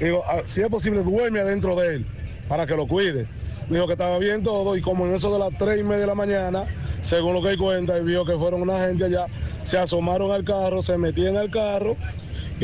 [0.00, 2.06] Digo, "Ah, si es posible, duerme adentro de él,
[2.48, 3.26] para que lo cuide.
[3.68, 6.06] Dijo que estaba bien todo, y como en eso de las 3 y media de
[6.08, 6.64] la mañana,
[7.02, 9.26] según lo que hay cuenta, y vio que fueron una gente allá,
[9.62, 11.96] se asomaron al carro, se metían al carro,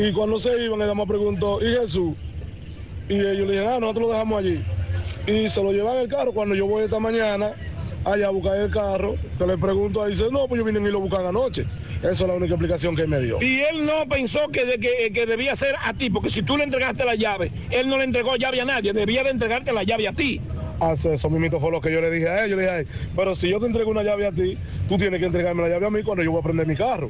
[0.01, 2.15] y cuando se iban, el dama preguntó, ¿y Jesús?
[3.09, 4.61] Y ellos le dijeron, ah, nosotros lo dejamos allí.
[5.27, 7.51] Y se lo llevan el carro cuando yo voy esta mañana
[8.05, 10.91] allá a buscar el carro, que le pregunto ahí, dice, no, pues yo vine y
[10.91, 11.65] lo buscan anoche.
[11.99, 13.41] Esa es la única explicación que me dio.
[13.41, 16.55] Y él no pensó que, de- que, que debía ser a ti, porque si tú
[16.55, 19.83] le entregaste la llave, él no le entregó llave a nadie, debía de entregarte la
[19.83, 20.39] llave a ti.
[20.79, 22.51] Hace eso mismo fue lo que yo le dije a él.
[22.51, 22.87] Yo le dije a él,
[23.17, 25.87] pero si yo te entrego una llave a ti, tú tienes que entregarme la llave
[25.87, 27.09] a mí cuando yo voy a prender mi carro.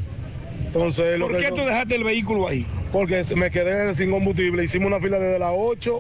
[0.65, 2.65] Entonces, lo ¿Por que qué yo- tú dejaste el vehículo ahí?
[2.91, 4.63] Porque me quedé sin combustible.
[4.63, 5.99] Hicimos una fila desde las 8,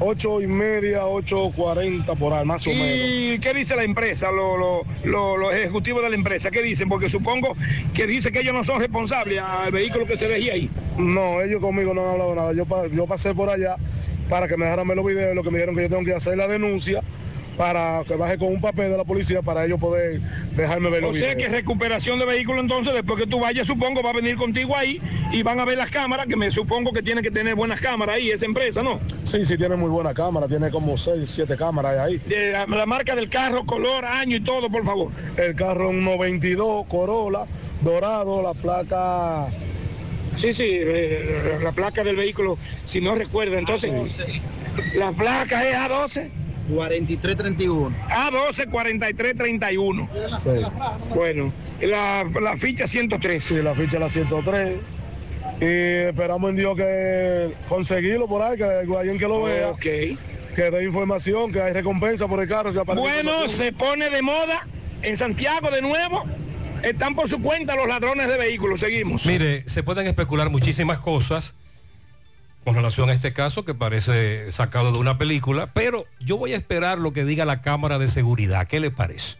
[0.00, 2.86] 8 y media, 8.40 por ahí, más o menos.
[2.86, 6.50] ¿Y qué dice la empresa, lo- lo- lo- los ejecutivos de la empresa?
[6.50, 6.88] ¿Qué dicen?
[6.88, 7.56] Porque supongo
[7.94, 10.68] que dice que ellos no son responsables al vehículo que se dejía ahí.
[10.98, 12.52] No, ellos conmigo no han hablado nada.
[12.52, 13.76] Yo, pa- yo pasé por allá
[14.28, 16.12] para que me dejaran ver los videos, lo que me dijeron que yo tengo que
[16.14, 17.02] hacer la denuncia
[17.56, 20.20] para que baje con un papel de la policía para ellos poder
[20.54, 21.42] dejarme ver O los sea videos.
[21.50, 25.00] que recuperación de vehículo entonces, después que tú vayas, supongo, va a venir contigo ahí
[25.32, 28.16] y van a ver las cámaras, que me supongo que tiene que tener buenas cámaras
[28.16, 29.00] ahí, esa empresa, ¿no?
[29.24, 32.18] Sí, sí, tiene muy buena cámara, tiene como 6, 7 cámaras ahí.
[32.26, 35.10] De la, la marca del carro, color, año y todo, por favor.
[35.36, 37.46] El carro un 92 Corolla,
[37.80, 39.46] dorado, la placa...
[40.36, 43.90] Sí, sí, eh, la placa del vehículo, si no recuerdo, entonces...
[44.94, 46.28] La placa es A12.
[46.68, 47.94] 4331.
[48.08, 50.08] A12 4331.
[50.38, 50.50] Sí.
[51.14, 53.44] Bueno, la, la ficha 103.
[53.44, 54.76] Sí, la ficha la 103.
[55.60, 55.64] Y
[56.08, 59.70] esperamos en Dios que conseguirlo por ahí, que alguien que lo vea.
[59.70, 59.80] Ok.
[59.80, 62.72] Que dé información, que hay recompensa por el carro.
[62.72, 64.66] si Bueno, se pone de moda
[65.02, 66.24] en Santiago de nuevo.
[66.82, 68.80] Están por su cuenta los ladrones de vehículos.
[68.80, 69.26] Seguimos.
[69.26, 71.56] Mire, se pueden especular muchísimas cosas
[72.66, 76.56] con relación a este caso que parece sacado de una película, pero yo voy a
[76.56, 78.66] esperar lo que diga la cámara de seguridad.
[78.66, 79.36] ¿Qué le parece?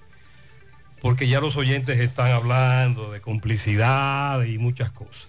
[1.03, 5.27] Porque ya los oyentes están hablando de complicidad y muchas cosas.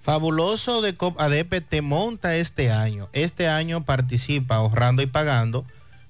[0.00, 3.10] Fabuloso de ADP te monta este año.
[3.12, 5.66] Este año participa ahorrando y pagando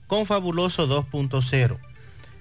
[0.07, 1.79] con Fabuloso 2.0.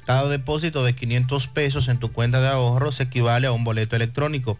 [0.06, 3.96] Cada depósito de 500 pesos en tu cuenta de ahorro se equivale a un boleto
[3.96, 4.60] electrónico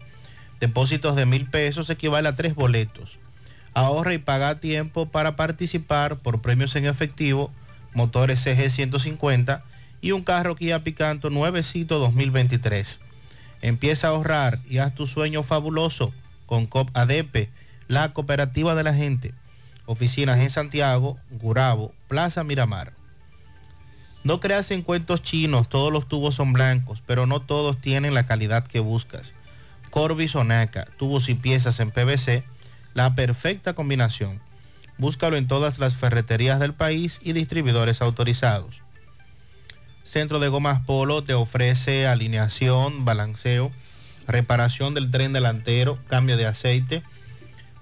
[0.60, 3.18] Depósitos de mil pesos equivale a tres boletos.
[3.78, 7.52] Ahorra y paga tiempo para participar por premios en efectivo,
[7.94, 9.62] motores CG 150
[10.00, 12.98] y un carro Kia Picanto nuevecito 2023.
[13.62, 16.12] Empieza a ahorrar y haz tu sueño fabuloso
[16.46, 17.50] con COP ADP,
[17.86, 19.32] la cooperativa de la gente.
[19.86, 22.94] Oficinas en Santiago, Gurabo, Plaza Miramar.
[24.24, 28.26] No creas en cuentos chinos, todos los tubos son blancos, pero no todos tienen la
[28.26, 29.34] calidad que buscas.
[29.90, 32.42] Corby Sonaca, tubos y piezas en PVC,
[32.98, 34.40] la perfecta combinación.
[34.96, 38.82] Búscalo en todas las ferreterías del país y distribuidores autorizados.
[40.02, 43.70] Centro de Gomas Polo te ofrece alineación, balanceo,
[44.26, 47.04] reparación del tren delantero, cambio de aceite,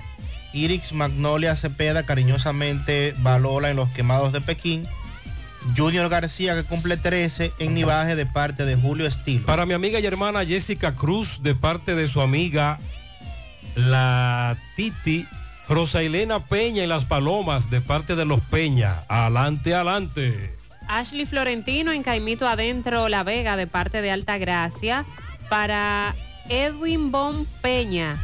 [0.52, 4.86] Irix Magnolia Cepeda cariñosamente Balola en los quemados de Pekín,
[5.76, 9.44] Junior García que cumple 13 en Nivaje de parte de Julio Estilo.
[9.44, 12.78] Para mi amiga y hermana Jessica Cruz, de parte de su amiga
[13.74, 15.26] la Titi,
[15.70, 19.04] Rosa Elena Peña y las Palomas, de parte de los Peña.
[19.06, 20.56] Adelante, adelante.
[20.88, 25.04] Ashley Florentino en Caimito Adentro La Vega, de parte de Alta Gracia.
[25.48, 26.16] Para
[26.48, 28.20] Edwin Bon Peña,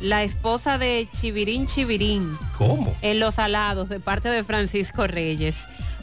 [0.00, 2.36] la esposa de Chivirín Chivirín.
[2.58, 2.92] ¿Cómo?
[3.02, 5.54] En Los Alados, de parte de Francisco Reyes.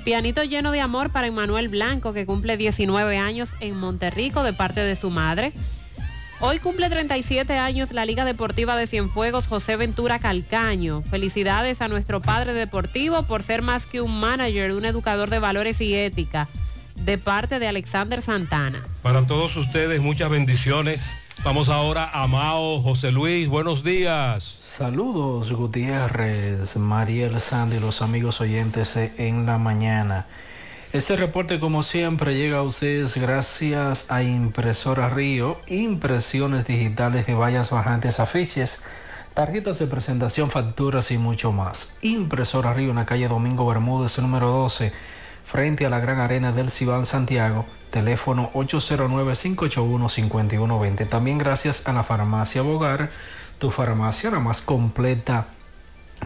[0.06, 4.80] Pianito lleno de amor para Emanuel Blanco, que cumple 19 años en Monterrico, de parte
[4.80, 5.52] de su madre.
[6.42, 11.02] Hoy cumple 37 años la Liga Deportiva de Cienfuegos José Ventura Calcaño.
[11.10, 15.80] Felicidades a nuestro padre deportivo por ser más que un manager, un educador de valores
[15.80, 16.50] y ética,
[16.96, 18.84] de parte de Alexander Santana.
[19.02, 21.16] Para todos ustedes, muchas bendiciones.
[21.44, 23.48] Vamos ahora a Mao José Luis.
[23.48, 24.58] Buenos días.
[24.62, 30.26] Saludos Gutiérrez, Mariel Sandy, los amigos oyentes en la mañana.
[30.96, 37.70] Este reporte como siempre llega a ustedes gracias a Impresora Río, impresiones digitales de vallas
[37.70, 38.82] bajantes, afiches,
[39.34, 41.98] tarjetas de presentación, facturas y mucho más.
[42.02, 44.94] Impresora Río en la calle Domingo Bermúdez número 12,
[45.44, 51.10] frente a la Gran Arena del Cibán Santiago, teléfono 809-581-5120.
[51.10, 53.10] También gracias a la farmacia Bogar,
[53.60, 55.48] tu farmacia la más completa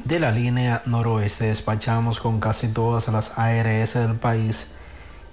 [0.05, 1.45] de la línea noroeste.
[1.45, 4.71] Despachamos con casi todas las ARS del país,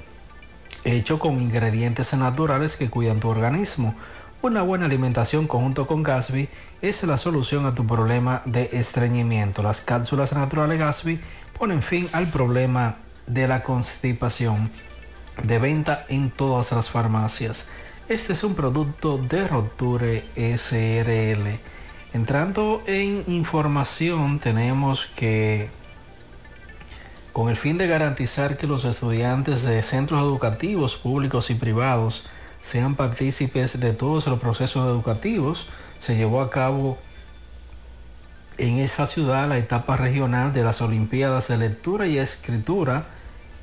[0.83, 3.95] hecho con ingredientes naturales que cuidan tu organismo.
[4.41, 6.49] Una buena alimentación conjunto con Gasby
[6.81, 9.61] es la solución a tu problema de estreñimiento.
[9.61, 11.19] Las cápsulas naturales Gasby
[11.57, 12.95] ponen fin al problema
[13.27, 14.71] de la constipación.
[15.43, 17.69] De venta en todas las farmacias.
[18.09, 21.59] Este es un producto de Roture SRL.
[22.13, 25.69] Entrando en información tenemos que
[27.33, 32.25] con el fin de garantizar que los estudiantes de centros educativos públicos y privados
[32.61, 35.69] sean partícipes de todos los procesos educativos,
[35.99, 36.97] se llevó a cabo
[38.57, 43.05] en esa ciudad la etapa regional de las Olimpiadas de Lectura y Escritura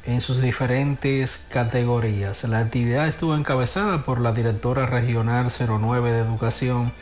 [0.04, 2.44] en sus diferentes categorías.
[2.44, 6.92] La actividad estuvo encabezada por la directora regional 09 de Educación,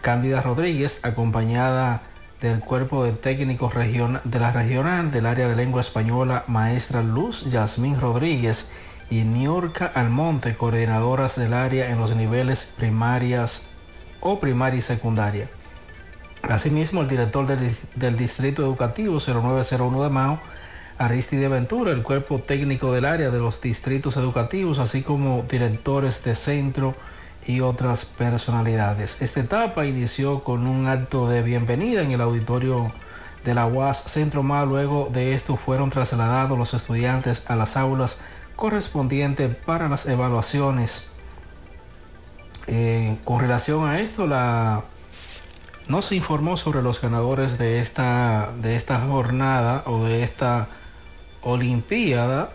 [0.00, 2.02] Cándida Rodríguez, acompañada
[2.40, 8.00] del cuerpo de técnicos de la regional del área de lengua española, maestra Luz Yasmín
[8.00, 8.70] Rodríguez
[9.10, 13.68] y Niurka Almonte, coordinadoras del área en los niveles primarias
[14.20, 15.48] o primaria y secundaria.
[16.42, 20.40] Asimismo, el director del Distrito Educativo 0901 de Mao,
[20.98, 26.34] Aristide Ventura, el cuerpo técnico del área de los distritos educativos, así como directores de
[26.34, 26.94] centro
[27.48, 29.22] y otras personalidades.
[29.22, 32.92] Esta etapa inició con un acto de bienvenida en el auditorio
[33.42, 34.66] de la UAS Centro Mao.
[34.66, 38.20] Luego de esto fueron trasladados los estudiantes a las aulas
[38.54, 41.08] correspondientes para las evaluaciones.
[42.66, 44.82] Eh, con relación a esto, la
[45.88, 50.68] no se informó sobre los ganadores de esta, de esta jornada o de esta
[51.40, 52.50] Olimpiada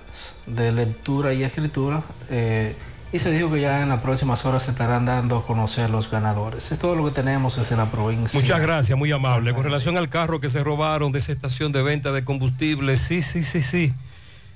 [0.45, 2.75] de lectura y escritura eh,
[3.13, 6.09] y se dijo que ya en las próximas horas se estarán dando a conocer los
[6.09, 6.71] ganadores.
[6.71, 8.39] Es todo lo que tenemos desde la provincia.
[8.39, 9.53] Muchas gracias, muy amable.
[9.53, 13.21] Con relación al carro que se robaron de esa estación de venta de combustible, sí,
[13.21, 13.93] sí, sí, sí.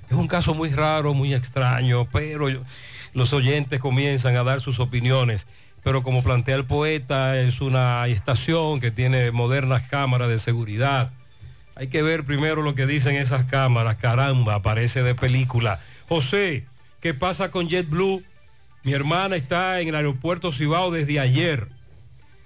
[0.10, 2.48] Es un caso muy raro, muy extraño, pero
[3.14, 5.45] los oyentes comienzan a dar sus opiniones.
[5.84, 11.11] Pero como plantea el poeta, es una estación que tiene modernas cámaras de seguridad.
[11.76, 13.98] Hay que ver primero lo que dicen esas cámaras.
[13.98, 15.80] Caramba, parece de película.
[16.10, 16.66] José,
[17.02, 18.24] ¿qué pasa con JetBlue?
[18.88, 21.67] Mi hermana está en el aeropuerto Cibao desde ayer.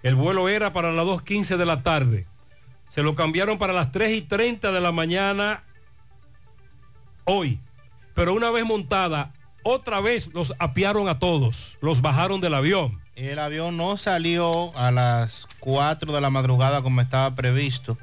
[0.01, 2.25] El vuelo era para las 2.15 de la tarde.
[2.89, 5.61] Se lo cambiaron para las 3 y 30 de la mañana
[7.25, 7.59] hoy.
[8.15, 11.77] Pero una vez montada, otra vez los apiaron a todos.
[11.79, 12.99] Los bajaron del avión.
[13.15, 17.99] El avión no salió a las 4 de la madrugada como estaba previsto.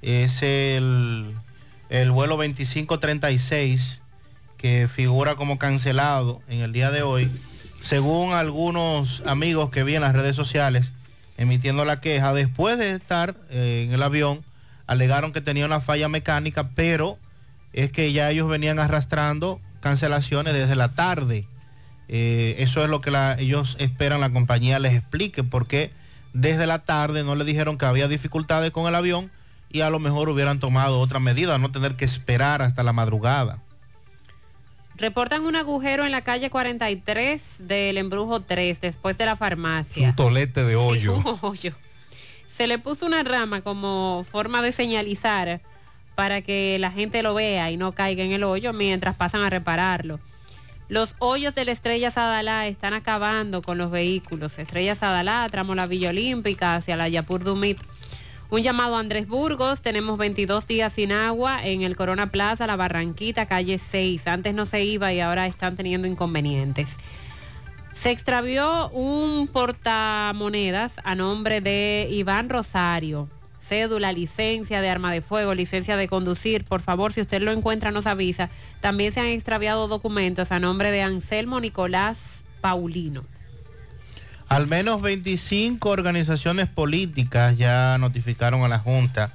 [0.00, 1.34] Es el,
[1.88, 4.00] el vuelo 2536
[4.58, 7.28] que figura como cancelado en el día de hoy.
[7.84, 10.90] Según algunos amigos que vi en las redes sociales
[11.36, 14.42] emitiendo la queja, después de estar eh, en el avión,
[14.86, 17.18] alegaron que tenía una falla mecánica, pero
[17.74, 21.46] es que ya ellos venían arrastrando cancelaciones desde la tarde.
[22.08, 25.90] Eh, eso es lo que la- ellos esperan la compañía les explique, porque
[26.32, 29.30] desde la tarde no le dijeron que había dificultades con el avión
[29.70, 33.58] y a lo mejor hubieran tomado otra medida, no tener que esperar hasta la madrugada.
[34.96, 40.10] Reportan un agujero en la calle 43 del embrujo 3, después de la farmacia.
[40.10, 41.16] Un tolete de hoyo.
[41.24, 41.72] Un hoyo.
[42.56, 45.60] Se le puso una rama como forma de señalizar
[46.14, 49.50] para que la gente lo vea y no caiga en el hoyo mientras pasan a
[49.50, 50.20] repararlo.
[50.88, 54.58] Los hoyos de la Estrella Sadalá están acabando con los vehículos.
[54.58, 57.78] Estrella Sadalá, tramo la Villa Olímpica hacia la Yapur Dumit.
[58.54, 62.76] Un llamado a Andrés Burgos, tenemos 22 días sin agua en el Corona Plaza, la
[62.76, 64.28] Barranquita, calle 6.
[64.28, 66.96] Antes no se iba y ahora están teniendo inconvenientes.
[67.94, 73.28] Se extravió un portamonedas a nombre de Iván Rosario.
[73.60, 76.64] Cédula, licencia de arma de fuego, licencia de conducir.
[76.64, 78.50] Por favor, si usted lo encuentra, nos avisa.
[78.80, 83.24] También se han extraviado documentos a nombre de Anselmo Nicolás Paulino.
[84.48, 89.32] Al menos 25 organizaciones políticas ya notificaron a la Junta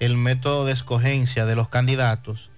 [0.00, 2.50] el método de escogencia de los candidatos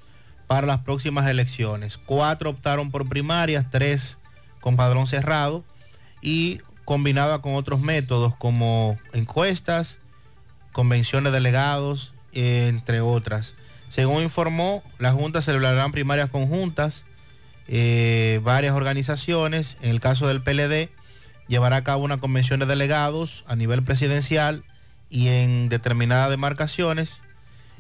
[0.47, 1.99] para las próximas elecciones.
[1.99, 4.19] Cuatro optaron por primarias, tres
[4.61, 5.65] con padrón cerrado
[6.21, 9.99] y combinada con otros métodos como encuestas,
[10.73, 13.55] convenciones de delegados, entre otras.
[13.91, 17.05] Según informó, la Junta celebrarán primarias conjuntas,
[17.69, 20.91] eh, varias organizaciones, en el caso del PLD,
[21.49, 24.65] llevará a cabo una convención de delegados a nivel presidencial
[25.11, 27.23] y en determinadas demarcaciones.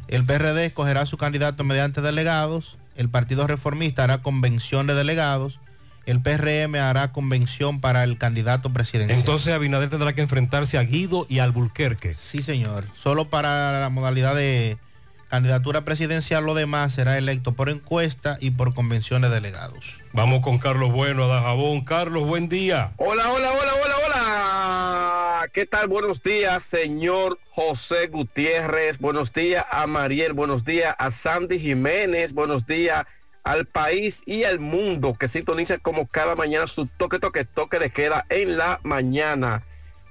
[0.08, 5.60] El PRD escogerá a su candidato mediante delegados, el Partido Reformista hará convención de delegados,
[6.04, 9.18] el PRM hará convención para el candidato presidencial.
[9.18, 12.14] Entonces Abinader tendrá que enfrentarse a Guido y al Bulquerque.
[12.14, 12.86] Sí, señor.
[12.94, 14.78] Solo para la modalidad de
[15.28, 20.01] candidatura presidencial, lo demás será electo por encuesta y por convención de delegados.
[20.14, 21.84] Vamos con Carlos Bueno a Dajabón.
[21.84, 22.92] Carlos, buen día.
[22.98, 25.48] Hola, hola, hola, hola, hola.
[25.54, 25.88] ¿Qué tal?
[25.88, 28.98] Buenos días, señor José Gutiérrez.
[28.98, 30.34] Buenos días a Mariel.
[30.34, 32.34] Buenos días a Sandy Jiménez.
[32.34, 33.06] Buenos días
[33.42, 37.88] al país y al mundo que sintoniza como cada mañana su toque, toque, toque de
[37.88, 39.64] queda en la mañana.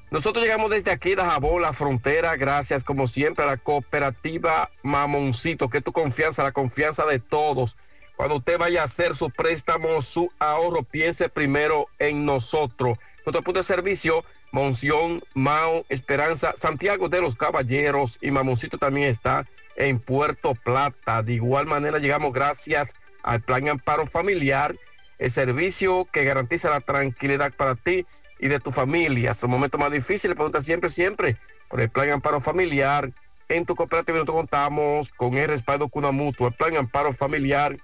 [0.10, 5.80] Nosotros llegamos desde aquí, Dajabón, la frontera, gracias como siempre a la cooperativa Mamoncito, que
[5.80, 7.78] tu confianza, la confianza de todos.
[8.22, 13.00] Cuando usted vaya a hacer su préstamo, su ahorro, piense primero en nosotros.
[13.26, 19.48] Nuestro punto de servicio, Monción, Mao, Esperanza, Santiago de los Caballeros y Mamoncito también está
[19.76, 21.24] en Puerto Plata.
[21.24, 22.94] De igual manera llegamos gracias
[23.24, 24.76] al Plan Amparo Familiar,
[25.18, 28.06] el servicio que garantiza la tranquilidad para ti
[28.38, 29.32] y de tu familia.
[29.32, 31.38] Hasta el momento más difícil, pregunta siempre, siempre
[31.70, 33.10] por el Plan Amparo Familiar.
[33.50, 37.80] En tu cooperativa contamos con el respaldo Cuna Mutua, el Plan Amparo Familiar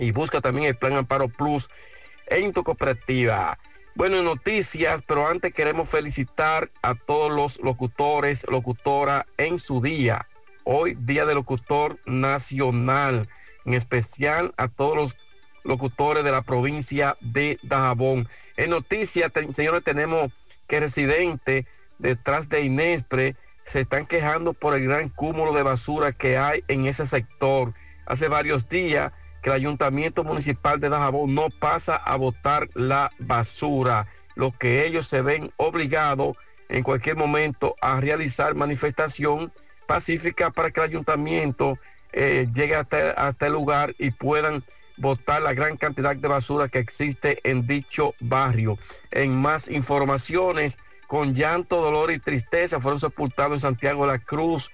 [0.00, 1.68] y busca también el Plan Amparo Plus
[2.26, 3.58] en tu cooperativa.
[3.94, 10.26] Bueno, noticias, pero antes queremos felicitar a todos los locutores, locutora en su día.
[10.64, 13.28] Hoy, Día del Locutor Nacional,
[13.64, 15.16] en especial a todos los
[15.64, 18.26] locutores de la provincia de Dajabón.
[18.56, 20.32] En noticias, señores, tenemos
[20.66, 21.66] que residentes
[21.98, 26.86] detrás de Inespre se están quejando por el gran cúmulo de basura que hay en
[26.86, 27.74] ese sector.
[28.06, 29.12] Hace varios días
[29.42, 35.06] que el ayuntamiento municipal de Dajabón no pasa a botar la basura, lo que ellos
[35.06, 36.36] se ven obligados
[36.68, 39.52] en cualquier momento a realizar manifestación
[39.86, 41.78] pacífica para que el ayuntamiento
[42.12, 44.62] eh, llegue hasta, hasta el lugar y puedan
[44.96, 48.78] botar la gran cantidad de basura que existe en dicho barrio.
[49.10, 54.70] En más informaciones, con llanto, dolor y tristeza, fueron sepultados en Santiago de la Cruz.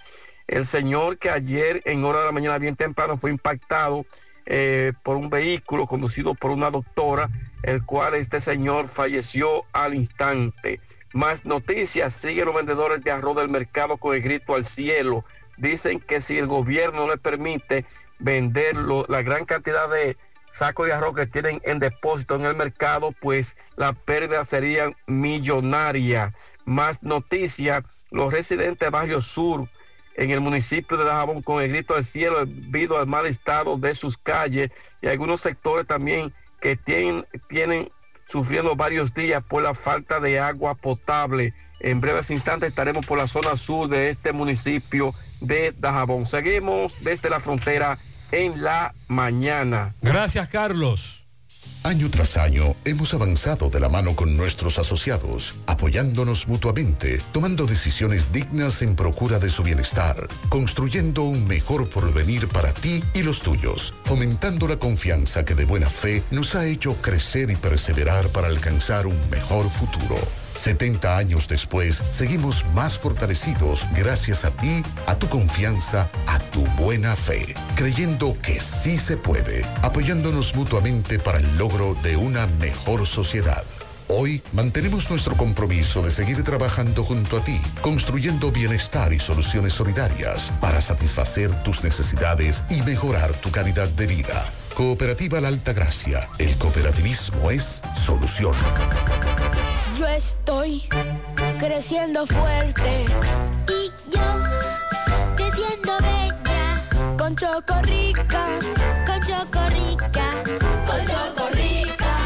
[0.47, 4.05] El señor que ayer en hora de la mañana bien temprano fue impactado
[4.47, 7.29] eh, por un vehículo conducido por una doctora,
[7.63, 10.81] el cual este señor falleció al instante.
[11.13, 15.25] Más noticias, siguen los vendedores de arroz del mercado con el grito al cielo.
[15.57, 17.85] Dicen que si el gobierno no le permite
[18.19, 20.17] vender la gran cantidad de
[20.53, 26.35] sacos de arroz que tienen en depósito en el mercado, pues la pérdida sería millonaria.
[26.65, 29.69] Más noticias, los residentes de Barrio Sur
[30.17, 33.95] en el municipio de Dajabón con el grito al cielo debido al mal estado de
[33.95, 34.71] sus calles
[35.03, 37.91] y algunos sectores también que tienen, tienen
[38.27, 41.55] sufriendo varios días por la falta de agua potable.
[41.81, 46.27] En breves instantes estaremos por la zona sur de este municipio de Dajabón.
[46.27, 47.99] Seguimos desde la frontera
[48.33, 49.95] en la mañana.
[50.01, 51.26] Gracias, Carlos.
[51.87, 58.33] Año tras año hemos avanzado de la mano con nuestros asociados, apoyándonos mutuamente, tomando decisiones
[58.33, 63.95] dignas en procura de su bienestar, construyendo un mejor porvenir para ti y los tuyos,
[64.03, 69.07] fomentando la confianza que de buena fe nos ha hecho crecer y perseverar para alcanzar
[69.07, 70.17] un mejor futuro.
[70.57, 77.15] 70 años después, seguimos más fortalecidos gracias a ti, a tu confianza, a tu buena
[77.17, 83.65] fe, creyendo que sí se puede, apoyándonos mutuamente para el logro de una mejor sociedad.
[84.09, 90.53] Hoy mantenemos nuestro compromiso de seguir trabajando junto a ti, construyendo bienestar y soluciones solidarias
[90.61, 94.45] para satisfacer tus necesidades y mejorar tu calidad de vida.
[94.77, 96.29] Cooperativa La Alta Gracia.
[96.37, 98.53] El cooperativismo es solución.
[99.99, 100.83] Yo estoy
[101.59, 103.07] creciendo fuerte.
[103.69, 104.21] Y yo
[105.35, 107.17] creciendo bella.
[107.17, 108.49] Con Chocorrica.
[109.07, 110.43] Con Chocorrica.
[110.85, 112.17] Con Chocorrica.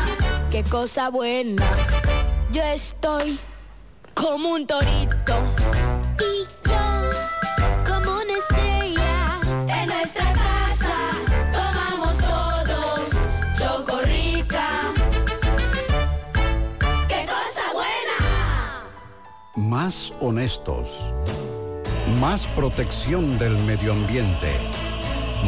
[0.50, 1.64] Qué cosa buena.
[2.50, 3.38] Yo estoy
[4.12, 5.36] como un torito.
[19.82, 21.14] Más honestos.
[22.20, 24.52] Más protección del medio ambiente.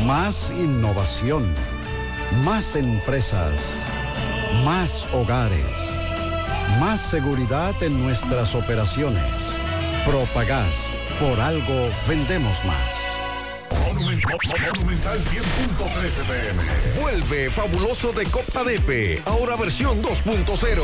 [0.07, 1.55] Más innovación.
[2.43, 3.53] Más empresas.
[4.65, 5.77] Más hogares.
[6.81, 9.23] Más seguridad en nuestras operaciones.
[10.07, 10.89] Propagás.
[11.21, 13.13] Por algo vendemos más.
[13.85, 17.03] Monumental 100.13 pm.
[17.03, 20.83] Vuelve fabuloso de Copa Depe, ahora versión 2.0.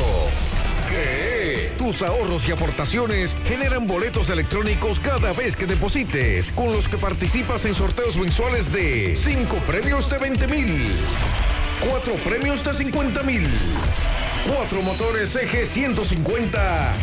[1.78, 7.64] Tus ahorros y aportaciones generan boletos electrónicos cada vez que deposites, con los que participas
[7.64, 10.92] en sorteos mensuales de 5 premios de 20 mil,
[11.88, 13.48] 4 premios de 50 mil,
[14.54, 16.94] 4 motores EG 150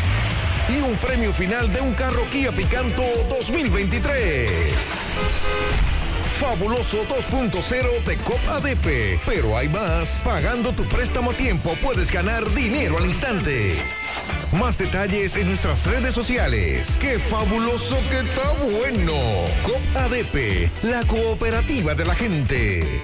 [0.70, 4.50] y un premio final de un carro Kia Picanto 2023.
[6.40, 9.20] Fabuloso 2.0 de COP ADP.
[9.26, 10.22] Pero hay más.
[10.24, 13.76] Pagando tu préstamo a tiempo puedes ganar dinero al instante.
[14.52, 16.98] Más detalles en nuestras redes sociales.
[17.00, 19.14] ¡Qué fabuloso que está bueno!
[19.64, 23.04] COP ADP, la cooperativa de la gente.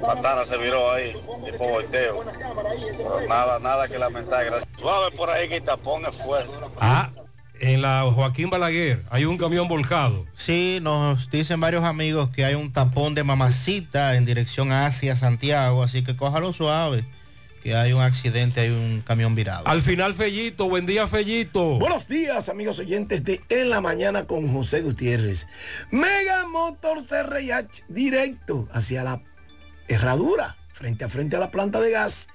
[0.00, 1.12] Patana se viró ahí,
[1.44, 2.24] tipo volteo.
[2.96, 4.68] Pero nada, nada que lamentar, gracias.
[4.78, 6.52] Suave por ahí que el tapón es fuerte.
[6.80, 7.10] Ah,
[7.60, 10.26] en la Joaquín Balaguer hay un camión volcado.
[10.32, 15.82] Sí, nos dicen varios amigos que hay un tapón de mamacita en dirección hacia Santiago,
[15.82, 17.04] así que cójalo suave,
[17.62, 19.66] que hay un accidente, hay un camión virado.
[19.66, 21.78] Al final, Fellito, buen día, Fellito.
[21.78, 25.46] Buenos días, amigos oyentes de En la Mañana con José Gutiérrez.
[25.90, 29.20] Mega Motor CRH directo hacia la
[29.90, 32.28] herradura, frente a frente a la planta de gas.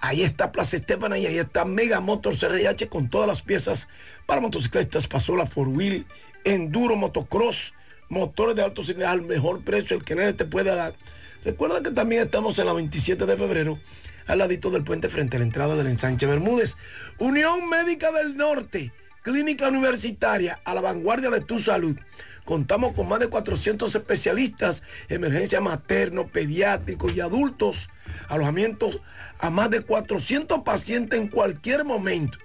[0.00, 3.88] Ahí está Plaza Estefana y ahí está Mega Motor CRH con todas las piezas
[4.26, 6.06] para motocicletas, pasola, four wheel,
[6.44, 7.74] enduro, motocross,
[8.08, 10.94] motores de alto cilindraje al mejor precio, el que nadie te pueda dar.
[11.44, 13.78] Recuerda que también estamos en la 27 de febrero,
[14.26, 16.76] al ladito del puente frente a la entrada del ensanche Bermúdez.
[17.18, 18.92] Unión Médica del Norte,
[19.22, 21.96] clínica universitaria a la vanguardia de tu salud.
[22.48, 27.90] Contamos con más de 400 especialistas, emergencia materno, pediátrico y adultos,
[28.26, 29.02] alojamientos
[29.38, 32.38] a más de 400 pacientes en cualquier momento.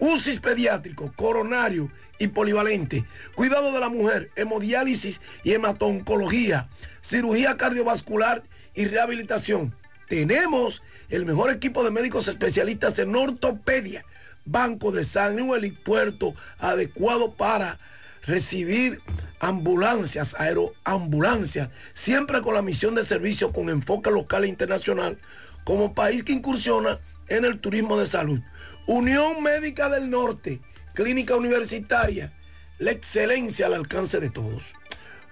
[0.00, 3.04] UCIS pediátrico, coronario y polivalente,
[3.36, 6.66] cuidado de la mujer, hemodiálisis y hematoncología,
[7.00, 8.42] cirugía cardiovascular
[8.74, 9.76] y rehabilitación.
[10.08, 14.04] Tenemos el mejor equipo de médicos especialistas en ortopedia,
[14.44, 17.78] banco de sangre, un helipuerto adecuado para
[18.26, 19.00] recibir
[19.40, 25.18] ambulancias, aeroambulancias, siempre con la misión de servicio con enfoque local e internacional,
[25.64, 26.98] como país que incursiona
[27.28, 28.40] en el turismo de salud.
[28.86, 30.60] Unión Médica del Norte,
[30.94, 32.32] clínica universitaria,
[32.78, 34.74] la excelencia al alcance de todos.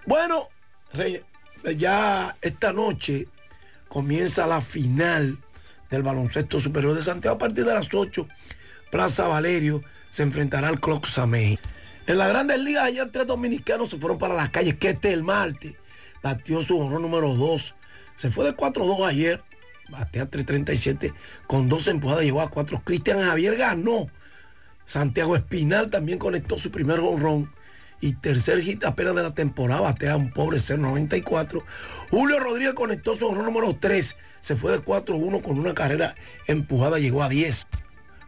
[0.06, 0.48] Bueno,
[1.76, 3.28] ya esta noche
[3.89, 5.39] comienza la final
[5.90, 8.26] del baloncesto superior de Santiago a partir de las 8.
[8.90, 11.06] Plaza Valerio se enfrentará al Clock.
[12.07, 14.74] En las grandes ligas ayer tres dominicanos se fueron para las calles.
[14.74, 15.76] Que este el Marte
[16.23, 17.74] batió su honor número 2.
[18.16, 19.42] Se fue de 4-2 ayer.
[19.89, 21.12] Batea 3.37
[21.47, 22.83] con dos empujadas, llegó a 4.
[22.84, 24.07] Cristian Javier ganó.
[24.86, 27.50] Santiago Espinal también conectó su primer honrón.
[28.00, 31.62] Y tercer hit apenas de la temporada, batea un pobre 0.94.
[32.10, 34.16] Julio Rodríguez conectó su honrón número 3.
[34.41, 36.15] Se fue de 4-1 con una carrera
[36.47, 37.66] empujada, llegó a 10.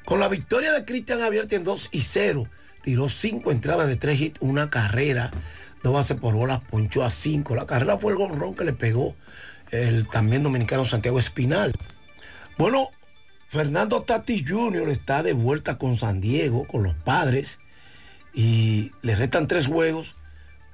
[0.06, 2.48] Con la victoria de Cristian Javier en 2 y 0,
[2.86, 5.32] tiró 5 entradas de 3 hits, una carrera,
[5.82, 7.56] dos bases por bolas, ponchó a 5.
[7.56, 9.16] La carrera fue el gonrón que le pegó
[9.72, 11.72] el también dominicano Santiago Espinal.
[12.56, 12.90] Bueno,
[13.48, 14.88] Fernando Tati Jr.
[14.88, 17.58] está de vuelta con San Diego, con los padres,
[18.32, 20.14] y le restan tres juegos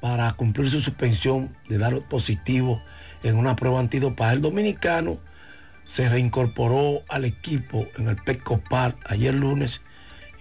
[0.03, 2.83] para cumplir su suspensión de dar positivo
[3.23, 4.35] en una prueba antidopaje.
[4.35, 5.19] El dominicano
[5.87, 9.81] se reincorporó al equipo en el Petco Park ayer lunes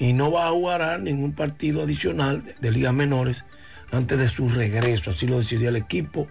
[0.01, 3.45] y no va a jugar ningún partido adicional de, de ligas menores
[3.91, 5.11] antes de su regreso.
[5.11, 6.27] Así lo decidió el equipo.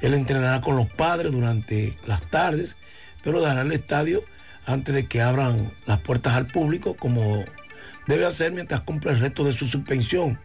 [0.00, 2.74] Él entrenará con los padres durante las tardes,
[3.22, 4.24] pero dará el estadio
[4.66, 7.44] antes de que abran las puertas al público, como
[8.08, 10.40] debe hacer mientras cumple el resto de su suspensión.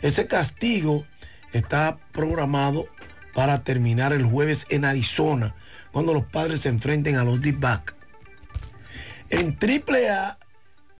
[0.00, 1.04] Ese castigo
[1.52, 2.88] está programado
[3.34, 5.54] para terminar el jueves en Arizona,
[5.92, 7.94] cuando los padres se enfrenten a los D-Back.
[9.28, 10.38] En AAA,